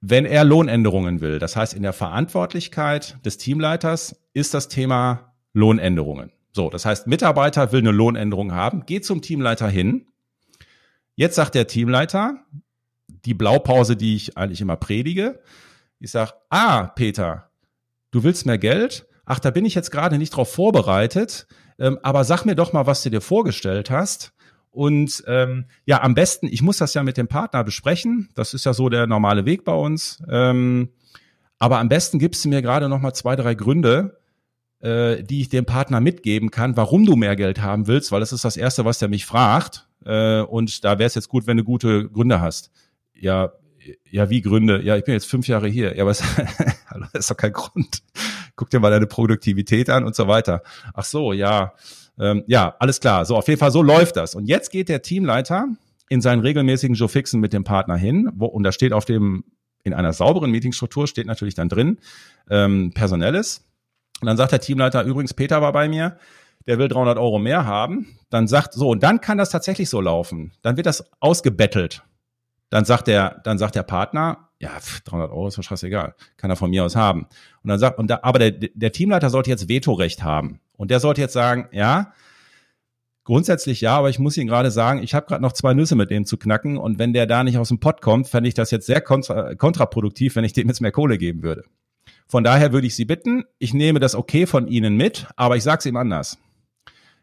wenn 0.00 0.24
er 0.24 0.44
Lohnänderungen 0.44 1.20
will. 1.20 1.38
Das 1.38 1.56
heißt, 1.56 1.74
in 1.74 1.82
der 1.82 1.92
Verantwortlichkeit 1.92 3.24
des 3.24 3.38
Teamleiters 3.38 4.16
ist 4.32 4.54
das 4.54 4.68
Thema 4.68 5.34
Lohnänderungen. 5.52 6.32
So, 6.52 6.68
das 6.68 6.84
heißt, 6.84 7.06
Mitarbeiter 7.06 7.72
will 7.72 7.80
eine 7.80 7.90
Lohnänderung 7.90 8.52
haben, 8.52 8.84
geht 8.84 9.04
zum 9.04 9.22
Teamleiter 9.22 9.68
hin. 9.68 10.06
Jetzt 11.14 11.34
sagt 11.34 11.54
der 11.54 11.66
Teamleiter, 11.66 12.44
die 13.08 13.34
Blaupause, 13.34 13.96
die 13.96 14.16
ich 14.16 14.36
eigentlich 14.36 14.60
immer 14.60 14.76
predige, 14.76 15.40
ich 15.98 16.10
sage, 16.10 16.32
ah, 16.50 16.88
Peter, 16.88 17.50
du 18.10 18.24
willst 18.24 18.44
mehr 18.44 18.58
Geld? 18.58 19.06
Ach, 19.24 19.38
da 19.38 19.50
bin 19.50 19.64
ich 19.64 19.74
jetzt 19.74 19.90
gerade 19.90 20.18
nicht 20.18 20.30
drauf 20.30 20.52
vorbereitet, 20.52 21.46
ähm, 21.78 21.98
aber 22.02 22.24
sag 22.24 22.44
mir 22.44 22.56
doch 22.56 22.72
mal, 22.72 22.86
was 22.86 23.02
du 23.02 23.10
dir 23.10 23.20
vorgestellt 23.20 23.90
hast. 23.90 24.32
Und 24.70 25.22
ähm, 25.26 25.66
ja, 25.84 26.02
am 26.02 26.14
besten, 26.14 26.48
ich 26.48 26.62
muss 26.62 26.78
das 26.78 26.94
ja 26.94 27.02
mit 27.02 27.18
dem 27.18 27.28
Partner 27.28 27.62
besprechen. 27.62 28.30
Das 28.34 28.54
ist 28.54 28.64
ja 28.64 28.72
so 28.72 28.88
der 28.88 29.06
normale 29.06 29.44
Weg 29.44 29.64
bei 29.64 29.74
uns. 29.74 30.22
Ähm, 30.28 30.88
aber 31.58 31.78
am 31.78 31.88
besten 31.88 32.18
gibst 32.18 32.44
du 32.44 32.48
mir 32.48 32.62
gerade 32.62 32.88
noch 32.88 32.98
mal 32.98 33.12
zwei, 33.12 33.36
drei 33.36 33.54
Gründe, 33.54 34.18
äh, 34.82 35.22
die 35.22 35.40
ich 35.40 35.48
dem 35.48 35.64
Partner 35.64 36.00
mitgeben 36.00 36.50
kann, 36.50 36.76
warum 36.76 37.06
du 37.06 37.16
mehr 37.16 37.36
Geld 37.36 37.62
haben 37.62 37.86
willst, 37.86 38.12
weil 38.12 38.20
das 38.20 38.32
ist 38.32 38.44
das 38.44 38.56
Erste, 38.56 38.84
was 38.84 38.98
der 38.98 39.08
mich 39.08 39.26
fragt. 39.26 39.88
Äh, 40.04 40.40
und 40.40 40.84
da 40.84 40.98
wäre 40.98 41.06
es 41.06 41.14
jetzt 41.14 41.28
gut, 41.28 41.46
wenn 41.46 41.56
du 41.56 41.64
gute 41.64 42.08
Gründe 42.08 42.40
hast. 42.40 42.70
Ja, 43.14 43.52
ja, 44.10 44.30
wie 44.30 44.42
Gründe? 44.42 44.82
Ja, 44.82 44.96
ich 44.96 45.04
bin 45.04 45.14
jetzt 45.14 45.26
fünf 45.26 45.48
Jahre 45.48 45.68
hier. 45.68 45.96
Ja, 45.96 46.02
aber 46.02 46.10
es, 46.10 46.22
das 47.12 47.14
ist 47.14 47.30
doch 47.30 47.36
kein 47.36 47.52
Grund. 47.52 48.02
guck 48.56 48.70
dir 48.70 48.80
mal 48.80 48.90
deine 48.90 49.06
Produktivität 49.06 49.90
an 49.90 50.04
und 50.04 50.14
so 50.14 50.28
weiter. 50.28 50.62
Ach 50.94 51.04
so, 51.04 51.32
ja, 51.32 51.72
ähm, 52.18 52.44
ja, 52.46 52.76
alles 52.78 53.00
klar. 53.00 53.24
So, 53.24 53.36
auf 53.36 53.48
jeden 53.48 53.58
Fall, 53.58 53.70
so 53.70 53.82
läuft 53.82 54.16
das. 54.16 54.34
Und 54.34 54.46
jetzt 54.46 54.70
geht 54.70 54.88
der 54.88 55.02
Teamleiter 55.02 55.66
in 56.08 56.20
seinen 56.20 56.40
regelmäßigen 56.40 56.94
Joe 56.94 57.08
Fixen 57.08 57.40
mit 57.40 57.52
dem 57.52 57.64
Partner 57.64 57.96
hin, 57.96 58.30
wo, 58.34 58.46
und 58.46 58.62
da 58.64 58.72
steht 58.72 58.92
auf 58.92 59.04
dem, 59.04 59.44
in 59.82 59.94
einer 59.94 60.12
sauberen 60.12 60.50
Meetingstruktur 60.50 61.06
steht 61.06 61.26
natürlich 61.26 61.54
dann 61.54 61.68
drin, 61.68 61.98
ähm, 62.50 62.92
personelles. 62.94 63.64
Und 64.22 64.26
dann 64.26 64.36
sagt 64.36 64.52
der 64.52 64.60
Teamleiter, 64.60 65.02
übrigens, 65.02 65.34
Peter 65.34 65.60
war 65.60 65.72
bei 65.72 65.88
mir, 65.88 66.16
der 66.68 66.78
will 66.78 66.86
300 66.86 67.18
Euro 67.18 67.40
mehr 67.40 67.66
haben. 67.66 68.16
Dann 68.30 68.46
sagt, 68.46 68.72
so, 68.72 68.90
und 68.90 69.02
dann 69.02 69.20
kann 69.20 69.36
das 69.36 69.50
tatsächlich 69.50 69.90
so 69.90 70.00
laufen. 70.00 70.52
Dann 70.62 70.76
wird 70.76 70.86
das 70.86 71.04
ausgebettelt. 71.18 72.04
Dann 72.70 72.84
sagt 72.84 73.08
der, 73.08 73.40
dann 73.42 73.58
sagt 73.58 73.74
der 73.74 73.82
Partner, 73.82 74.48
ja, 74.60 74.70
300 75.06 75.30
Euro 75.32 75.48
ist 75.48 75.58
doch 75.58 75.64
scheißegal, 75.64 76.14
kann 76.36 76.50
er 76.50 76.56
von 76.56 76.70
mir 76.70 76.84
aus 76.84 76.94
haben. 76.94 77.26
Und 77.64 77.68
dann 77.68 77.80
sagt, 77.80 77.98
und 77.98 78.08
da, 78.08 78.20
aber 78.22 78.38
der, 78.38 78.52
der 78.52 78.92
Teamleiter 78.92 79.28
sollte 79.28 79.50
jetzt 79.50 79.68
Vetorecht 79.68 80.22
haben. 80.22 80.60
Und 80.76 80.92
der 80.92 81.00
sollte 81.00 81.20
jetzt 81.20 81.32
sagen, 81.32 81.68
ja, 81.72 82.12
grundsätzlich 83.24 83.80
ja, 83.80 83.98
aber 83.98 84.08
ich 84.08 84.20
muss 84.20 84.36
Ihnen 84.36 84.46
gerade 84.46 84.70
sagen, 84.70 85.02
ich 85.02 85.14
habe 85.14 85.26
gerade 85.26 85.42
noch 85.42 85.52
zwei 85.52 85.74
Nüsse 85.74 85.96
mit 85.96 86.10
dem 86.10 86.24
zu 86.26 86.36
knacken 86.36 86.78
und 86.78 87.00
wenn 87.00 87.12
der 87.12 87.26
da 87.26 87.42
nicht 87.42 87.58
aus 87.58 87.68
dem 87.68 87.80
Pott 87.80 88.02
kommt, 88.02 88.28
fände 88.28 88.46
ich 88.46 88.54
das 88.54 88.70
jetzt 88.70 88.86
sehr 88.86 89.00
kontra, 89.00 89.56
kontraproduktiv, 89.56 90.36
wenn 90.36 90.44
ich 90.44 90.52
dem 90.52 90.68
jetzt 90.68 90.80
mehr 90.80 90.92
Kohle 90.92 91.18
geben 91.18 91.42
würde. 91.42 91.64
Von 92.32 92.44
daher 92.44 92.72
würde 92.72 92.86
ich 92.86 92.96
Sie 92.96 93.04
bitten, 93.04 93.44
ich 93.58 93.74
nehme 93.74 94.00
das 94.00 94.14
okay 94.14 94.46
von 94.46 94.66
Ihnen 94.66 94.96
mit, 94.96 95.26
aber 95.36 95.58
ich 95.58 95.62
sage 95.62 95.80
es 95.80 95.84
ihm 95.84 95.98
anders. 95.98 96.38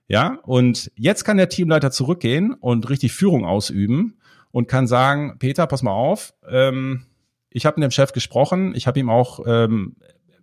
Ja, 0.08 0.38
und 0.43 0.91
jetzt 0.95 1.24
kann 1.24 1.38
der 1.38 1.50
Teamleiter 1.50 1.89
zurückgehen 1.89 2.54
und 2.54 2.88
richtig 2.91 3.13
Führung 3.13 3.43
ausüben 3.43 4.19
und 4.52 4.67
kann 4.67 4.86
sagen, 4.86 5.38
Peter, 5.39 5.65
pass 5.65 5.82
mal 5.82 5.93
auf, 5.93 6.36
ähm, 6.48 7.08
ich 7.50 7.65
habe 7.65 7.80
mit 7.80 7.86
dem 7.86 7.91
Chef 7.91 8.12
gesprochen, 8.12 8.76
ich 8.76 8.86
habe 8.86 9.00
ihm 9.00 9.10
auch, 9.10 9.39
ähm, 9.48 9.95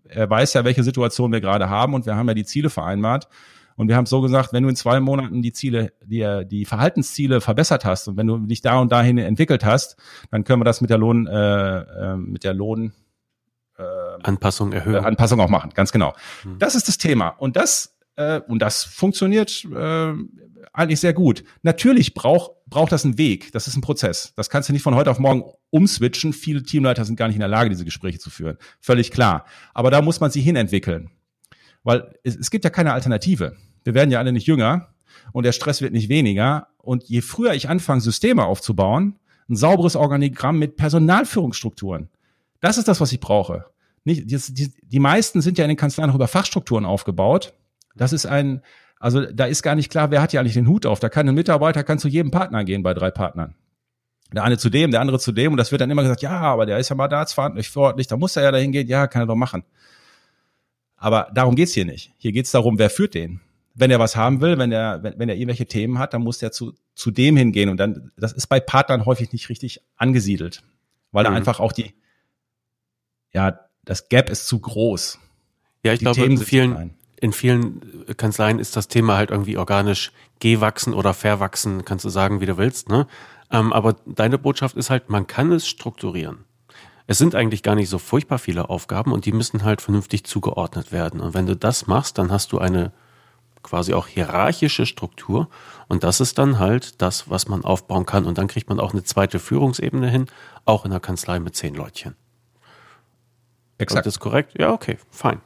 er 0.08 0.28
weiß 0.28 0.54
ja, 0.54 0.64
welche 0.64 0.82
Situation 0.82 1.30
wir 1.30 1.40
gerade 1.40 1.70
haben 1.70 1.94
und 1.94 2.04
wir 2.04 2.16
haben 2.16 2.26
ja 2.26 2.34
die 2.34 2.44
Ziele 2.44 2.68
vereinbart. 2.68 3.28
Und 3.76 3.86
wir 3.86 3.94
haben 3.94 4.06
so 4.06 4.20
gesagt, 4.20 4.52
wenn 4.52 4.64
du 4.64 4.68
in 4.68 4.74
zwei 4.74 4.98
Monaten 4.98 5.42
die 5.42 5.52
Ziele, 5.52 5.92
die, 6.04 6.42
die 6.44 6.64
Verhaltensziele 6.64 7.40
verbessert 7.40 7.84
hast 7.84 8.08
und 8.08 8.16
wenn 8.16 8.26
du 8.26 8.38
dich 8.38 8.62
da 8.62 8.80
und 8.80 8.90
dahin 8.90 9.16
entwickelt 9.18 9.64
hast, 9.64 9.96
dann 10.32 10.42
können 10.42 10.60
wir 10.60 10.64
das 10.64 10.80
mit 10.80 10.90
der 10.90 10.98
Lohn, 10.98 11.28
äh, 11.28 11.78
äh, 11.82 12.16
mit 12.16 12.42
der 12.42 12.52
Lohn 12.52 12.94
Anpassung 14.22 14.72
erhöhen. 14.72 14.96
Äh, 14.96 15.06
Anpassung 15.06 15.40
auch 15.40 15.48
machen, 15.48 15.70
ganz 15.74 15.92
genau. 15.92 16.14
Hm. 16.42 16.58
Das 16.58 16.74
ist 16.74 16.88
das 16.88 16.98
Thema. 16.98 17.28
Und 17.28 17.56
das 17.56 17.96
äh, 18.16 18.40
und 18.40 18.60
das 18.60 18.84
funktioniert 18.84 19.64
äh, 19.64 20.12
eigentlich 20.72 21.00
sehr 21.00 21.12
gut. 21.12 21.44
Natürlich 21.62 22.14
braucht 22.14 22.52
braucht 22.68 22.92
das 22.92 23.04
einen 23.04 23.16
Weg. 23.18 23.52
Das 23.52 23.68
ist 23.68 23.76
ein 23.76 23.80
Prozess. 23.80 24.32
Das 24.36 24.50
kannst 24.50 24.68
du 24.68 24.72
nicht 24.72 24.82
von 24.82 24.94
heute 24.94 25.10
auf 25.10 25.18
morgen 25.18 25.44
umswitchen. 25.70 26.32
Viele 26.32 26.62
Teamleiter 26.62 27.04
sind 27.04 27.16
gar 27.16 27.28
nicht 27.28 27.36
in 27.36 27.40
der 27.40 27.48
Lage, 27.48 27.70
diese 27.70 27.84
Gespräche 27.84 28.18
zu 28.18 28.28
führen. 28.30 28.58
Völlig 28.80 29.10
klar. 29.10 29.46
Aber 29.72 29.90
da 29.90 30.02
muss 30.02 30.20
man 30.20 30.30
sie 30.30 30.40
hinentwickeln. 30.40 31.10
Weil 31.84 32.12
es, 32.24 32.36
es 32.36 32.50
gibt 32.50 32.64
ja 32.64 32.70
keine 32.70 32.92
Alternative. 32.92 33.56
Wir 33.84 33.94
werden 33.94 34.10
ja 34.10 34.18
alle 34.18 34.32
nicht 34.32 34.48
jünger 34.48 34.88
und 35.32 35.44
der 35.44 35.52
Stress 35.52 35.80
wird 35.80 35.92
nicht 35.92 36.08
weniger. 36.08 36.68
Und 36.78 37.04
je 37.04 37.20
früher 37.20 37.54
ich 37.54 37.68
anfange, 37.68 38.00
Systeme 38.00 38.44
aufzubauen, 38.44 39.18
ein 39.48 39.56
sauberes 39.56 39.94
Organigramm 39.94 40.58
mit 40.58 40.76
Personalführungsstrukturen, 40.76 42.08
das 42.60 42.78
ist 42.78 42.88
das, 42.88 43.00
was 43.00 43.12
ich 43.12 43.20
brauche. 43.20 43.66
Nicht, 44.06 44.30
die, 44.30 44.54
die, 44.54 44.72
die 44.80 44.98
meisten 44.98 45.42
sind 45.42 45.58
ja 45.58 45.64
in 45.64 45.68
den 45.68 45.76
Kanzleien 45.76 46.10
auch 46.10 46.14
über 46.14 46.28
Fachstrukturen 46.28 46.86
aufgebaut 46.86 47.52
das 47.96 48.12
ist 48.12 48.26
ein, 48.26 48.62
also 49.00 49.24
da 49.24 49.46
ist 49.46 49.62
gar 49.62 49.74
nicht 49.74 49.90
klar, 49.90 50.10
wer 50.10 50.22
hat 50.22 50.32
ja 50.32 50.40
eigentlich 50.40 50.54
den 50.54 50.68
Hut 50.68 50.86
auf. 50.86 51.00
Da 51.00 51.08
kann 51.08 51.28
ein 51.28 51.34
Mitarbeiter, 51.34 51.82
kann 51.82 51.98
zu 51.98 52.08
jedem 52.08 52.30
Partner 52.30 52.64
gehen 52.64 52.82
bei 52.82 52.94
drei 52.94 53.10
Partnern. 53.10 53.54
Der 54.32 54.44
eine 54.44 54.58
zu 54.58 54.70
dem, 54.70 54.90
der 54.90 55.00
andere 55.00 55.18
zu 55.18 55.32
dem 55.32 55.52
und 55.52 55.56
das 55.56 55.70
wird 55.70 55.80
dann 55.80 55.90
immer 55.90 56.02
gesagt, 56.02 56.22
ja, 56.22 56.40
aber 56.40 56.66
der 56.66 56.78
ist 56.78 56.88
ja 56.88 56.96
mal 56.96 57.08
da 57.08 57.24
muss 58.16 58.36
er 58.36 58.42
ja 58.42 58.50
dahin 58.50 58.72
gehen, 58.72 58.88
ja, 58.88 59.06
kann 59.06 59.22
er 59.22 59.26
doch 59.26 59.36
machen. 59.36 59.64
Aber 60.96 61.30
darum 61.34 61.54
geht's 61.54 61.74
hier 61.74 61.84
nicht. 61.84 62.12
Hier 62.16 62.32
geht's 62.32 62.50
darum, 62.50 62.78
wer 62.78 62.90
führt 62.90 63.14
den. 63.14 63.40
Wenn 63.74 63.90
er 63.90 63.98
was 63.98 64.16
haben 64.16 64.40
will, 64.40 64.58
wenn 64.58 64.72
er, 64.72 65.02
wenn, 65.02 65.18
wenn 65.18 65.28
er 65.28 65.36
irgendwelche 65.36 65.66
Themen 65.66 65.98
hat, 65.98 66.14
dann 66.14 66.22
muss 66.22 66.42
er 66.42 66.50
zu, 66.50 66.72
zu 66.94 67.10
dem 67.10 67.36
hingehen. 67.36 67.68
Und 67.68 67.76
dann, 67.76 68.10
das 68.16 68.32
ist 68.32 68.46
bei 68.46 68.58
Partnern 68.58 69.04
häufig 69.04 69.32
nicht 69.32 69.48
richtig 69.50 69.82
angesiedelt. 69.96 70.62
Weil 71.12 71.24
mhm. 71.24 71.28
da 71.28 71.34
einfach 71.34 71.60
auch 71.60 71.72
die, 71.72 71.94
ja, 73.32 73.65
das 73.86 74.10
Gap 74.10 74.28
ist 74.28 74.46
zu 74.46 74.58
groß. 74.58 75.18
Ja, 75.82 75.94
ich 75.94 76.00
die 76.00 76.04
glaube, 76.04 76.20
Themen 76.20 76.32
in 76.32 76.38
vielen, 76.38 76.94
in 77.18 77.32
vielen 77.32 78.04
Kanzleien 78.18 78.58
ist 78.58 78.76
das 78.76 78.88
Thema 78.88 79.16
halt 79.16 79.30
irgendwie 79.30 79.56
organisch 79.56 80.12
gewachsen 80.40 80.92
oder 80.92 81.14
verwachsen, 81.14 81.86
kannst 81.86 82.04
du 82.04 82.10
sagen, 82.10 82.42
wie 82.42 82.46
du 82.46 82.58
willst. 82.58 82.90
Ne? 82.90 83.06
Ähm, 83.50 83.72
aber 83.72 83.94
deine 84.04 84.36
Botschaft 84.36 84.76
ist 84.76 84.90
halt, 84.90 85.08
man 85.08 85.26
kann 85.26 85.52
es 85.52 85.66
strukturieren. 85.66 86.44
Es 87.06 87.18
sind 87.18 87.36
eigentlich 87.36 87.62
gar 87.62 87.76
nicht 87.76 87.88
so 87.88 87.98
furchtbar 87.98 88.38
viele 88.38 88.68
Aufgaben 88.68 89.12
und 89.12 89.24
die 89.24 89.32
müssen 89.32 89.62
halt 89.62 89.80
vernünftig 89.80 90.24
zugeordnet 90.24 90.90
werden. 90.90 91.20
Und 91.20 91.34
wenn 91.34 91.46
du 91.46 91.56
das 91.56 91.86
machst, 91.86 92.18
dann 92.18 92.32
hast 92.32 92.50
du 92.50 92.58
eine 92.58 92.92
quasi 93.62 93.94
auch 93.94 94.08
hierarchische 94.08 94.86
Struktur 94.86 95.48
und 95.88 96.02
das 96.04 96.20
ist 96.20 96.38
dann 96.38 96.58
halt 96.58 97.00
das, 97.02 97.30
was 97.30 97.48
man 97.48 97.64
aufbauen 97.64 98.06
kann. 98.06 98.24
Und 98.24 98.38
dann 98.38 98.48
kriegt 98.48 98.68
man 98.68 98.80
auch 98.80 98.92
eine 98.92 99.04
zweite 99.04 99.38
Führungsebene 99.38 100.10
hin, 100.10 100.26
auch 100.64 100.84
in 100.84 100.90
der 100.90 101.00
Kanzlei 101.00 101.38
mit 101.38 101.54
zehn 101.54 101.74
Leutchen. 101.74 102.16
Exakt. 103.78 104.06
Ist 104.06 104.16
das 104.16 104.20
korrekt? 104.20 104.54
Ja, 104.58 104.72
okay, 104.72 104.98
fein. 105.10 105.40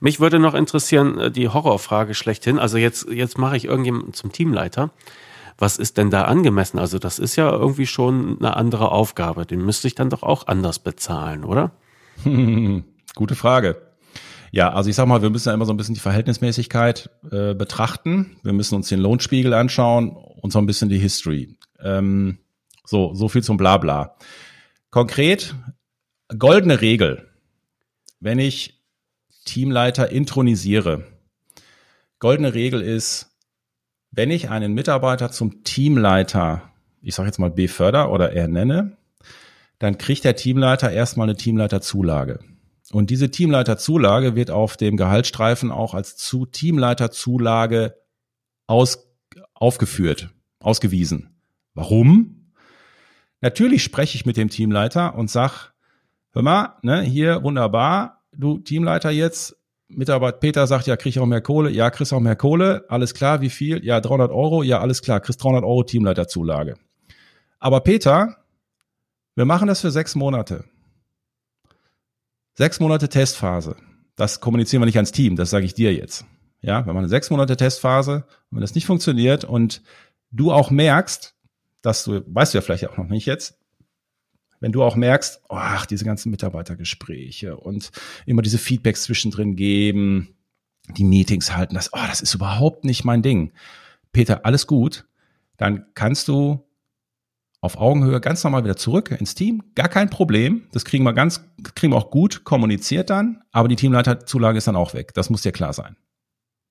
Mich 0.00 0.20
würde 0.20 0.38
noch 0.38 0.54
interessieren, 0.54 1.18
äh, 1.18 1.30
die 1.30 1.48
Horrorfrage 1.48 2.14
schlechthin. 2.14 2.58
Also 2.58 2.78
jetzt, 2.78 3.08
jetzt 3.10 3.38
mache 3.38 3.56
ich 3.56 3.66
irgendjemanden 3.66 4.12
zum 4.12 4.32
Teamleiter. 4.32 4.90
Was 5.58 5.76
ist 5.76 5.98
denn 5.98 6.10
da 6.10 6.22
angemessen? 6.22 6.78
Also 6.78 6.98
das 6.98 7.18
ist 7.18 7.36
ja 7.36 7.50
irgendwie 7.50 7.86
schon 7.86 8.38
eine 8.38 8.56
andere 8.56 8.92
Aufgabe. 8.92 9.44
Den 9.44 9.64
müsste 9.64 9.88
ich 9.88 9.94
dann 9.94 10.08
doch 10.08 10.22
auch 10.22 10.46
anders 10.46 10.78
bezahlen, 10.78 11.44
oder? 11.44 11.72
Gute 13.14 13.34
Frage. 13.34 13.76
Ja, 14.50 14.72
also 14.72 14.88
ich 14.88 14.96
sag 14.96 15.06
mal, 15.06 15.20
wir 15.20 15.30
müssen 15.30 15.48
ja 15.48 15.54
immer 15.54 15.66
so 15.66 15.72
ein 15.72 15.76
bisschen 15.76 15.94
die 15.94 16.00
Verhältnismäßigkeit 16.00 17.10
äh, 17.30 17.54
betrachten. 17.54 18.36
Wir 18.42 18.52
müssen 18.52 18.76
uns 18.76 18.88
den 18.88 19.00
Lohnspiegel 19.00 19.52
anschauen 19.52 20.10
und 20.10 20.52
so 20.52 20.58
ein 20.58 20.66
bisschen 20.66 20.88
die 20.88 20.98
History. 20.98 21.56
Ähm, 21.80 22.38
so, 22.84 23.14
so 23.14 23.28
viel 23.28 23.42
zum 23.42 23.56
Blabla. 23.56 24.16
Konkret, 24.90 25.54
goldene 26.38 26.80
Regel. 26.80 27.27
Wenn 28.20 28.38
ich 28.38 28.82
Teamleiter 29.44 30.10
intronisiere. 30.10 31.06
Goldene 32.18 32.52
Regel 32.52 32.82
ist, 32.82 33.34
wenn 34.10 34.30
ich 34.30 34.50
einen 34.50 34.74
Mitarbeiter 34.74 35.30
zum 35.30 35.64
Teamleiter, 35.64 36.70
ich 37.00 37.14
sage 37.14 37.28
jetzt 37.28 37.38
mal 37.38 37.50
beförder 37.50 38.10
oder 38.10 38.32
ernenne, 38.32 38.96
dann 39.78 39.96
kriegt 39.96 40.24
der 40.24 40.36
Teamleiter 40.36 40.90
erstmal 40.90 41.28
eine 41.28 41.36
Teamleiterzulage. 41.36 42.40
Und 42.90 43.10
diese 43.10 43.30
Teamleiterzulage 43.30 44.34
wird 44.34 44.50
auf 44.50 44.76
dem 44.76 44.96
Gehaltsstreifen 44.96 45.70
auch 45.70 45.94
als 45.94 46.16
zu 46.16 46.46
Teamleiterzulage 46.46 47.94
aus, 48.66 49.10
aufgeführt, 49.54 50.30
ausgewiesen. 50.60 51.40
Warum? 51.74 52.52
Natürlich 53.40 53.84
spreche 53.84 54.16
ich 54.16 54.26
mit 54.26 54.36
dem 54.36 54.48
Teamleiter 54.48 55.14
und 55.14 55.30
sag, 55.30 55.72
hör 56.32 56.42
mal, 56.42 56.76
ne, 56.82 57.02
hier 57.02 57.42
wunderbar, 57.42 58.22
du 58.32 58.58
Teamleiter 58.58 59.10
jetzt, 59.10 59.56
Mitarbeiter 59.88 60.38
Peter 60.38 60.66
sagt, 60.66 60.86
ja, 60.86 60.96
krieg 60.96 61.10
ich 61.10 61.20
auch 61.20 61.26
mehr 61.26 61.40
Kohle, 61.40 61.70
ja, 61.70 61.90
kriegst 61.90 62.12
auch 62.12 62.20
mehr 62.20 62.36
Kohle, 62.36 62.84
alles 62.88 63.14
klar, 63.14 63.40
wie 63.40 63.50
viel? 63.50 63.84
Ja, 63.84 64.00
300 64.00 64.30
Euro, 64.30 64.62
ja, 64.62 64.80
alles 64.80 65.02
klar, 65.02 65.20
kriegst 65.20 65.42
300 65.42 65.64
Euro 65.64 65.82
Teamleiterzulage. 65.82 66.76
Aber 67.58 67.80
Peter, 67.80 68.36
wir 69.34 69.44
machen 69.44 69.68
das 69.68 69.80
für 69.80 69.90
sechs 69.90 70.14
Monate. 70.14 70.64
Sechs 72.54 72.80
Monate 72.80 73.08
Testphase. 73.08 73.76
Das 74.16 74.40
kommunizieren 74.40 74.82
wir 74.82 74.86
nicht 74.86 74.96
ans 74.96 75.12
Team, 75.12 75.36
das 75.36 75.50
sage 75.50 75.64
ich 75.64 75.74
dir 75.74 75.94
jetzt. 75.94 76.26
Ja, 76.60 76.84
wir 76.84 76.92
machen 76.92 77.04
eine 77.04 77.08
sechs 77.08 77.30
Monate 77.30 77.56
Testphase. 77.56 78.24
Wenn 78.50 78.60
das 78.60 78.74
nicht 78.74 78.86
funktioniert 78.86 79.44
und 79.44 79.82
du 80.30 80.52
auch 80.52 80.70
merkst, 80.70 81.34
dass 81.82 82.04
du, 82.04 82.22
weißt 82.26 82.52
du 82.52 82.58
ja 82.58 82.62
vielleicht 82.62 82.88
auch 82.88 82.96
noch 82.96 83.06
nicht 83.06 83.26
jetzt, 83.26 83.58
wenn 84.60 84.72
du 84.72 84.82
auch 84.82 84.96
merkst, 84.96 85.42
oh, 85.48 85.56
ach, 85.56 85.86
diese 85.86 86.04
ganzen 86.04 86.30
Mitarbeitergespräche 86.30 87.56
und 87.56 87.90
immer 88.26 88.42
diese 88.42 88.58
Feedbacks 88.58 89.04
zwischendrin 89.04 89.56
geben, 89.56 90.36
die 90.96 91.04
Meetings 91.04 91.54
halten, 91.54 91.74
das, 91.74 91.92
oh, 91.92 92.06
das 92.08 92.20
ist 92.20 92.34
überhaupt 92.34 92.84
nicht 92.84 93.04
mein 93.04 93.22
Ding. 93.22 93.52
Peter, 94.12 94.44
alles 94.44 94.66
gut. 94.66 95.06
Dann 95.56 95.86
kannst 95.94 96.28
du 96.28 96.64
auf 97.60 97.76
Augenhöhe 97.76 98.20
ganz 98.20 98.44
normal 98.44 98.64
wieder 98.64 98.76
zurück 98.76 99.10
ins 99.10 99.34
Team. 99.34 99.62
Gar 99.74 99.88
kein 99.88 100.10
Problem. 100.10 100.68
Das 100.72 100.84
kriegen 100.84 101.04
wir 101.04 101.12
ganz, 101.12 101.44
kriegen 101.74 101.92
wir 101.92 101.96
auch 101.96 102.10
gut 102.10 102.44
kommuniziert 102.44 103.10
dann. 103.10 103.42
Aber 103.50 103.68
die 103.68 103.76
Teamleiterzulage 103.76 104.58
ist 104.58 104.68
dann 104.68 104.76
auch 104.76 104.94
weg. 104.94 105.12
Das 105.14 105.28
muss 105.28 105.42
dir 105.42 105.52
klar 105.52 105.72
sein. 105.72 105.96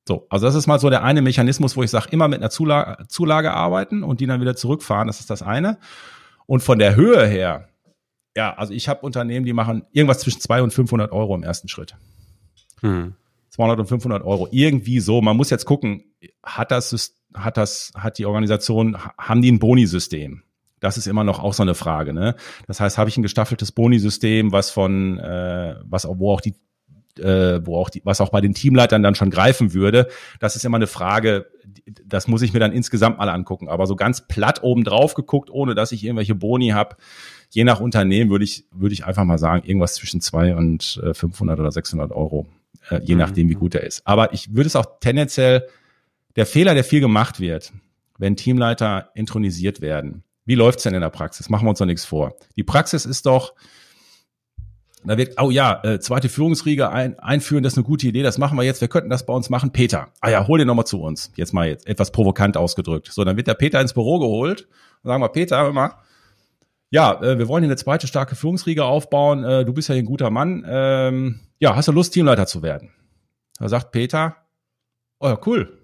So, 0.08 0.26
also 0.30 0.46
das 0.46 0.56
ist 0.56 0.68
mal 0.68 0.80
so 0.80 0.90
der 0.90 1.04
eine 1.04 1.22
Mechanismus, 1.22 1.76
wo 1.76 1.84
ich 1.84 1.92
sage, 1.92 2.08
immer 2.12 2.30
mit 2.30 2.40
einer 2.40 2.50
Zulage, 2.50 3.06
Zulage 3.10 3.54
arbeiten 3.54 4.04
und 4.04 4.22
die 4.22 4.26
dann 4.26 4.40
wieder 4.40 4.56
zurückfahren. 4.56 5.08
Das 5.08 5.20
ist 5.20 5.30
das 5.30 5.42
eine. 5.42 5.78
Und 6.46 6.62
von 6.62 6.80
der 6.80 6.96
Höhe 6.96 7.28
her 7.28 7.68
ja, 8.38 8.54
also 8.54 8.72
ich 8.72 8.88
habe 8.88 9.02
Unternehmen, 9.02 9.48
die 9.48 9.54
machen 9.54 9.88
irgendwas 9.94 10.20
zwischen 10.20 10.40
200 10.40 10.66
und 10.66 10.72
500 10.72 11.12
Euro 11.12 11.34
im 11.34 11.42
ersten 11.42 11.68
Schritt. 11.70 11.96
Hm. 12.82 13.16
200 13.50 13.80
und 13.80 13.88
500 13.88 14.24
Euro. 14.24 14.48
Irgendwie 14.52 15.00
so. 15.00 15.24
Man 15.24 15.36
muss 15.36 15.50
jetzt 15.50 15.66
gucken, 15.66 16.04
hat 16.44 16.70
das, 16.70 17.16
hat 17.34 17.58
das, 17.58 17.92
hat 17.96 18.20
die 18.20 18.28
Organisation, 18.28 18.96
haben 19.18 19.42
die 19.42 19.52
ein 19.52 19.58
Boni-System? 19.58 20.44
Das 20.80 21.00
ist 21.00 21.08
immer 21.08 21.24
noch 21.24 21.40
auch 21.40 21.56
so 21.56 21.64
eine 21.64 21.74
Frage. 21.74 22.14
Ne? 22.14 22.36
Das 22.68 22.80
heißt, 22.80 23.00
habe 23.00 23.10
ich 23.10 23.18
ein 23.18 23.24
gestaffeltes 23.24 23.72
Boni-System, 23.72 24.52
was 24.52 24.70
von, 24.70 25.18
äh, 25.18 25.78
was 25.84 26.08
wo 26.08 26.32
auch 26.32 26.42
die 26.42 26.54
äh, 27.18 27.66
wo 27.66 27.78
auch 27.78 27.90
die, 27.90 28.04
was 28.06 28.22
auch 28.22 28.30
bei 28.30 28.42
den 28.42 28.54
Teamleitern 28.54 29.02
dann 29.02 29.16
schon 29.16 29.32
greifen 29.32 29.74
würde. 29.74 30.10
Das 30.40 30.56
ist 30.56 30.64
immer 30.64 30.78
eine 30.78 30.86
Frage, 30.86 31.48
das 32.06 32.28
muss 32.28 32.42
ich 32.42 32.54
mir 32.54 32.60
dann 32.60 32.72
insgesamt 32.72 33.18
mal 33.18 33.30
angucken. 33.30 33.70
Aber 33.70 33.88
so 33.88 33.96
ganz 33.96 34.28
platt 34.28 34.64
oben 34.64 34.84
drauf 34.84 35.14
geguckt, 35.14 35.50
ohne 35.50 35.76
dass 35.76 35.92
ich 35.92 36.04
irgendwelche 36.04 36.36
Boni 36.36 36.70
habe, 36.70 36.98
je 37.50 37.64
nach 37.64 37.80
Unternehmen 37.80 38.30
würde 38.30 38.44
ich, 38.44 38.66
würde 38.72 38.94
ich 38.94 39.06
einfach 39.06 39.24
mal 39.24 39.38
sagen, 39.38 39.66
irgendwas 39.66 39.96
zwischen 39.96 40.22
zwei 40.22 40.56
und 40.56 41.02
äh, 41.04 41.14
500 41.14 41.60
oder 41.60 41.72
600 41.72 42.12
Euro, 42.12 42.48
äh, 42.90 43.02
je 43.04 43.16
mhm. 43.16 43.22
nachdem, 43.22 43.50
wie 43.50 43.56
gut 43.56 43.76
er 43.76 43.84
ist. 43.84 44.02
Aber 44.06 44.34
ich 44.34 44.54
würde 44.54 44.68
es 44.68 44.76
auch 44.76 45.00
tendenziell, 45.00 45.68
der 46.36 46.46
Fehler, 46.46 46.74
der 46.74 46.84
viel 46.84 47.00
gemacht 47.00 47.40
wird, 47.40 47.74
wenn 48.18 48.36
Teamleiter 48.36 49.10
intronisiert 49.16 49.82
werden. 49.82 50.24
Wie 50.46 50.56
läuft's 50.56 50.84
denn 50.84 50.94
in 50.94 51.02
der 51.02 51.10
Praxis? 51.10 51.50
Machen 51.50 51.66
wir 51.66 51.72
uns 51.72 51.80
doch 51.80 51.86
nichts 51.86 52.06
vor. 52.06 52.38
Die 52.56 52.64
Praxis 52.64 53.06
ist 53.06 53.26
doch, 53.26 53.54
da 55.04 55.18
wird, 55.18 55.40
oh 55.40 55.52
ja, 55.52 55.82
äh, 55.84 56.00
zweite 56.00 56.28
Führungsriege 56.28 56.90
ein, 56.90 57.18
einführen, 57.20 57.64
das 57.64 57.74
ist 57.74 57.78
eine 57.78 57.86
gute 57.86 58.08
Idee, 58.08 58.24
das 58.24 58.38
machen 58.38 58.58
wir 58.58 58.64
jetzt, 58.64 58.82
wir 58.82 58.88
könnten 58.88 59.10
das 59.10 59.26
bei 59.26 59.34
uns 59.34 59.50
machen. 59.50 59.72
Peter, 59.72 60.10
ah 60.22 60.30
ja, 60.30 60.48
hol 60.48 60.58
den 60.58 60.68
nochmal 60.68 60.86
zu 60.86 61.02
uns. 61.02 61.32
Jetzt 61.36 61.54
mal 61.54 61.68
jetzt 61.68 61.88
etwas 61.88 62.12
provokant 62.12 62.58
ausgedrückt. 62.58 63.10
So, 63.12 63.24
dann 63.24 63.38
wird 63.38 63.48
der 63.48 63.54
Peter 63.54 63.80
ins 63.80 63.94
Büro 63.94 64.20
geholt 64.20 64.68
und 65.04 65.10
sagen 65.10 65.22
wir, 65.22 65.30
Peter, 65.30 65.58
hör 65.62 65.72
mal, 65.72 65.92
ja, 66.90 67.22
äh, 67.22 67.38
wir 67.38 67.48
wollen 67.48 67.64
hier 67.64 67.70
eine 67.70 67.78
zweite 67.78 68.08
starke 68.08 68.36
Führungsriege 68.36 68.86
aufbauen. 68.86 69.44
Äh, 69.44 69.66
du 69.66 69.74
bist 69.74 69.90
ja 69.90 69.96
ein 69.96 70.06
guter 70.06 70.30
Mann. 70.30 70.66
Ähm, 70.68 71.42
ja, 71.60 71.76
hast 71.76 71.88
du 71.88 71.92
Lust, 71.92 72.14
Teamleiter 72.14 72.48
zu 72.48 72.62
werden? 72.64 72.92
Da 73.60 73.68
sagt 73.70 73.92
Peter, 73.92 74.38
oh 75.20 75.28
ja, 75.28 75.40
cool. 75.46 75.78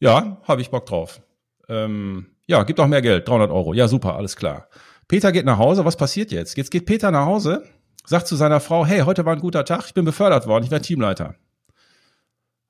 Ja, 0.00 0.38
habe 0.44 0.60
ich 0.60 0.70
Bock 0.70 0.86
drauf. 0.86 1.20
Ähm, 1.68 2.26
ja, 2.46 2.62
gib 2.62 2.76
doch 2.76 2.86
mehr 2.86 3.02
Geld, 3.02 3.28
300 3.28 3.50
Euro. 3.50 3.74
Ja, 3.74 3.88
super, 3.88 4.16
alles 4.16 4.36
klar. 4.36 4.68
Peter 5.08 5.32
geht 5.32 5.44
nach 5.44 5.58
Hause. 5.58 5.84
Was 5.84 5.96
passiert 5.96 6.32
jetzt? 6.32 6.56
Jetzt 6.56 6.70
geht 6.70 6.86
Peter 6.86 7.10
nach 7.10 7.26
Hause, 7.26 7.64
sagt 8.06 8.26
zu 8.26 8.36
seiner 8.36 8.60
Frau, 8.60 8.84
hey, 8.86 9.00
heute 9.00 9.24
war 9.24 9.34
ein 9.34 9.40
guter 9.40 9.64
Tag, 9.64 9.84
ich 9.86 9.94
bin 9.94 10.04
befördert 10.04 10.46
worden, 10.46 10.64
ich 10.64 10.70
werde 10.70 10.84
Teamleiter. 10.84 11.34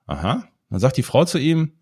Aha. 0.07 0.45
Dann 0.70 0.80
sagt 0.80 0.97
die 0.97 1.03
Frau 1.03 1.24
zu 1.24 1.39
ihm, 1.39 1.72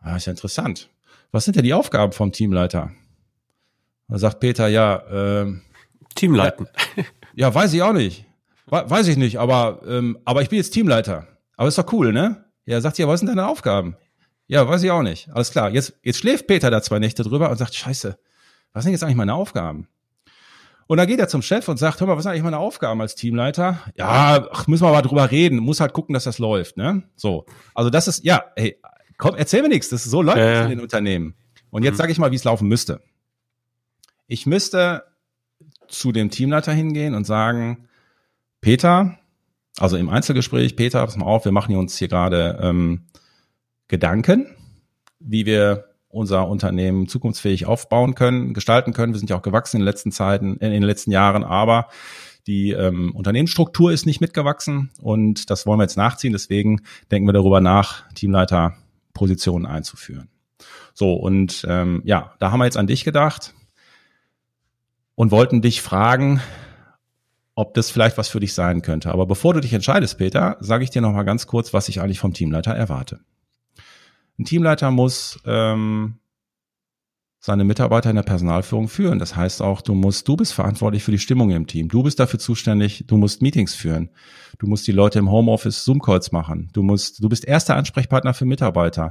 ah, 0.00 0.16
ist 0.16 0.26
ja 0.26 0.30
interessant. 0.30 0.90
Was 1.32 1.44
sind 1.44 1.56
denn 1.56 1.64
die 1.64 1.74
Aufgaben 1.74 2.12
vom 2.12 2.32
Teamleiter? 2.32 2.92
Da 4.08 4.18
sagt 4.18 4.40
Peter, 4.40 4.68
ja, 4.68 5.02
ähm, 5.10 5.62
Teamleiten. 6.14 6.68
Ja, 6.96 7.04
ja, 7.34 7.54
weiß 7.54 7.72
ich 7.72 7.82
auch 7.82 7.92
nicht. 7.92 8.26
Weiß 8.66 9.08
ich 9.08 9.16
nicht, 9.16 9.38
aber, 9.38 9.80
ähm, 9.86 10.18
aber 10.24 10.42
ich 10.42 10.48
bin 10.48 10.58
jetzt 10.58 10.70
Teamleiter. 10.70 11.26
Aber 11.56 11.68
ist 11.68 11.78
doch 11.78 11.92
cool, 11.92 12.12
ne? 12.12 12.44
Ja, 12.66 12.80
sagt 12.80 12.96
sie, 12.96 13.02
ja, 13.02 13.08
was 13.08 13.20
sind 13.20 13.28
deine 13.28 13.46
Aufgaben? 13.46 13.96
Ja, 14.46 14.66
weiß 14.68 14.82
ich 14.82 14.90
auch 14.90 15.02
nicht. 15.02 15.28
Alles 15.30 15.50
klar. 15.50 15.70
Jetzt, 15.70 15.94
jetzt 16.02 16.18
schläft 16.18 16.46
Peter 16.46 16.70
da 16.70 16.82
zwei 16.82 16.98
Nächte 16.98 17.22
drüber 17.22 17.50
und 17.50 17.56
sagt, 17.56 17.74
scheiße, 17.74 18.18
was 18.72 18.84
sind 18.84 18.92
jetzt 18.92 19.02
eigentlich 19.02 19.16
meine 19.16 19.34
Aufgaben? 19.34 19.88
Und 20.86 20.98
dann 20.98 21.06
geht 21.06 21.18
er 21.18 21.28
zum 21.28 21.42
Chef 21.42 21.68
und 21.68 21.78
sagt, 21.78 22.00
hör 22.00 22.06
mal, 22.06 22.16
was 22.16 22.24
sind 22.24 22.32
eigentlich 22.32 22.44
meine 22.44 22.58
Aufgaben 22.58 23.00
als 23.00 23.14
Teamleiter? 23.14 23.80
Ja, 23.96 24.46
ach, 24.52 24.66
müssen 24.66 24.84
wir 24.84 24.92
mal 24.92 25.02
drüber 25.02 25.30
reden. 25.30 25.58
Muss 25.58 25.80
halt 25.80 25.92
gucken, 25.92 26.12
dass 26.12 26.24
das 26.24 26.38
läuft, 26.38 26.76
ne? 26.76 27.04
So. 27.16 27.46
Also 27.74 27.90
das 27.90 28.08
ist, 28.08 28.24
ja, 28.24 28.44
hey, 28.56 28.78
komm, 29.16 29.34
erzähl 29.34 29.62
mir 29.62 29.68
nichts. 29.68 29.88
Das 29.88 30.04
ist 30.04 30.10
so 30.10 30.20
läuft 30.20 30.38
äh. 30.38 30.64
in 30.64 30.70
den 30.70 30.80
Unternehmen. 30.80 31.34
Und 31.70 31.82
jetzt 31.84 31.94
mhm. 31.94 31.98
sage 31.98 32.12
ich 32.12 32.18
mal, 32.18 32.30
wie 32.30 32.36
es 32.36 32.44
laufen 32.44 32.68
müsste. 32.68 33.00
Ich 34.26 34.46
müsste 34.46 35.04
zu 35.88 36.12
dem 36.12 36.30
Teamleiter 36.30 36.72
hingehen 36.72 37.14
und 37.14 37.24
sagen, 37.24 37.88
Peter, 38.60 39.18
also 39.78 39.96
im 39.96 40.08
Einzelgespräch, 40.08 40.76
Peter, 40.76 41.04
pass 41.04 41.16
mal 41.16 41.26
auf, 41.26 41.44
wir 41.44 41.52
machen 41.52 41.74
uns 41.76 41.96
hier 41.96 42.08
gerade 42.08 42.58
ähm, 42.62 43.06
Gedanken, 43.88 44.54
wie 45.18 45.46
wir 45.46 45.93
unser 46.14 46.48
Unternehmen 46.48 47.08
zukunftsfähig 47.08 47.66
aufbauen 47.66 48.14
können, 48.14 48.54
gestalten 48.54 48.92
können. 48.92 49.12
Wir 49.12 49.18
sind 49.18 49.30
ja 49.30 49.36
auch 49.36 49.42
gewachsen 49.42 49.76
in 49.76 49.80
den 49.80 49.86
letzten 49.86 50.12
Zeiten, 50.12 50.56
in 50.56 50.70
den 50.70 50.82
letzten 50.82 51.10
Jahren, 51.10 51.44
aber 51.44 51.88
die 52.46 52.72
ähm, 52.72 53.14
Unternehmensstruktur 53.14 53.92
ist 53.92 54.06
nicht 54.06 54.20
mitgewachsen 54.20 54.90
und 55.00 55.50
das 55.50 55.66
wollen 55.66 55.78
wir 55.78 55.84
jetzt 55.84 55.96
nachziehen. 55.96 56.32
Deswegen 56.32 56.82
denken 57.10 57.26
wir 57.26 57.32
darüber 57.32 57.60
nach, 57.60 58.08
Teamleiterpositionen 58.14 59.66
einzuführen. 59.66 60.28
So, 60.92 61.14
und 61.14 61.66
ähm, 61.68 62.02
ja, 62.04 62.34
da 62.38 62.50
haben 62.50 62.60
wir 62.60 62.66
jetzt 62.66 62.76
an 62.76 62.86
dich 62.86 63.04
gedacht 63.04 63.54
und 65.14 65.30
wollten 65.30 65.62
dich 65.62 65.82
fragen, 65.82 66.40
ob 67.54 67.74
das 67.74 67.90
vielleicht 67.90 68.18
was 68.18 68.28
für 68.28 68.40
dich 68.40 68.54
sein 68.54 68.82
könnte. 68.82 69.10
Aber 69.10 69.26
bevor 69.26 69.54
du 69.54 69.60
dich 69.60 69.72
entscheidest, 69.72 70.18
Peter, 70.18 70.56
sage 70.60 70.84
ich 70.84 70.90
dir 70.90 71.02
noch 71.02 71.12
mal 71.12 71.22
ganz 71.22 71.46
kurz, 71.46 71.72
was 71.72 71.88
ich 71.88 72.00
eigentlich 72.00 72.18
vom 72.18 72.34
Teamleiter 72.34 72.72
erwarte. 72.72 73.20
Ein 74.38 74.44
Teamleiter 74.44 74.90
muss 74.90 75.40
ähm, 75.44 76.18
seine 77.44 77.64
Mitarbeiter 77.64 78.08
in 78.08 78.16
der 78.16 78.22
Personalführung 78.22 78.88
führen. 78.88 79.18
Das 79.18 79.36
heißt 79.36 79.60
auch, 79.60 79.82
du 79.82 79.94
musst, 79.94 80.26
du 80.26 80.34
bist 80.36 80.54
verantwortlich 80.54 81.04
für 81.04 81.10
die 81.10 81.18
Stimmung 81.18 81.50
im 81.50 81.66
Team. 81.66 81.88
Du 81.88 82.02
bist 82.02 82.18
dafür 82.18 82.38
zuständig, 82.38 83.04
du 83.06 83.18
musst 83.18 83.42
Meetings 83.42 83.74
führen. 83.74 84.08
Du 84.58 84.66
musst 84.66 84.86
die 84.86 84.92
Leute 84.92 85.18
im 85.18 85.30
Homeoffice 85.30 85.84
Zoom-Calls 85.84 86.32
machen. 86.32 86.70
Du 86.72 86.82
musst, 86.82 87.22
du 87.22 87.28
bist 87.28 87.44
erster 87.44 87.76
Ansprechpartner 87.76 88.32
für 88.32 88.46
Mitarbeiter. 88.46 89.10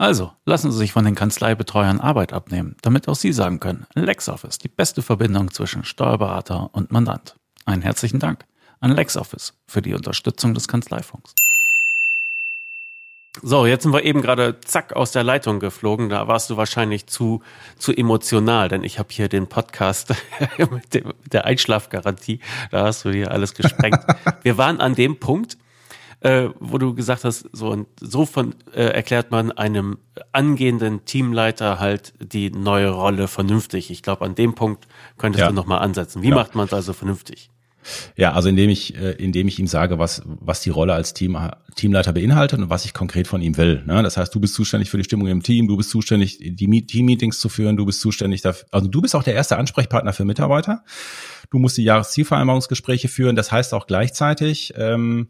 Also, 0.00 0.30
lassen 0.44 0.70
Sie 0.70 0.78
sich 0.78 0.92
von 0.92 1.04
den 1.04 1.16
Kanzleibetreuern 1.16 2.00
Arbeit 2.00 2.32
abnehmen, 2.32 2.76
damit 2.82 3.08
auch 3.08 3.16
Sie 3.16 3.32
sagen 3.32 3.58
können, 3.58 3.84
LexOffice, 3.94 4.58
die 4.58 4.68
beste 4.68 5.02
Verbindung 5.02 5.50
zwischen 5.50 5.84
Steuerberater 5.84 6.70
und 6.72 6.92
Mandant. 6.92 7.34
Einen 7.64 7.82
herzlichen 7.82 8.20
Dank 8.20 8.44
an 8.78 8.92
LexOffice 8.92 9.54
für 9.66 9.82
die 9.82 9.94
Unterstützung 9.94 10.54
des 10.54 10.68
Kanzleifunks. 10.68 11.34
So, 13.42 13.66
jetzt 13.66 13.82
sind 13.82 13.92
wir 13.92 14.04
eben 14.04 14.22
gerade 14.22 14.60
zack 14.60 14.94
aus 14.94 15.10
der 15.10 15.24
Leitung 15.24 15.58
geflogen. 15.58 16.08
Da 16.08 16.28
warst 16.28 16.48
du 16.50 16.56
wahrscheinlich 16.56 17.08
zu, 17.08 17.42
zu 17.76 17.92
emotional, 17.92 18.68
denn 18.68 18.84
ich 18.84 19.00
habe 19.00 19.08
hier 19.10 19.28
den 19.28 19.48
Podcast 19.48 20.14
mit, 20.58 20.94
dem, 20.94 21.08
mit 21.08 21.32
der 21.32 21.44
Einschlafgarantie. 21.44 22.38
Da 22.70 22.84
hast 22.84 23.04
du 23.04 23.10
hier 23.10 23.32
alles 23.32 23.54
gesprengt. 23.54 23.98
wir 24.42 24.58
waren 24.58 24.80
an 24.80 24.94
dem 24.94 25.18
Punkt, 25.18 25.56
äh, 26.20 26.48
wo 26.58 26.78
du 26.78 26.94
gesagt 26.94 27.24
hast, 27.24 27.48
so 27.52 27.68
und 27.68 27.86
so 28.00 28.26
von 28.26 28.54
äh, 28.74 28.82
erklärt 28.82 29.30
man 29.30 29.52
einem 29.52 29.98
angehenden 30.32 31.04
Teamleiter 31.04 31.78
halt 31.78 32.14
die 32.20 32.50
neue 32.50 32.90
Rolle 32.90 33.28
vernünftig. 33.28 33.90
Ich 33.90 34.02
glaube, 34.02 34.24
an 34.24 34.34
dem 34.34 34.54
Punkt 34.54 34.88
könntest 35.16 35.42
ja. 35.42 35.48
du 35.48 35.54
nochmal 35.54 35.80
ansetzen. 35.80 36.22
Wie 36.22 36.30
ja. 36.30 36.34
macht 36.34 36.54
man 36.54 36.66
es 36.66 36.72
also 36.72 36.92
vernünftig? 36.92 37.50
Ja, 38.16 38.32
also 38.32 38.48
indem 38.48 38.70
ich, 38.70 38.96
äh, 38.96 39.12
indem 39.12 39.48
ich 39.48 39.58
ihm 39.58 39.66
sage, 39.66 39.98
was, 39.98 40.22
was 40.26 40.60
die 40.60 40.70
Rolle 40.70 40.92
als 40.94 41.14
Team, 41.14 41.38
Teamleiter 41.76 42.12
beinhaltet 42.12 42.58
und 42.58 42.70
was 42.70 42.84
ich 42.84 42.92
konkret 42.92 43.28
von 43.28 43.40
ihm 43.40 43.56
will. 43.56 43.82
Ne? 43.86 44.02
Das 44.02 44.16
heißt, 44.16 44.34
du 44.34 44.40
bist 44.40 44.54
zuständig 44.54 44.90
für 44.90 44.98
die 44.98 45.04
Stimmung 45.04 45.28
im 45.28 45.42
Team, 45.42 45.68
du 45.68 45.76
bist 45.76 45.90
zuständig, 45.90 46.38
die 46.38 46.86
Team-Meetings 46.86 47.38
zu 47.38 47.48
führen, 47.48 47.76
du 47.76 47.86
bist 47.86 48.00
zuständig 48.00 48.42
dafür, 48.42 48.66
also 48.72 48.88
du 48.88 49.00
bist 49.00 49.14
auch 49.14 49.22
der 49.22 49.34
erste 49.34 49.56
Ansprechpartner 49.56 50.12
für 50.12 50.24
Mitarbeiter. 50.24 50.84
Du 51.50 51.58
musst 51.58 51.78
die 51.78 51.84
Jahreszielvereinbarungsgespräche 51.84 53.08
führen. 53.08 53.36
Das 53.36 53.52
heißt 53.52 53.72
auch 53.72 53.86
gleichzeitig, 53.86 54.74
ähm, 54.76 55.28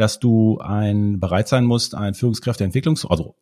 dass 0.00 0.18
du 0.18 0.58
ein 0.60 1.20
bereit 1.20 1.46
sein 1.46 1.66
musst, 1.66 1.94
ein 1.94 2.14
Führungskräfteentwicklungs, 2.14 3.04
also 3.04 3.34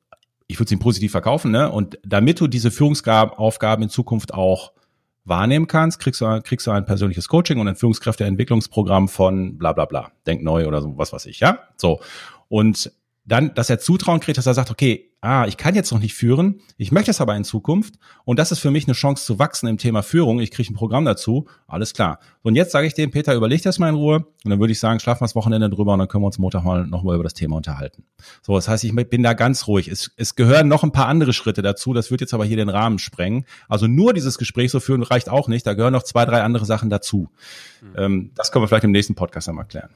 ich 0.49 0.59
würde 0.59 0.67
es 0.67 0.73
ihm 0.73 0.81
positiv 0.81 1.13
verkaufen, 1.13 1.53
ne? 1.53 1.71
Und 1.71 2.01
damit 2.05 2.41
du 2.41 2.49
diese 2.49 2.73
Führungsaufgaben 2.73 3.85
in 3.85 3.91
Zukunft 3.91 4.35
auch 4.35 4.73
wahrnehmen 5.25 5.69
kannst, 5.69 6.01
kriegst 6.01 6.21
du, 6.21 6.41
kriegst 6.43 6.67
du 6.67 6.73
ein 6.73 6.85
persönliches 6.85 7.29
Coaching 7.29 7.61
und 7.61 7.69
ein 7.69 7.77
Führungskräfteentwicklungsprogramm 7.77 9.09
von 9.09 9.57
bla 9.57 9.73
bla 9.73 9.85
bla, 9.85 10.11
denk 10.27 10.43
neu 10.43 10.67
oder 10.67 10.83
so, 10.83 10.99
was 10.99 11.13
weiß 11.13 11.27
ich, 11.27 11.39
ja? 11.39 11.61
So. 11.77 12.01
Und 12.49 12.91
dann, 13.29 13.55
dass 13.55 13.69
er 13.69 13.79
Zutrauen 13.79 14.21
kriegt, 14.21 14.39
dass 14.39 14.47
er 14.47 14.55
sagt, 14.55 14.71
okay, 14.71 15.11
ah, 15.21 15.47
ich 15.47 15.57
kann 15.57 15.75
jetzt 15.75 15.93
noch 15.93 15.99
nicht 15.99 16.15
führen, 16.15 16.61
ich 16.77 16.93
möchte 16.93 17.11
es 17.11 17.21
aber 17.21 17.37
in 17.37 17.45
Zukunft 17.45 17.97
und 18.25 18.39
das 18.39 18.53
ist 18.53 18.61
für 18.61 18.71
mich 18.71 18.87
eine 18.87 18.95
Chance 18.95 19.25
zu 19.25 19.39
wachsen 19.39 19.69
im 19.69 19.77
Thema 19.77 20.03
Führung, 20.03 20.41
ich 20.41 20.51
kriege 20.51 20.73
ein 20.73 20.75
Programm 20.75 21.05
dazu, 21.05 21.47
alles 21.67 21.93
klar. 21.93 22.21
Und 22.43 22.55
jetzt 22.55 22.73
sage 22.73 22.87
ich 22.87 22.95
dem, 22.95 23.11
Peter, 23.11 23.35
überleg 23.35 23.63
das 23.63 23.79
mal 23.79 23.91
in 23.91 23.97
Ruhe 23.97 24.27
und 24.45 24.51
dann 24.51 24.61
würde 24.61 24.73
ich 24.73 24.81
sagen, 24.81 24.99
schlafen 24.99 25.21
wir 25.21 25.27
das 25.27 25.35
Wochenende 25.35 25.69
drüber 25.69 25.93
und 25.93 25.99
dann 25.99 26.09
können 26.09 26.23
wir 26.23 26.27
uns 26.27 26.39
Montag 26.39 26.65
mal 26.65 26.87
nochmal 26.87 27.17
über 27.17 27.25
das 27.25 27.35
Thema 27.35 27.57
unterhalten. 27.57 28.05
So, 28.43 28.55
das 28.55 28.69
heißt, 28.69 28.85
ich 28.85 28.95
bin 28.95 29.23
da 29.23 29.35
ganz 29.35 29.67
ruhig. 29.67 29.89
Es, 29.89 30.11
es 30.17 30.35
gehören 30.35 30.69
noch 30.69 30.83
ein 30.83 30.93
paar 30.93 31.07
andere 31.07 31.33
Schritte 31.35 31.61
dazu, 31.61 31.93
das 31.93 32.11
wird 32.11 32.23
jetzt 32.23 32.33
aber 32.33 32.47
hier 32.47 32.57
den 32.57 32.71
Rahmen 32.71 32.99
sprengen. 32.99 33.45
Also 33.69 33.87
nur 33.89 34.15
dieses 34.15 34.39
Gespräch 34.39 34.71
so 34.71 34.81
führen 34.81 35.03
reicht 35.03 35.29
auch 35.29 35.49
nicht, 35.49 35.67
da 35.67 35.75
gehören 35.75 35.93
noch 35.93 36.05
zwei, 36.05 36.25
drei 36.25 36.43
andere 36.43 36.65
Sachen 36.65 36.89
dazu. 36.89 37.29
Mhm. 37.83 38.31
Das 38.35 38.53
können 38.53 38.63
wir 38.63 38.69
vielleicht 38.69 38.85
im 38.85 38.93
nächsten 38.93 39.15
Podcast 39.15 39.49
einmal 39.49 39.67
klären. 39.67 39.91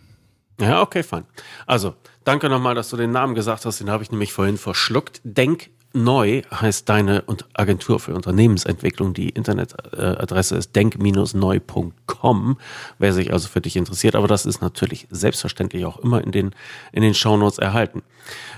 Ja, 0.63 0.81
okay, 0.81 1.03
fein. 1.03 1.25
Also, 1.67 1.95
danke 2.23 2.49
nochmal, 2.49 2.77
dass 2.77 2.89
du 2.89 2.97
den 2.97 3.11
Namen 3.11 3.35
gesagt 3.35 3.67
hast. 3.67 3.81
Den 3.81 3.91
habe 3.91 4.05
ich 4.05 4.13
nämlich 4.13 4.33
vorhin 4.33 4.59
verschluckt. 4.59 5.21
Denk 5.25 5.71
neu 5.93 6.43
heißt 6.53 6.89
deine 6.89 7.25
Agentur 7.53 7.99
für 7.99 8.15
Unternehmensentwicklung. 8.15 9.13
Die 9.13 9.31
Internetadresse 9.31 10.55
ist 10.55 10.77
denk-neu.com, 10.77 12.57
wer 13.01 13.13
sich 13.13 13.33
also 13.33 13.49
für 13.49 13.61
dich 13.61 13.77
interessiert. 13.77 14.15
Aber 14.15 14.29
das 14.29 14.47
ist 14.47 14.61
natürlich 14.61 15.09
selbstverständlich 15.11 15.85
auch 15.85 15.99
immer 15.99 16.23
in 16.23 16.31
den, 16.31 16.55
in 16.93 17.03
den 17.03 17.15
Shownotes 17.15 17.59
erhalten. 17.59 18.03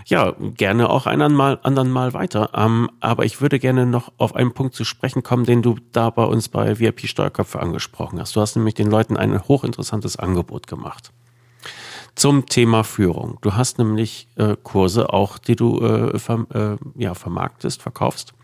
Ja, 0.04 0.34
gerne 0.38 0.90
auch 0.90 1.06
einen 1.06 1.32
Mal, 1.34 1.58
anderen 1.62 1.90
Mal 1.90 2.12
weiter. 2.12 2.50
Ähm, 2.52 2.90
aber 3.00 3.24
ich 3.24 3.40
würde 3.40 3.58
gerne 3.58 3.86
noch 3.86 4.12
auf 4.18 4.36
einen 4.36 4.52
Punkt 4.52 4.74
zu 4.74 4.84
sprechen 4.84 5.22
kommen, 5.22 5.46
den 5.46 5.62
du 5.62 5.76
da 5.92 6.10
bei 6.10 6.24
uns 6.24 6.50
bei 6.50 6.78
VIP 6.78 7.08
Steuerköpfe 7.08 7.60
angesprochen 7.60 8.20
hast. 8.20 8.36
Du 8.36 8.42
hast 8.42 8.56
nämlich 8.56 8.74
den 8.74 8.90
Leuten 8.90 9.16
ein 9.16 9.42
hochinteressantes 9.48 10.18
Angebot 10.18 10.66
gemacht 10.66 11.12
zum 12.14 12.46
Thema 12.46 12.84
Führung. 12.84 13.38
Du 13.40 13.54
hast 13.54 13.78
nämlich 13.78 14.28
äh, 14.36 14.56
Kurse 14.62 15.12
auch, 15.12 15.38
die 15.38 15.56
du 15.56 15.80
äh, 15.80 16.18
ver, 16.18 16.46
äh, 16.52 17.02
ja, 17.02 17.14
vermarktest, 17.14 17.82
verkaufst. 17.82 18.34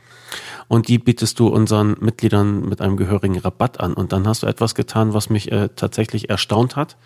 Und 0.69 0.87
die 0.87 0.99
bietest 0.99 1.41
du 1.41 1.49
unseren 1.49 1.97
Mitgliedern 2.01 2.69
mit 2.69 2.81
einem 2.81 2.97
gehörigen 2.97 3.39
Rabatt 3.39 3.81
an. 3.81 3.95
Und 3.95 4.13
dann 4.13 4.29
hast 4.29 4.45
du 4.45 4.47
etwas 4.47 4.77
getan, 4.77 5.13
was 5.13 5.29
mich 5.29 5.51
äh, 5.51 5.69
tatsächlich 5.75 6.31
erstaunt 6.31 6.77
hat. 6.77 6.97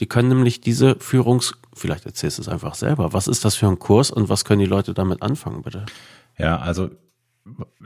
Die 0.00 0.06
können 0.06 0.28
nämlich 0.28 0.60
diese 0.60 0.96
Führungs... 0.96 1.54
Vielleicht 1.72 2.06
erzählst 2.06 2.38
du 2.38 2.42
es 2.42 2.48
einfach 2.48 2.74
selber. 2.74 3.12
Was 3.12 3.28
ist 3.28 3.44
das 3.44 3.54
für 3.54 3.68
ein 3.68 3.78
Kurs 3.78 4.10
und 4.10 4.28
was 4.28 4.44
können 4.44 4.60
die 4.60 4.66
Leute 4.66 4.94
damit 4.94 5.22
anfangen, 5.22 5.62
bitte? 5.62 5.86
Ja, 6.38 6.58
also 6.58 6.90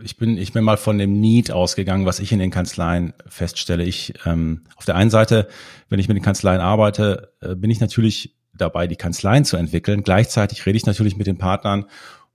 ich 0.03 0.17
bin, 0.17 0.37
ich 0.39 0.53
bin 0.53 0.65
mal 0.65 0.77
von 0.77 0.99
dem 0.99 1.21
Need 1.21 1.51
ausgegangen, 1.51 2.07
was 2.07 2.21
ich 2.21 2.33
in 2.33 2.39
den 2.39 2.51
Kanzleien 2.51 3.13
feststelle. 3.27 3.85
Ich, 3.85 4.15
ähm, 4.25 4.63
auf 4.77 4.85
der 4.85 4.97
einen 4.97 5.11
Seite, 5.11 5.49
wenn 5.89 5.99
ich 5.99 6.09
mit 6.09 6.17
den 6.17 6.25
Kanzleien 6.25 6.61
arbeite, 6.61 7.33
äh, 7.41 7.55
bin 7.55 7.71
ich 7.71 7.81
natürlich 7.81 8.37
dabei, 8.55 8.87
die 8.87 8.97
Kanzleien 8.97 9.45
zu 9.45 9.57
entwickeln. 9.57 10.03
Gleichzeitig 10.03 10.65
rede 10.67 10.77
ich 10.77 10.87
natürlich 10.87 11.17
mit 11.17 11.27
den 11.27 11.39
Partnern 11.39 11.87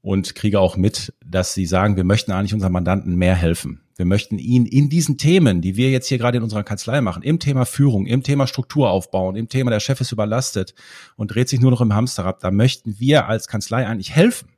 und 0.01 0.35
kriege 0.35 0.59
auch 0.59 0.75
mit, 0.75 1.13
dass 1.25 1.53
sie 1.53 1.65
sagen, 1.65 1.95
wir 1.95 2.03
möchten 2.03 2.31
eigentlich 2.31 2.53
unseren 2.53 2.73
Mandanten 2.73 3.15
mehr 3.15 3.35
helfen. 3.35 3.81
Wir 3.95 4.05
möchten 4.05 4.37
ihnen 4.37 4.65
in 4.65 4.89
diesen 4.89 5.17
Themen, 5.17 5.61
die 5.61 5.77
wir 5.77 5.91
jetzt 5.91 6.07
hier 6.07 6.17
gerade 6.17 6.37
in 6.37 6.43
unserer 6.43 6.63
Kanzlei 6.63 6.99
machen, 6.99 7.23
im 7.23 7.39
Thema 7.39 7.65
Führung, 7.65 8.05
im 8.05 8.23
Thema 8.23 8.47
Struktur 8.47 8.89
aufbauen, 8.89 9.35
im 9.35 9.47
Thema 9.47 9.71
der 9.71 9.79
Chef 9.79 10.01
ist 10.01 10.11
überlastet 10.11 10.73
und 11.15 11.33
dreht 11.33 11.47
sich 11.47 11.61
nur 11.61 11.71
noch 11.71 11.79
im 11.79 11.93
Hamsterrad, 11.93 12.43
da 12.43 12.51
möchten 12.51 12.99
wir 12.99 13.27
als 13.27 13.47
Kanzlei 13.47 13.87
eigentlich 13.87 14.13
helfen. 14.13 14.49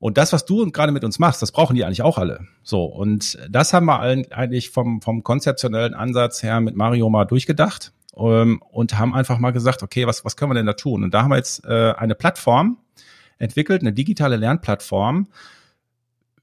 Und 0.00 0.16
das, 0.16 0.32
was 0.32 0.46
du 0.46 0.68
gerade 0.72 0.92
mit 0.92 1.04
uns 1.04 1.18
machst, 1.18 1.42
das 1.42 1.52
brauchen 1.52 1.76
die 1.76 1.84
eigentlich 1.84 2.02
auch 2.02 2.16
alle. 2.16 2.46
So, 2.62 2.84
und 2.84 3.38
das 3.50 3.74
haben 3.74 3.84
wir 3.84 4.00
eigentlich 4.00 4.70
vom, 4.70 5.02
vom 5.02 5.22
konzeptionellen 5.22 5.92
Ansatz 5.92 6.42
her 6.42 6.60
mit 6.60 6.74
Mario 6.74 7.10
mal 7.10 7.26
durchgedacht 7.26 7.92
ähm, 8.16 8.62
und 8.70 8.98
haben 8.98 9.14
einfach 9.14 9.38
mal 9.38 9.50
gesagt, 9.50 9.82
okay, 9.82 10.06
was, 10.06 10.24
was 10.24 10.36
können 10.36 10.52
wir 10.52 10.54
denn 10.54 10.64
da 10.66 10.72
tun? 10.72 11.04
Und 11.04 11.12
da 11.12 11.22
haben 11.22 11.30
wir 11.30 11.36
jetzt 11.36 11.66
äh, 11.66 11.92
eine 11.92 12.14
Plattform 12.14 12.78
entwickelt, 13.36 13.82
eine 13.82 13.92
digitale 13.92 14.36
Lernplattform 14.36 15.28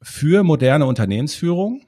für 0.04 0.44
moderne 0.44 0.86
Unternehmensführung. 0.86 1.82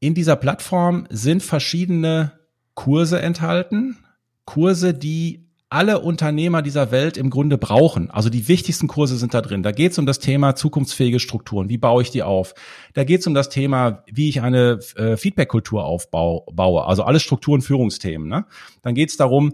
In 0.00 0.14
dieser 0.14 0.34
Plattform 0.34 1.06
sind 1.10 1.44
verschiedene 1.44 2.32
Kurse 2.74 3.22
enthalten, 3.22 3.98
Kurse, 4.44 4.94
die 4.94 5.47
alle 5.70 6.00
Unternehmer 6.00 6.62
dieser 6.62 6.90
Welt 6.90 7.16
im 7.16 7.28
Grunde 7.28 7.58
brauchen. 7.58 8.10
Also 8.10 8.30
die 8.30 8.48
wichtigsten 8.48 8.88
Kurse 8.88 9.16
sind 9.16 9.34
da 9.34 9.42
drin. 9.42 9.62
Da 9.62 9.70
geht 9.70 9.92
es 9.92 9.98
um 9.98 10.06
das 10.06 10.18
Thema 10.18 10.54
zukunftsfähige 10.54 11.20
Strukturen. 11.20 11.68
Wie 11.68 11.76
baue 11.76 12.02
ich 12.02 12.10
die 12.10 12.22
auf? 12.22 12.54
Da 12.94 13.04
geht 13.04 13.20
es 13.20 13.26
um 13.26 13.34
das 13.34 13.50
Thema, 13.50 14.02
wie 14.10 14.30
ich 14.30 14.40
eine 14.40 14.78
äh, 14.96 15.16
Feedback-Kultur 15.16 15.84
aufbaue. 15.84 16.86
Also 16.86 17.02
alle 17.02 17.20
Strukturen, 17.20 17.60
Führungsthemen. 17.60 18.28
Ne? 18.28 18.46
Dann 18.80 18.94
geht 18.94 19.10
es 19.10 19.18
darum, 19.18 19.52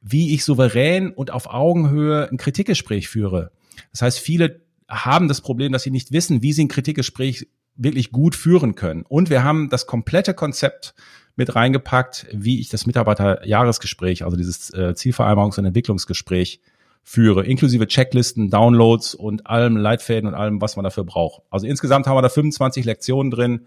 wie 0.00 0.34
ich 0.34 0.44
souverän 0.44 1.10
und 1.12 1.32
auf 1.32 1.52
Augenhöhe 1.52 2.28
ein 2.30 2.36
Kritikgespräch 2.36 3.08
führe. 3.08 3.50
Das 3.90 4.02
heißt, 4.02 4.18
viele 4.20 4.60
haben 4.88 5.26
das 5.26 5.40
Problem, 5.40 5.72
dass 5.72 5.82
sie 5.82 5.90
nicht 5.90 6.12
wissen, 6.12 6.42
wie 6.42 6.52
sie 6.52 6.64
ein 6.64 6.68
Kritikgespräch 6.68 7.48
wirklich 7.76 8.12
gut 8.12 8.34
führen 8.34 8.74
können. 8.74 9.02
Und 9.02 9.30
wir 9.30 9.44
haben 9.44 9.68
das 9.68 9.86
komplette 9.86 10.34
Konzept 10.34 10.94
mit 11.36 11.54
reingepackt, 11.54 12.26
wie 12.32 12.60
ich 12.60 12.70
das 12.70 12.86
Mitarbeiterjahresgespräch, 12.86 14.24
also 14.24 14.36
dieses 14.36 14.70
äh, 14.70 14.94
Zielvereinbarungs- 14.96 15.58
und 15.58 15.66
Entwicklungsgespräch 15.66 16.60
führe, 17.02 17.44
inklusive 17.44 17.86
Checklisten, 17.86 18.50
Downloads 18.50 19.14
und 19.14 19.46
allem 19.46 19.76
Leitfäden 19.76 20.26
und 20.26 20.34
allem, 20.34 20.60
was 20.60 20.76
man 20.76 20.82
dafür 20.82 21.04
braucht. 21.04 21.42
Also 21.50 21.66
insgesamt 21.66 22.06
haben 22.06 22.16
wir 22.16 22.22
da 22.22 22.28
25 22.28 22.84
Lektionen 22.84 23.30
drin 23.30 23.66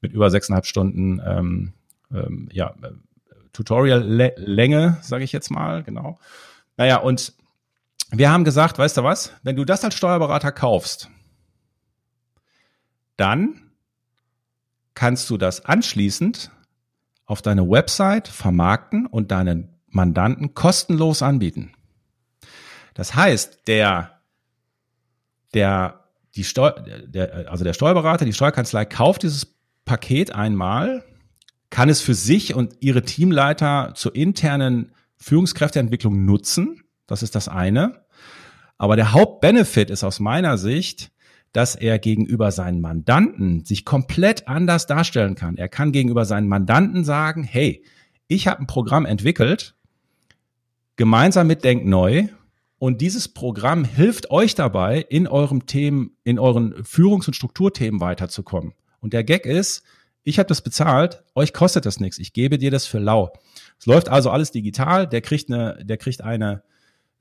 mit 0.00 0.12
über 0.12 0.30
sechseinhalb 0.30 0.66
Stunden 0.66 1.20
ähm, 1.24 1.72
ähm, 2.12 2.48
ja, 2.50 2.74
äh, 2.82 2.90
Tutorial-Länge, 3.52 4.98
sage 5.02 5.24
ich 5.24 5.32
jetzt 5.32 5.50
mal, 5.50 5.82
genau. 5.82 6.18
Naja, 6.76 6.96
und 6.96 7.34
wir 8.10 8.30
haben 8.30 8.44
gesagt, 8.44 8.78
weißt 8.78 8.96
du 8.96 9.04
was, 9.04 9.32
wenn 9.42 9.56
du 9.56 9.64
das 9.64 9.84
als 9.84 9.94
Steuerberater 9.94 10.50
kaufst, 10.50 11.08
dann 13.16 13.70
kannst 14.94 15.30
du 15.30 15.36
das 15.36 15.64
anschließend 15.64 16.50
auf 17.24 17.42
deine 17.42 17.68
Website 17.68 18.28
vermarkten 18.28 19.06
und 19.06 19.30
deinen 19.30 19.68
Mandanten 19.88 20.54
kostenlos 20.54 21.22
anbieten. 21.22 21.72
Das 22.94 23.14
heißt, 23.14 23.66
der, 23.68 24.20
der, 25.54 26.04
die 26.34 26.44
Steu 26.44 26.70
der, 27.06 27.50
also 27.50 27.64
der 27.64 27.72
Steuerberater, 27.72 28.24
die 28.24 28.32
Steuerkanzlei 28.32 28.84
kauft 28.84 29.22
dieses 29.22 29.54
Paket 29.84 30.34
einmal, 30.34 31.04
kann 31.70 31.88
es 31.88 32.00
für 32.00 32.14
sich 32.14 32.54
und 32.54 32.76
ihre 32.80 33.02
Teamleiter 33.02 33.92
zur 33.94 34.14
internen 34.14 34.92
Führungskräfteentwicklung 35.16 36.24
nutzen. 36.24 36.84
Das 37.06 37.22
ist 37.22 37.34
das 37.34 37.48
eine. 37.48 38.04
Aber 38.76 38.96
der 38.96 39.12
Hauptbenefit 39.12 39.90
ist 39.90 40.04
aus 40.04 40.20
meiner 40.20 40.58
Sicht, 40.58 41.11
dass 41.52 41.74
er 41.74 41.98
gegenüber 41.98 42.50
seinen 42.50 42.80
Mandanten 42.80 43.64
sich 43.64 43.84
komplett 43.84 44.48
anders 44.48 44.86
darstellen 44.86 45.34
kann. 45.34 45.56
Er 45.56 45.68
kann 45.68 45.92
gegenüber 45.92 46.24
seinen 46.24 46.48
Mandanten 46.48 47.04
sagen, 47.04 47.44
hey, 47.44 47.84
ich 48.26 48.46
habe 48.46 48.60
ein 48.60 48.66
Programm 48.66 49.04
entwickelt, 49.04 49.74
gemeinsam 50.96 51.46
mit 51.46 51.64
Denk 51.64 51.84
Neu, 51.84 52.28
und 52.82 53.00
dieses 53.00 53.28
Programm 53.28 53.84
hilft 53.84 54.32
euch 54.32 54.56
dabei, 54.56 55.06
in 55.08 55.28
eurem 55.28 55.66
Themen, 55.66 56.16
in 56.24 56.40
euren 56.40 56.82
Führungs- 56.82 57.28
und 57.28 57.34
Strukturthemen 57.34 58.00
weiterzukommen. 58.00 58.72
Und 58.98 59.12
der 59.12 59.22
Gag 59.22 59.46
ist, 59.46 59.84
ich 60.24 60.40
habe 60.40 60.48
das 60.48 60.62
bezahlt, 60.62 61.22
euch 61.36 61.52
kostet 61.52 61.86
das 61.86 62.00
nichts, 62.00 62.18
ich 62.18 62.32
gebe 62.32 62.58
dir 62.58 62.72
das 62.72 62.86
für 62.86 62.98
lau. 62.98 63.32
Es 63.78 63.86
läuft 63.86 64.08
also 64.08 64.30
alles 64.30 64.50
digital, 64.50 65.06
der 65.06 65.20
kriegt 65.20 65.48
eine, 65.48 65.78
der 65.84 65.96
kriegt 65.96 66.22
eine, 66.22 66.64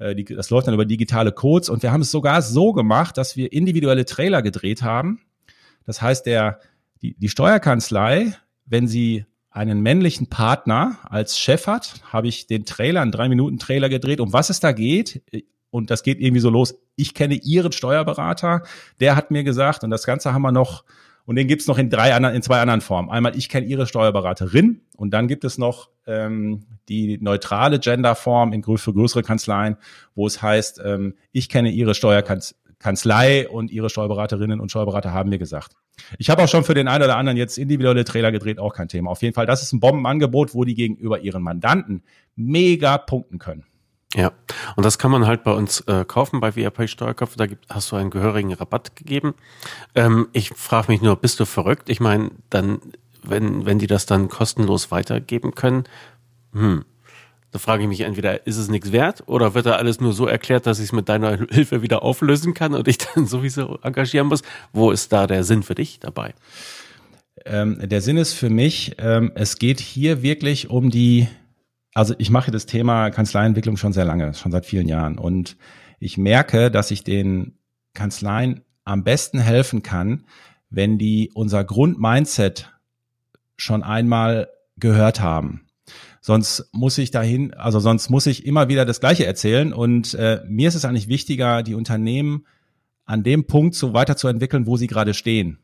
äh, 0.01 0.15
die, 0.15 0.25
das 0.25 0.49
läuft 0.49 0.67
dann 0.67 0.73
über 0.73 0.85
digitale 0.85 1.31
Codes 1.31 1.69
und 1.69 1.83
wir 1.83 1.91
haben 1.91 2.01
es 2.01 2.11
sogar 2.11 2.41
so 2.41 2.73
gemacht, 2.73 3.17
dass 3.17 3.37
wir 3.37 3.53
individuelle 3.53 4.05
Trailer 4.05 4.41
gedreht 4.41 4.81
haben. 4.81 5.21
Das 5.85 6.01
heißt, 6.01 6.25
der, 6.25 6.59
die, 7.01 7.15
die 7.17 7.29
Steuerkanzlei, 7.29 8.33
wenn 8.65 8.87
sie 8.87 9.25
einen 9.51 9.81
männlichen 9.81 10.27
Partner 10.27 10.97
als 11.03 11.37
Chef 11.37 11.67
hat, 11.67 12.01
habe 12.05 12.27
ich 12.27 12.47
den 12.47 12.65
Trailer, 12.65 13.01
einen 13.01 13.11
drei 13.11 13.29
Minuten 13.29 13.59
Trailer 13.59 13.89
gedreht, 13.89 14.21
um 14.21 14.33
was 14.33 14.49
es 14.49 14.59
da 14.59 14.71
geht. 14.71 15.21
Und 15.69 15.89
das 15.91 16.03
geht 16.03 16.19
irgendwie 16.19 16.41
so 16.41 16.49
los. 16.49 16.75
Ich 16.95 17.13
kenne 17.13 17.35
Ihren 17.35 17.71
Steuerberater, 17.71 18.63
der 18.99 19.15
hat 19.15 19.31
mir 19.31 19.43
gesagt, 19.43 19.83
und 19.83 19.89
das 19.89 20.05
Ganze 20.05 20.33
haben 20.33 20.41
wir 20.41 20.51
noch, 20.51 20.83
und 21.25 21.35
den 21.35 21.47
gibt's 21.47 21.67
noch 21.67 21.77
in 21.77 21.89
drei 21.89 22.13
anderen, 22.13 22.35
in 22.35 22.41
zwei 22.41 22.59
anderen 22.59 22.81
Formen. 22.81 23.09
Einmal, 23.09 23.35
ich 23.35 23.49
kenne 23.49 23.65
Ihre 23.65 23.87
Steuerberaterin 23.87 24.81
und 24.97 25.11
dann 25.11 25.27
gibt 25.27 25.43
es 25.43 25.57
noch 25.57 25.89
ähm, 26.07 26.65
die 26.89 27.17
neutrale 27.21 27.79
Genderform 27.79 28.53
in, 28.53 28.63
für 28.63 28.93
größere 28.93 29.23
Kanzleien, 29.23 29.77
wo 30.15 30.27
es 30.27 30.41
heißt, 30.41 30.81
ähm, 30.83 31.15
ich 31.31 31.49
kenne 31.49 31.71
Ihre 31.71 31.95
Steuerkanzlei 31.95 33.47
und 33.47 33.71
Ihre 33.71 33.89
Steuerberaterinnen 33.89 34.59
und 34.59 34.69
Steuerberater 34.69 35.13
haben 35.13 35.29
mir 35.29 35.39
gesagt. 35.39 35.75
Ich 36.17 36.29
habe 36.29 36.43
auch 36.43 36.47
schon 36.47 36.63
für 36.63 36.73
den 36.73 36.87
einen 36.87 37.03
oder 37.03 37.17
anderen 37.17 37.37
jetzt 37.37 37.57
individuelle 37.57 38.05
Trailer 38.05 38.31
gedreht, 38.31 38.59
auch 38.59 38.73
kein 38.73 38.87
Thema. 38.87 39.11
Auf 39.11 39.21
jeden 39.21 39.35
Fall, 39.35 39.45
das 39.45 39.61
ist 39.61 39.73
ein 39.73 39.79
Bombenangebot, 39.79 40.53
wo 40.53 40.63
die 40.63 40.75
gegenüber 40.75 41.19
ihren 41.19 41.43
Mandanten 41.43 42.03
mega 42.35 42.97
punkten 42.97 43.39
können. 43.39 43.65
Ja, 44.13 44.33
und 44.75 44.85
das 44.85 44.97
kann 44.97 45.11
man 45.11 45.25
halt 45.25 45.43
bei 45.43 45.51
uns 45.51 45.81
äh, 45.81 46.03
kaufen 46.05 46.41
bei 46.41 46.51
VRP 46.51 46.89
Steuerkopf. 46.89 47.35
Da 47.37 47.47
gibt, 47.47 47.65
hast 47.69 47.91
du 47.91 47.95
einen 47.95 48.09
gehörigen 48.09 48.53
Rabatt 48.53 48.95
gegeben. 48.95 49.35
Ähm, 49.95 50.27
ich 50.33 50.49
frage 50.49 50.91
mich 50.91 51.01
nur, 51.01 51.15
bist 51.15 51.39
du 51.39 51.45
verrückt? 51.45 51.89
Ich 51.89 52.01
meine, 52.01 52.31
dann, 52.49 52.81
wenn, 53.23 53.65
wenn 53.65 53.79
die 53.79 53.87
das 53.87 54.05
dann 54.05 54.27
kostenlos 54.27 54.91
weitergeben 54.91 55.55
können, 55.55 55.85
hm, 56.51 56.83
da 57.51 57.59
frage 57.59 57.83
ich 57.83 57.89
mich 57.89 58.01
entweder, 58.01 58.47
ist 58.47 58.57
es 58.57 58.69
nichts 58.69 58.91
wert 58.93 59.23
oder 59.27 59.53
wird 59.53 59.65
da 59.65 59.73
alles 59.73 59.99
nur 59.99 60.13
so 60.13 60.25
erklärt, 60.25 60.65
dass 60.65 60.79
ich 60.79 60.85
es 60.85 60.91
mit 60.93 61.09
deiner 61.09 61.37
Hilfe 61.49 61.81
wieder 61.81 62.01
auflösen 62.01 62.53
kann 62.53 62.73
und 62.73 62.87
ich 62.87 62.97
dann 62.97 63.25
sowieso 63.27 63.77
engagieren 63.83 64.27
muss? 64.27 64.41
Wo 64.71 64.91
ist 64.91 65.11
da 65.11 65.27
der 65.27 65.43
Sinn 65.43 65.63
für 65.63 65.75
dich 65.75 65.99
dabei? 65.99 66.33
Ähm, 67.45 67.77
der 67.81 68.01
Sinn 68.01 68.17
ist 68.17 68.33
für 68.33 68.49
mich, 68.49 68.95
ähm, 68.99 69.31
es 69.35 69.57
geht 69.57 69.79
hier 69.79 70.21
wirklich 70.21 70.69
um 70.69 70.89
die, 70.89 71.27
also 71.93 72.13
ich 72.17 72.29
mache 72.29 72.51
das 72.51 72.65
Thema 72.65 73.09
Kanzleientwicklung 73.09 73.77
schon 73.77 73.93
sehr 73.93 74.05
lange, 74.05 74.33
schon 74.33 74.51
seit 74.51 74.65
vielen 74.65 74.87
Jahren 74.87 75.17
und 75.17 75.57
ich 75.99 76.17
merke, 76.17 76.71
dass 76.71 76.91
ich 76.91 77.03
den 77.03 77.57
Kanzleien 77.93 78.61
am 78.83 79.03
besten 79.03 79.39
helfen 79.39 79.83
kann, 79.83 80.25
wenn 80.69 80.97
die 80.97 81.31
unser 81.33 81.63
Grundmindset 81.63 82.71
schon 83.57 83.83
einmal 83.83 84.49
gehört 84.77 85.21
haben. 85.21 85.67
Sonst 86.21 86.69
muss 86.71 86.97
ich 86.97 87.11
dahin, 87.11 87.53
also 87.55 87.79
sonst 87.79 88.09
muss 88.09 88.27
ich 88.27 88.45
immer 88.45 88.69
wieder 88.69 88.85
das 88.85 88.99
Gleiche 88.99 89.25
erzählen. 89.25 89.73
Und 89.73 90.13
äh, 90.13 90.41
mir 90.47 90.67
ist 90.67 90.75
es 90.75 90.85
eigentlich 90.85 91.07
wichtiger, 91.07 91.63
die 91.63 91.73
Unternehmen 91.73 92.45
an 93.05 93.23
dem 93.23 93.47
Punkt 93.47 93.75
so 93.75 93.93
weiterzuentwickeln, 93.93 94.67
wo 94.67 94.77
sie 94.77 94.87
gerade 94.87 95.13
stehen. 95.13 95.57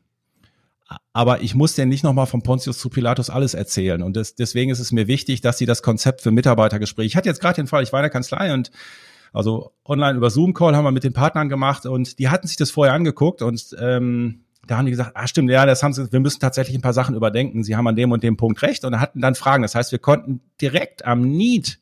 Aber 1.12 1.42
ich 1.42 1.54
muss 1.54 1.74
denen 1.74 1.90
nicht 1.90 2.04
nochmal 2.04 2.26
von 2.26 2.42
Pontius 2.42 2.78
zu 2.78 2.88
Pilatus 2.88 3.28
alles 3.28 3.54
erzählen. 3.54 4.02
Und 4.02 4.16
das, 4.16 4.34
deswegen 4.34 4.70
ist 4.70 4.78
es 4.78 4.90
mir 4.90 5.06
wichtig, 5.06 5.42
dass 5.42 5.58
sie 5.58 5.66
das 5.66 5.82
Konzept 5.82 6.22
für 6.22 6.30
Mitarbeitergespräche. 6.30 7.06
Ich 7.06 7.16
hatte 7.16 7.28
jetzt 7.28 7.40
gerade 7.40 7.56
den 7.56 7.66
Fall, 7.66 7.82
ich 7.82 7.92
war 7.92 8.00
in 8.00 8.04
der 8.04 8.10
Kanzlei 8.10 8.54
und 8.54 8.70
also 9.32 9.72
online 9.84 10.16
über 10.16 10.30
Zoom-Call 10.30 10.74
haben 10.74 10.84
wir 10.84 10.90
mit 10.90 11.04
den 11.04 11.12
Partnern 11.12 11.50
gemacht 11.50 11.84
und 11.84 12.18
die 12.18 12.30
hatten 12.30 12.46
sich 12.46 12.56
das 12.56 12.70
vorher 12.70 12.94
angeguckt 12.94 13.42
und 13.42 13.76
ähm, 13.78 14.44
da 14.66 14.78
haben 14.78 14.86
die 14.86 14.90
gesagt, 14.90 15.12
ah 15.14 15.26
stimmt, 15.26 15.50
ja, 15.50 15.66
das 15.66 15.82
haben 15.82 15.92
sie, 15.92 16.12
wir 16.12 16.20
müssen 16.20 16.40
tatsächlich 16.40 16.76
ein 16.76 16.82
paar 16.82 16.92
Sachen 16.92 17.14
überdenken. 17.14 17.64
Sie 17.64 17.76
haben 17.76 17.86
an 17.86 17.96
dem 17.96 18.12
und 18.12 18.22
dem 18.22 18.36
Punkt 18.36 18.62
recht 18.62 18.84
und 18.84 19.00
hatten 19.00 19.20
dann 19.20 19.34
Fragen. 19.34 19.62
Das 19.62 19.74
heißt, 19.74 19.92
wir 19.92 19.98
konnten 19.98 20.40
direkt 20.60 21.04
am 21.04 21.22
Need 21.22 21.80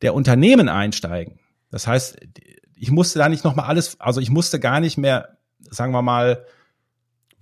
der 0.00 0.14
Unternehmen 0.14 0.68
einsteigen. 0.68 1.38
Das 1.70 1.86
heißt, 1.86 2.18
ich 2.76 2.90
musste 2.90 3.18
da 3.18 3.28
nicht 3.28 3.44
nochmal 3.44 3.66
alles, 3.66 4.00
also 4.00 4.20
ich 4.20 4.30
musste 4.30 4.60
gar 4.60 4.80
nicht 4.80 4.96
mehr, 4.96 5.38
sagen 5.70 5.92
wir 5.92 6.02
mal, 6.02 6.44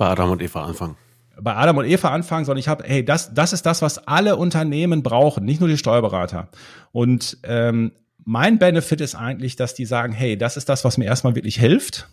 bei 0.00 0.08
Adam 0.08 0.30
und 0.30 0.42
Eva 0.42 0.64
anfangen. 0.64 0.96
Bei 1.40 1.54
Adam 1.54 1.76
und 1.76 1.84
Eva 1.84 2.08
anfangen, 2.08 2.44
sondern 2.44 2.58
ich 2.58 2.68
habe, 2.68 2.84
hey, 2.86 3.04
das, 3.04 3.32
das 3.32 3.52
ist 3.52 3.64
das, 3.64 3.82
was 3.82 3.98
alle 4.08 4.36
Unternehmen 4.36 5.02
brauchen, 5.02 5.44
nicht 5.44 5.60
nur 5.60 5.68
die 5.68 5.78
Steuerberater. 5.78 6.48
Und 6.90 7.38
ähm, 7.44 7.92
mein 8.24 8.58
Benefit 8.58 9.00
ist 9.00 9.14
eigentlich, 9.14 9.56
dass 9.56 9.74
die 9.74 9.86
sagen, 9.86 10.12
hey, 10.12 10.36
das 10.36 10.56
ist 10.56 10.68
das, 10.68 10.84
was 10.84 10.98
mir 10.98 11.04
erstmal 11.04 11.34
wirklich 11.34 11.56
hilft 11.56 12.08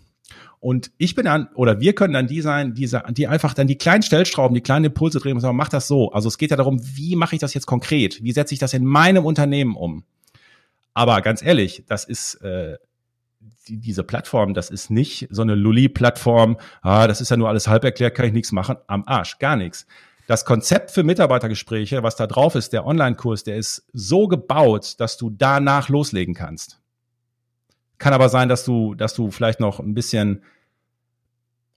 und 0.60 0.92
ich 0.98 1.14
bin 1.14 1.26
dann, 1.26 1.50
oder 1.54 1.80
wir 1.80 1.94
können 1.94 2.14
dann 2.14 2.28
die 2.28 2.42
sein, 2.42 2.74
die, 2.74 2.90
die 3.12 3.28
einfach 3.28 3.54
dann 3.54 3.68
die 3.68 3.78
kleinen 3.78 4.02
Stellschrauben, 4.02 4.56
die 4.56 4.62
kleinen 4.62 4.86
Impulse 4.86 5.20
drehen 5.20 5.36
und 5.36 5.42
sagen, 5.42 5.56
mach 5.56 5.70
das 5.70 5.88
so. 5.88 6.12
Also 6.12 6.28
es 6.28 6.38
geht 6.38 6.52
ja 6.52 6.58
darum, 6.58 6.82
wie 6.82 7.16
mache 7.16 7.36
ich 7.36 7.42
das 7.42 7.54
jetzt 7.54 7.68
konkret? 7.68 8.24
Wie 8.24 8.32
setze 8.32 8.54
ich 8.54 8.60
das 8.60 8.74
in 8.74 8.84
meinem 8.84 9.24
Unternehmen 9.24 9.76
um? 9.76 10.04
Aber 10.96 11.22
ganz 11.22 11.44
ehrlich, 11.44 11.84
das 11.88 12.06
ist 12.06 12.36
äh, 12.42 12.78
die, 13.68 13.78
diese 13.78 14.04
Plattform, 14.04 14.54
das 14.54 14.70
ist 14.70 14.90
nicht 14.90 15.28
so 15.30 15.42
eine 15.42 15.56
Lulli-Plattform, 15.56 16.58
ah, 16.82 17.08
das 17.08 17.22
ist 17.22 17.30
ja 17.30 17.38
nur 17.38 17.50
alles 17.50 17.68
halb 17.68 17.84
erklärt, 17.84 18.16
kann 18.16 18.26
ich 18.26 18.34
nichts 18.34 18.52
machen, 18.52 18.78
am 18.88 19.04
Arsch, 19.06 19.40
gar 19.40 19.56
nichts. 19.56 19.86
Das 20.28 20.44
Konzept 20.44 20.92
für 20.92 21.04
Mitarbeitergespräche, 21.04 22.04
was 22.04 22.18
da 22.18 22.28
drauf 22.28 22.56
ist, 22.56 22.74
der 22.74 22.86
Online-Kurs, 22.86 23.44
der 23.44 23.56
ist 23.56 23.88
so 23.94 24.28
gebaut, 24.28 24.96
dass 25.00 25.18
du 25.18 25.30
danach 25.30 25.88
loslegen 25.88 26.34
kannst. 26.34 26.82
Kann 27.98 28.14
aber 28.14 28.30
sein, 28.30 28.50
dass 28.50 28.66
du, 28.66 28.94
dass 28.94 29.14
du 29.14 29.32
vielleicht 29.32 29.60
noch 29.60 29.80
ein 29.80 29.94
bisschen 29.94 30.44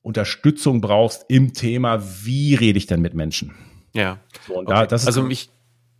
Unterstützung 0.03 0.80
brauchst 0.80 1.26
im 1.28 1.53
Thema, 1.53 2.03
wie 2.24 2.55
rede 2.55 2.78
ich 2.78 2.86
denn 2.86 3.01
mit 3.01 3.14
Menschen? 3.14 3.55
Ja. 3.93 4.18
So, 4.47 4.57
okay. 4.57 4.86
da, 4.88 4.97
also 4.97 5.22
mich, 5.22 5.51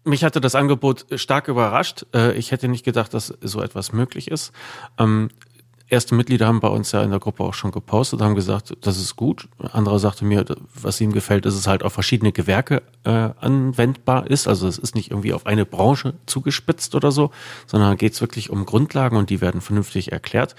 mich 0.05 0.25
hatte 0.25 0.41
das 0.41 0.55
Angebot 0.55 1.07
stark 1.17 1.49
überrascht. 1.49 2.07
Äh, 2.15 2.33
ich 2.37 2.51
hätte 2.53 2.69
nicht 2.69 2.85
gedacht, 2.85 3.15
dass 3.15 3.29
so 3.41 3.63
etwas 3.63 3.93
möglich 3.93 4.31
ist. 4.31 4.53
Erste 5.91 6.15
Mitglieder 6.15 6.47
haben 6.47 6.61
bei 6.61 6.69
uns 6.69 6.93
ja 6.93 7.03
in 7.03 7.11
der 7.11 7.19
Gruppe 7.19 7.43
auch 7.43 7.53
schon 7.53 7.73
gepostet, 7.73 8.21
haben 8.21 8.37
gesagt, 8.37 8.77
das 8.81 8.97
ist 8.97 9.17
gut. 9.17 9.49
Andere 9.73 9.99
sagte 9.99 10.25
mir, 10.25 10.45
was 10.73 11.01
ihm 11.01 11.13
gefällt, 11.13 11.47
ist 11.47 11.57
es 11.57 11.67
halt 11.67 11.83
auf 11.83 11.93
verschiedene 11.93 12.31
Gewerke 12.31 12.85
äh, 13.03 13.31
anwendbar 13.41 14.29
ist. 14.29 14.47
Also 14.47 14.69
es 14.69 14.79
ist 14.79 14.95
nicht 14.95 15.11
irgendwie 15.11 15.33
auf 15.33 15.47
eine 15.47 15.67
Branche 15.67 16.15
zugespitzt 16.27 16.95
oder 16.95 17.11
so, 17.11 17.33
sondern 17.67 17.97
geht 17.97 18.13
es 18.13 18.21
wirklich 18.21 18.51
um 18.51 18.67
Grundlagen 18.67 19.17
und 19.17 19.31
die 19.31 19.41
werden 19.41 19.61
vernünftig 19.61 20.13
erklärt. 20.13 20.55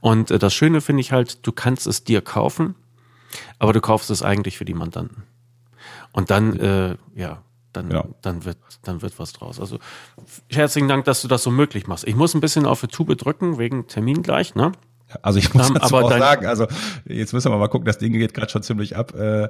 Und 0.00 0.30
äh, 0.30 0.38
das 0.38 0.54
Schöne 0.54 0.80
finde 0.80 1.02
ich 1.02 1.12
halt, 1.12 1.46
du 1.46 1.52
kannst 1.52 1.86
es 1.86 2.02
dir 2.04 2.22
kaufen, 2.22 2.74
aber 3.58 3.74
du 3.74 3.82
kaufst 3.82 4.08
es 4.08 4.22
eigentlich 4.22 4.56
für 4.56 4.64
die 4.64 4.72
Mandanten. 4.72 5.24
Und 6.12 6.30
dann, 6.30 6.58
äh, 6.58 6.96
ja, 7.14 7.42
dann, 7.72 7.88
genau. 7.88 8.08
dann, 8.22 8.44
wird, 8.44 8.58
dann 8.82 9.02
wird 9.02 9.18
was 9.18 9.32
draus. 9.32 9.60
Also 9.60 9.78
herzlichen 10.50 10.88
Dank, 10.88 11.04
dass 11.04 11.22
du 11.22 11.28
das 11.28 11.42
so 11.42 11.50
möglich 11.50 11.86
machst. 11.86 12.06
Ich 12.06 12.16
muss 12.16 12.34
ein 12.34 12.40
bisschen 12.40 12.66
auf 12.66 12.80
die 12.80 12.88
Tube 12.88 13.16
drücken, 13.16 13.58
wegen 13.58 13.86
Termin 13.86 14.22
gleich, 14.22 14.54
ne? 14.54 14.72
Also 15.22 15.38
ich 15.38 15.52
muss 15.54 15.72
dazu 15.72 15.96
aber 15.96 16.06
auch 16.06 16.18
sagen, 16.18 16.46
also 16.46 16.66
jetzt 17.04 17.32
müssen 17.32 17.50
wir 17.50 17.58
mal 17.58 17.68
gucken, 17.68 17.86
das 17.86 17.98
Ding 17.98 18.12
geht 18.12 18.34
gerade 18.34 18.50
schon 18.50 18.62
ziemlich 18.62 18.96
ab. 18.96 19.14
Äh, 19.14 19.48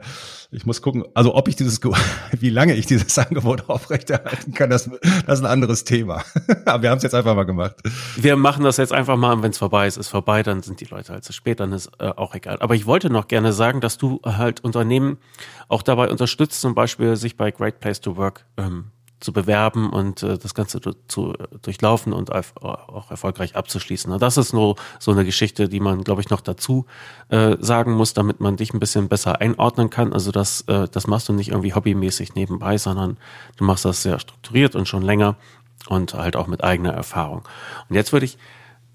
ich 0.50 0.66
muss 0.66 0.82
gucken, 0.82 1.04
also 1.14 1.34
ob 1.34 1.48
ich 1.48 1.56
dieses, 1.56 1.80
wie 2.38 2.50
lange 2.50 2.74
ich 2.74 2.86
dieses 2.86 3.18
Angebot 3.18 3.68
aufrechterhalten 3.68 4.54
kann, 4.54 4.70
das, 4.70 4.90
das 5.26 5.38
ist 5.38 5.44
ein 5.44 5.50
anderes 5.50 5.84
Thema. 5.84 6.24
Aber 6.64 6.82
wir 6.82 6.90
haben 6.90 6.98
es 6.98 7.02
jetzt 7.02 7.14
einfach 7.14 7.34
mal 7.34 7.44
gemacht. 7.44 7.76
Wir 8.16 8.36
machen 8.36 8.64
das 8.64 8.76
jetzt 8.76 8.92
einfach 8.92 9.16
mal, 9.16 9.42
wenn 9.42 9.50
es 9.50 9.58
vorbei 9.58 9.86
ist, 9.86 9.96
ist 9.96 10.08
vorbei, 10.08 10.42
dann 10.42 10.62
sind 10.62 10.80
die 10.80 10.86
Leute 10.86 11.12
halt 11.12 11.24
zu 11.24 11.32
spät, 11.32 11.60
dann 11.60 11.72
ist 11.72 11.90
äh, 11.98 12.06
auch 12.08 12.34
egal. 12.34 12.58
Aber 12.60 12.74
ich 12.74 12.86
wollte 12.86 13.10
noch 13.10 13.28
gerne 13.28 13.52
sagen, 13.52 13.80
dass 13.80 13.98
du 13.98 14.20
halt 14.24 14.60
Unternehmen 14.64 15.18
auch 15.68 15.82
dabei 15.82 16.08
unterstützt, 16.08 16.60
zum 16.60 16.74
Beispiel 16.74 17.16
sich 17.16 17.36
bei 17.36 17.50
Great 17.50 17.80
Place 17.80 18.00
to 18.00 18.16
Work 18.16 18.46
ähm, 18.56 18.90
zu 19.20 19.32
bewerben 19.32 19.90
und 19.90 20.22
äh, 20.22 20.38
das 20.38 20.54
Ganze 20.54 20.80
zu, 21.08 21.34
durchlaufen 21.62 22.12
und 22.12 22.32
auch 22.32 23.10
erfolgreich 23.10 23.54
abzuschließen. 23.54 24.18
Das 24.18 24.36
ist 24.36 24.52
nur 24.52 24.76
so 24.98 25.12
eine 25.12 25.24
Geschichte, 25.24 25.68
die 25.68 25.80
man, 25.80 26.02
glaube 26.02 26.22
ich, 26.22 26.30
noch 26.30 26.40
dazu 26.40 26.86
äh, 27.28 27.56
sagen 27.60 27.92
muss, 27.92 28.14
damit 28.14 28.40
man 28.40 28.56
dich 28.56 28.72
ein 28.72 28.80
bisschen 28.80 29.08
besser 29.08 29.40
einordnen 29.40 29.90
kann. 29.90 30.12
Also 30.12 30.32
das, 30.32 30.62
äh, 30.62 30.88
das 30.90 31.06
machst 31.06 31.28
du 31.28 31.32
nicht 31.32 31.50
irgendwie 31.50 31.74
hobbymäßig 31.74 32.34
nebenbei, 32.34 32.78
sondern 32.78 33.18
du 33.56 33.64
machst 33.64 33.84
das 33.84 34.02
sehr 34.02 34.18
strukturiert 34.18 34.74
und 34.74 34.88
schon 34.88 35.02
länger 35.02 35.36
und 35.88 36.14
halt 36.14 36.36
auch 36.36 36.46
mit 36.46 36.64
eigener 36.64 36.92
Erfahrung. 36.92 37.42
Und 37.88 37.96
jetzt 37.96 38.12
würde 38.12 38.26
ich 38.26 38.38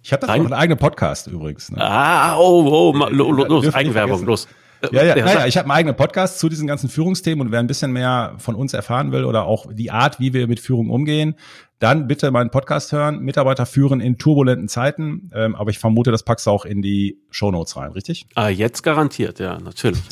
ich 0.02 0.14
habe 0.14 0.28
da 0.28 0.34
einen 0.34 0.54
eigenen 0.54 0.78
Podcast 0.78 1.26
übrigens. 1.26 1.72
Ne? 1.72 1.82
Ah, 1.82 2.38
oh, 2.38 2.94
oh, 2.94 3.08
los, 3.10 3.48
los 3.48 3.74
Eigenwerbung, 3.74 4.24
los. 4.24 4.48
Ja, 4.92 5.04
ja, 5.04 5.16
naja, 5.16 5.46
ich 5.48 5.58
habe 5.58 5.66
einen 5.66 5.78
eigenen 5.78 5.96
Podcast 5.96 6.40
zu 6.40 6.50
diesen 6.50 6.68
ganzen 6.68 6.90
Führungsthemen 6.90 7.46
und 7.46 7.52
wer 7.52 7.60
ein 7.60 7.68
bisschen 7.68 7.92
mehr 7.92 8.36
von 8.38 8.56
uns 8.56 8.74
erfahren 8.74 9.12
will 9.12 9.26
oder 9.26 9.46
auch 9.46 9.68
die 9.72 9.92
Art, 9.92 10.20
wie 10.20 10.34
wir 10.34 10.48
mit 10.48 10.60
Führung 10.60 10.90
umgehen, 10.90 11.36
dann 11.80 12.08
bitte 12.08 12.32
meinen 12.32 12.52
Podcast 12.52 12.92
hören. 12.92 13.20
Mitarbeiter 13.20 13.66
führen 13.66 14.00
in 14.00 14.18
turbulenten 14.18 14.68
Zeiten. 14.68 15.30
Ähm, 15.34 15.56
aber 15.56 15.70
ich 15.70 15.80
vermute, 15.80 16.12
das 16.12 16.24
packst 16.24 16.48
du 16.48 16.52
auch 16.52 16.66
in 16.66 16.82
die 16.82 17.20
Show 17.30 17.52
Notes 17.52 17.76
rein, 17.78 17.92
richtig? 17.92 18.28
Ah, 18.36 18.50
jetzt 18.50 18.82
garantiert, 18.84 19.40
ja, 19.40 19.60
natürlich. 19.60 20.02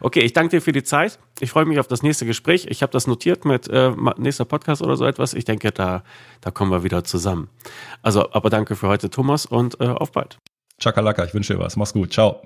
Okay, 0.00 0.20
ich 0.20 0.32
danke 0.32 0.50
dir 0.50 0.62
für 0.62 0.72
die 0.72 0.82
Zeit. 0.82 1.18
Ich 1.40 1.50
freue 1.50 1.64
mich 1.64 1.78
auf 1.78 1.88
das 1.88 2.02
nächste 2.02 2.26
Gespräch. 2.26 2.66
Ich 2.68 2.82
habe 2.82 2.92
das 2.92 3.06
notiert 3.06 3.44
mit 3.44 3.68
äh, 3.68 3.92
nächster 4.16 4.44
Podcast 4.44 4.82
oder 4.82 4.96
so 4.96 5.04
etwas. 5.04 5.34
Ich 5.34 5.44
denke, 5.44 5.72
da, 5.72 6.02
da 6.40 6.50
kommen 6.50 6.70
wir 6.70 6.84
wieder 6.84 7.04
zusammen. 7.04 7.48
Also, 8.02 8.32
aber 8.32 8.50
danke 8.50 8.76
für 8.76 8.88
heute, 8.88 9.10
Thomas, 9.10 9.46
und 9.46 9.80
äh, 9.80 9.86
auf 9.86 10.12
bald. 10.12 10.38
Chakalaka, 10.78 11.24
ich 11.24 11.34
wünsche 11.34 11.54
dir 11.54 11.60
was. 11.60 11.76
Mach's 11.76 11.92
gut. 11.92 12.12
Ciao. 12.12 12.42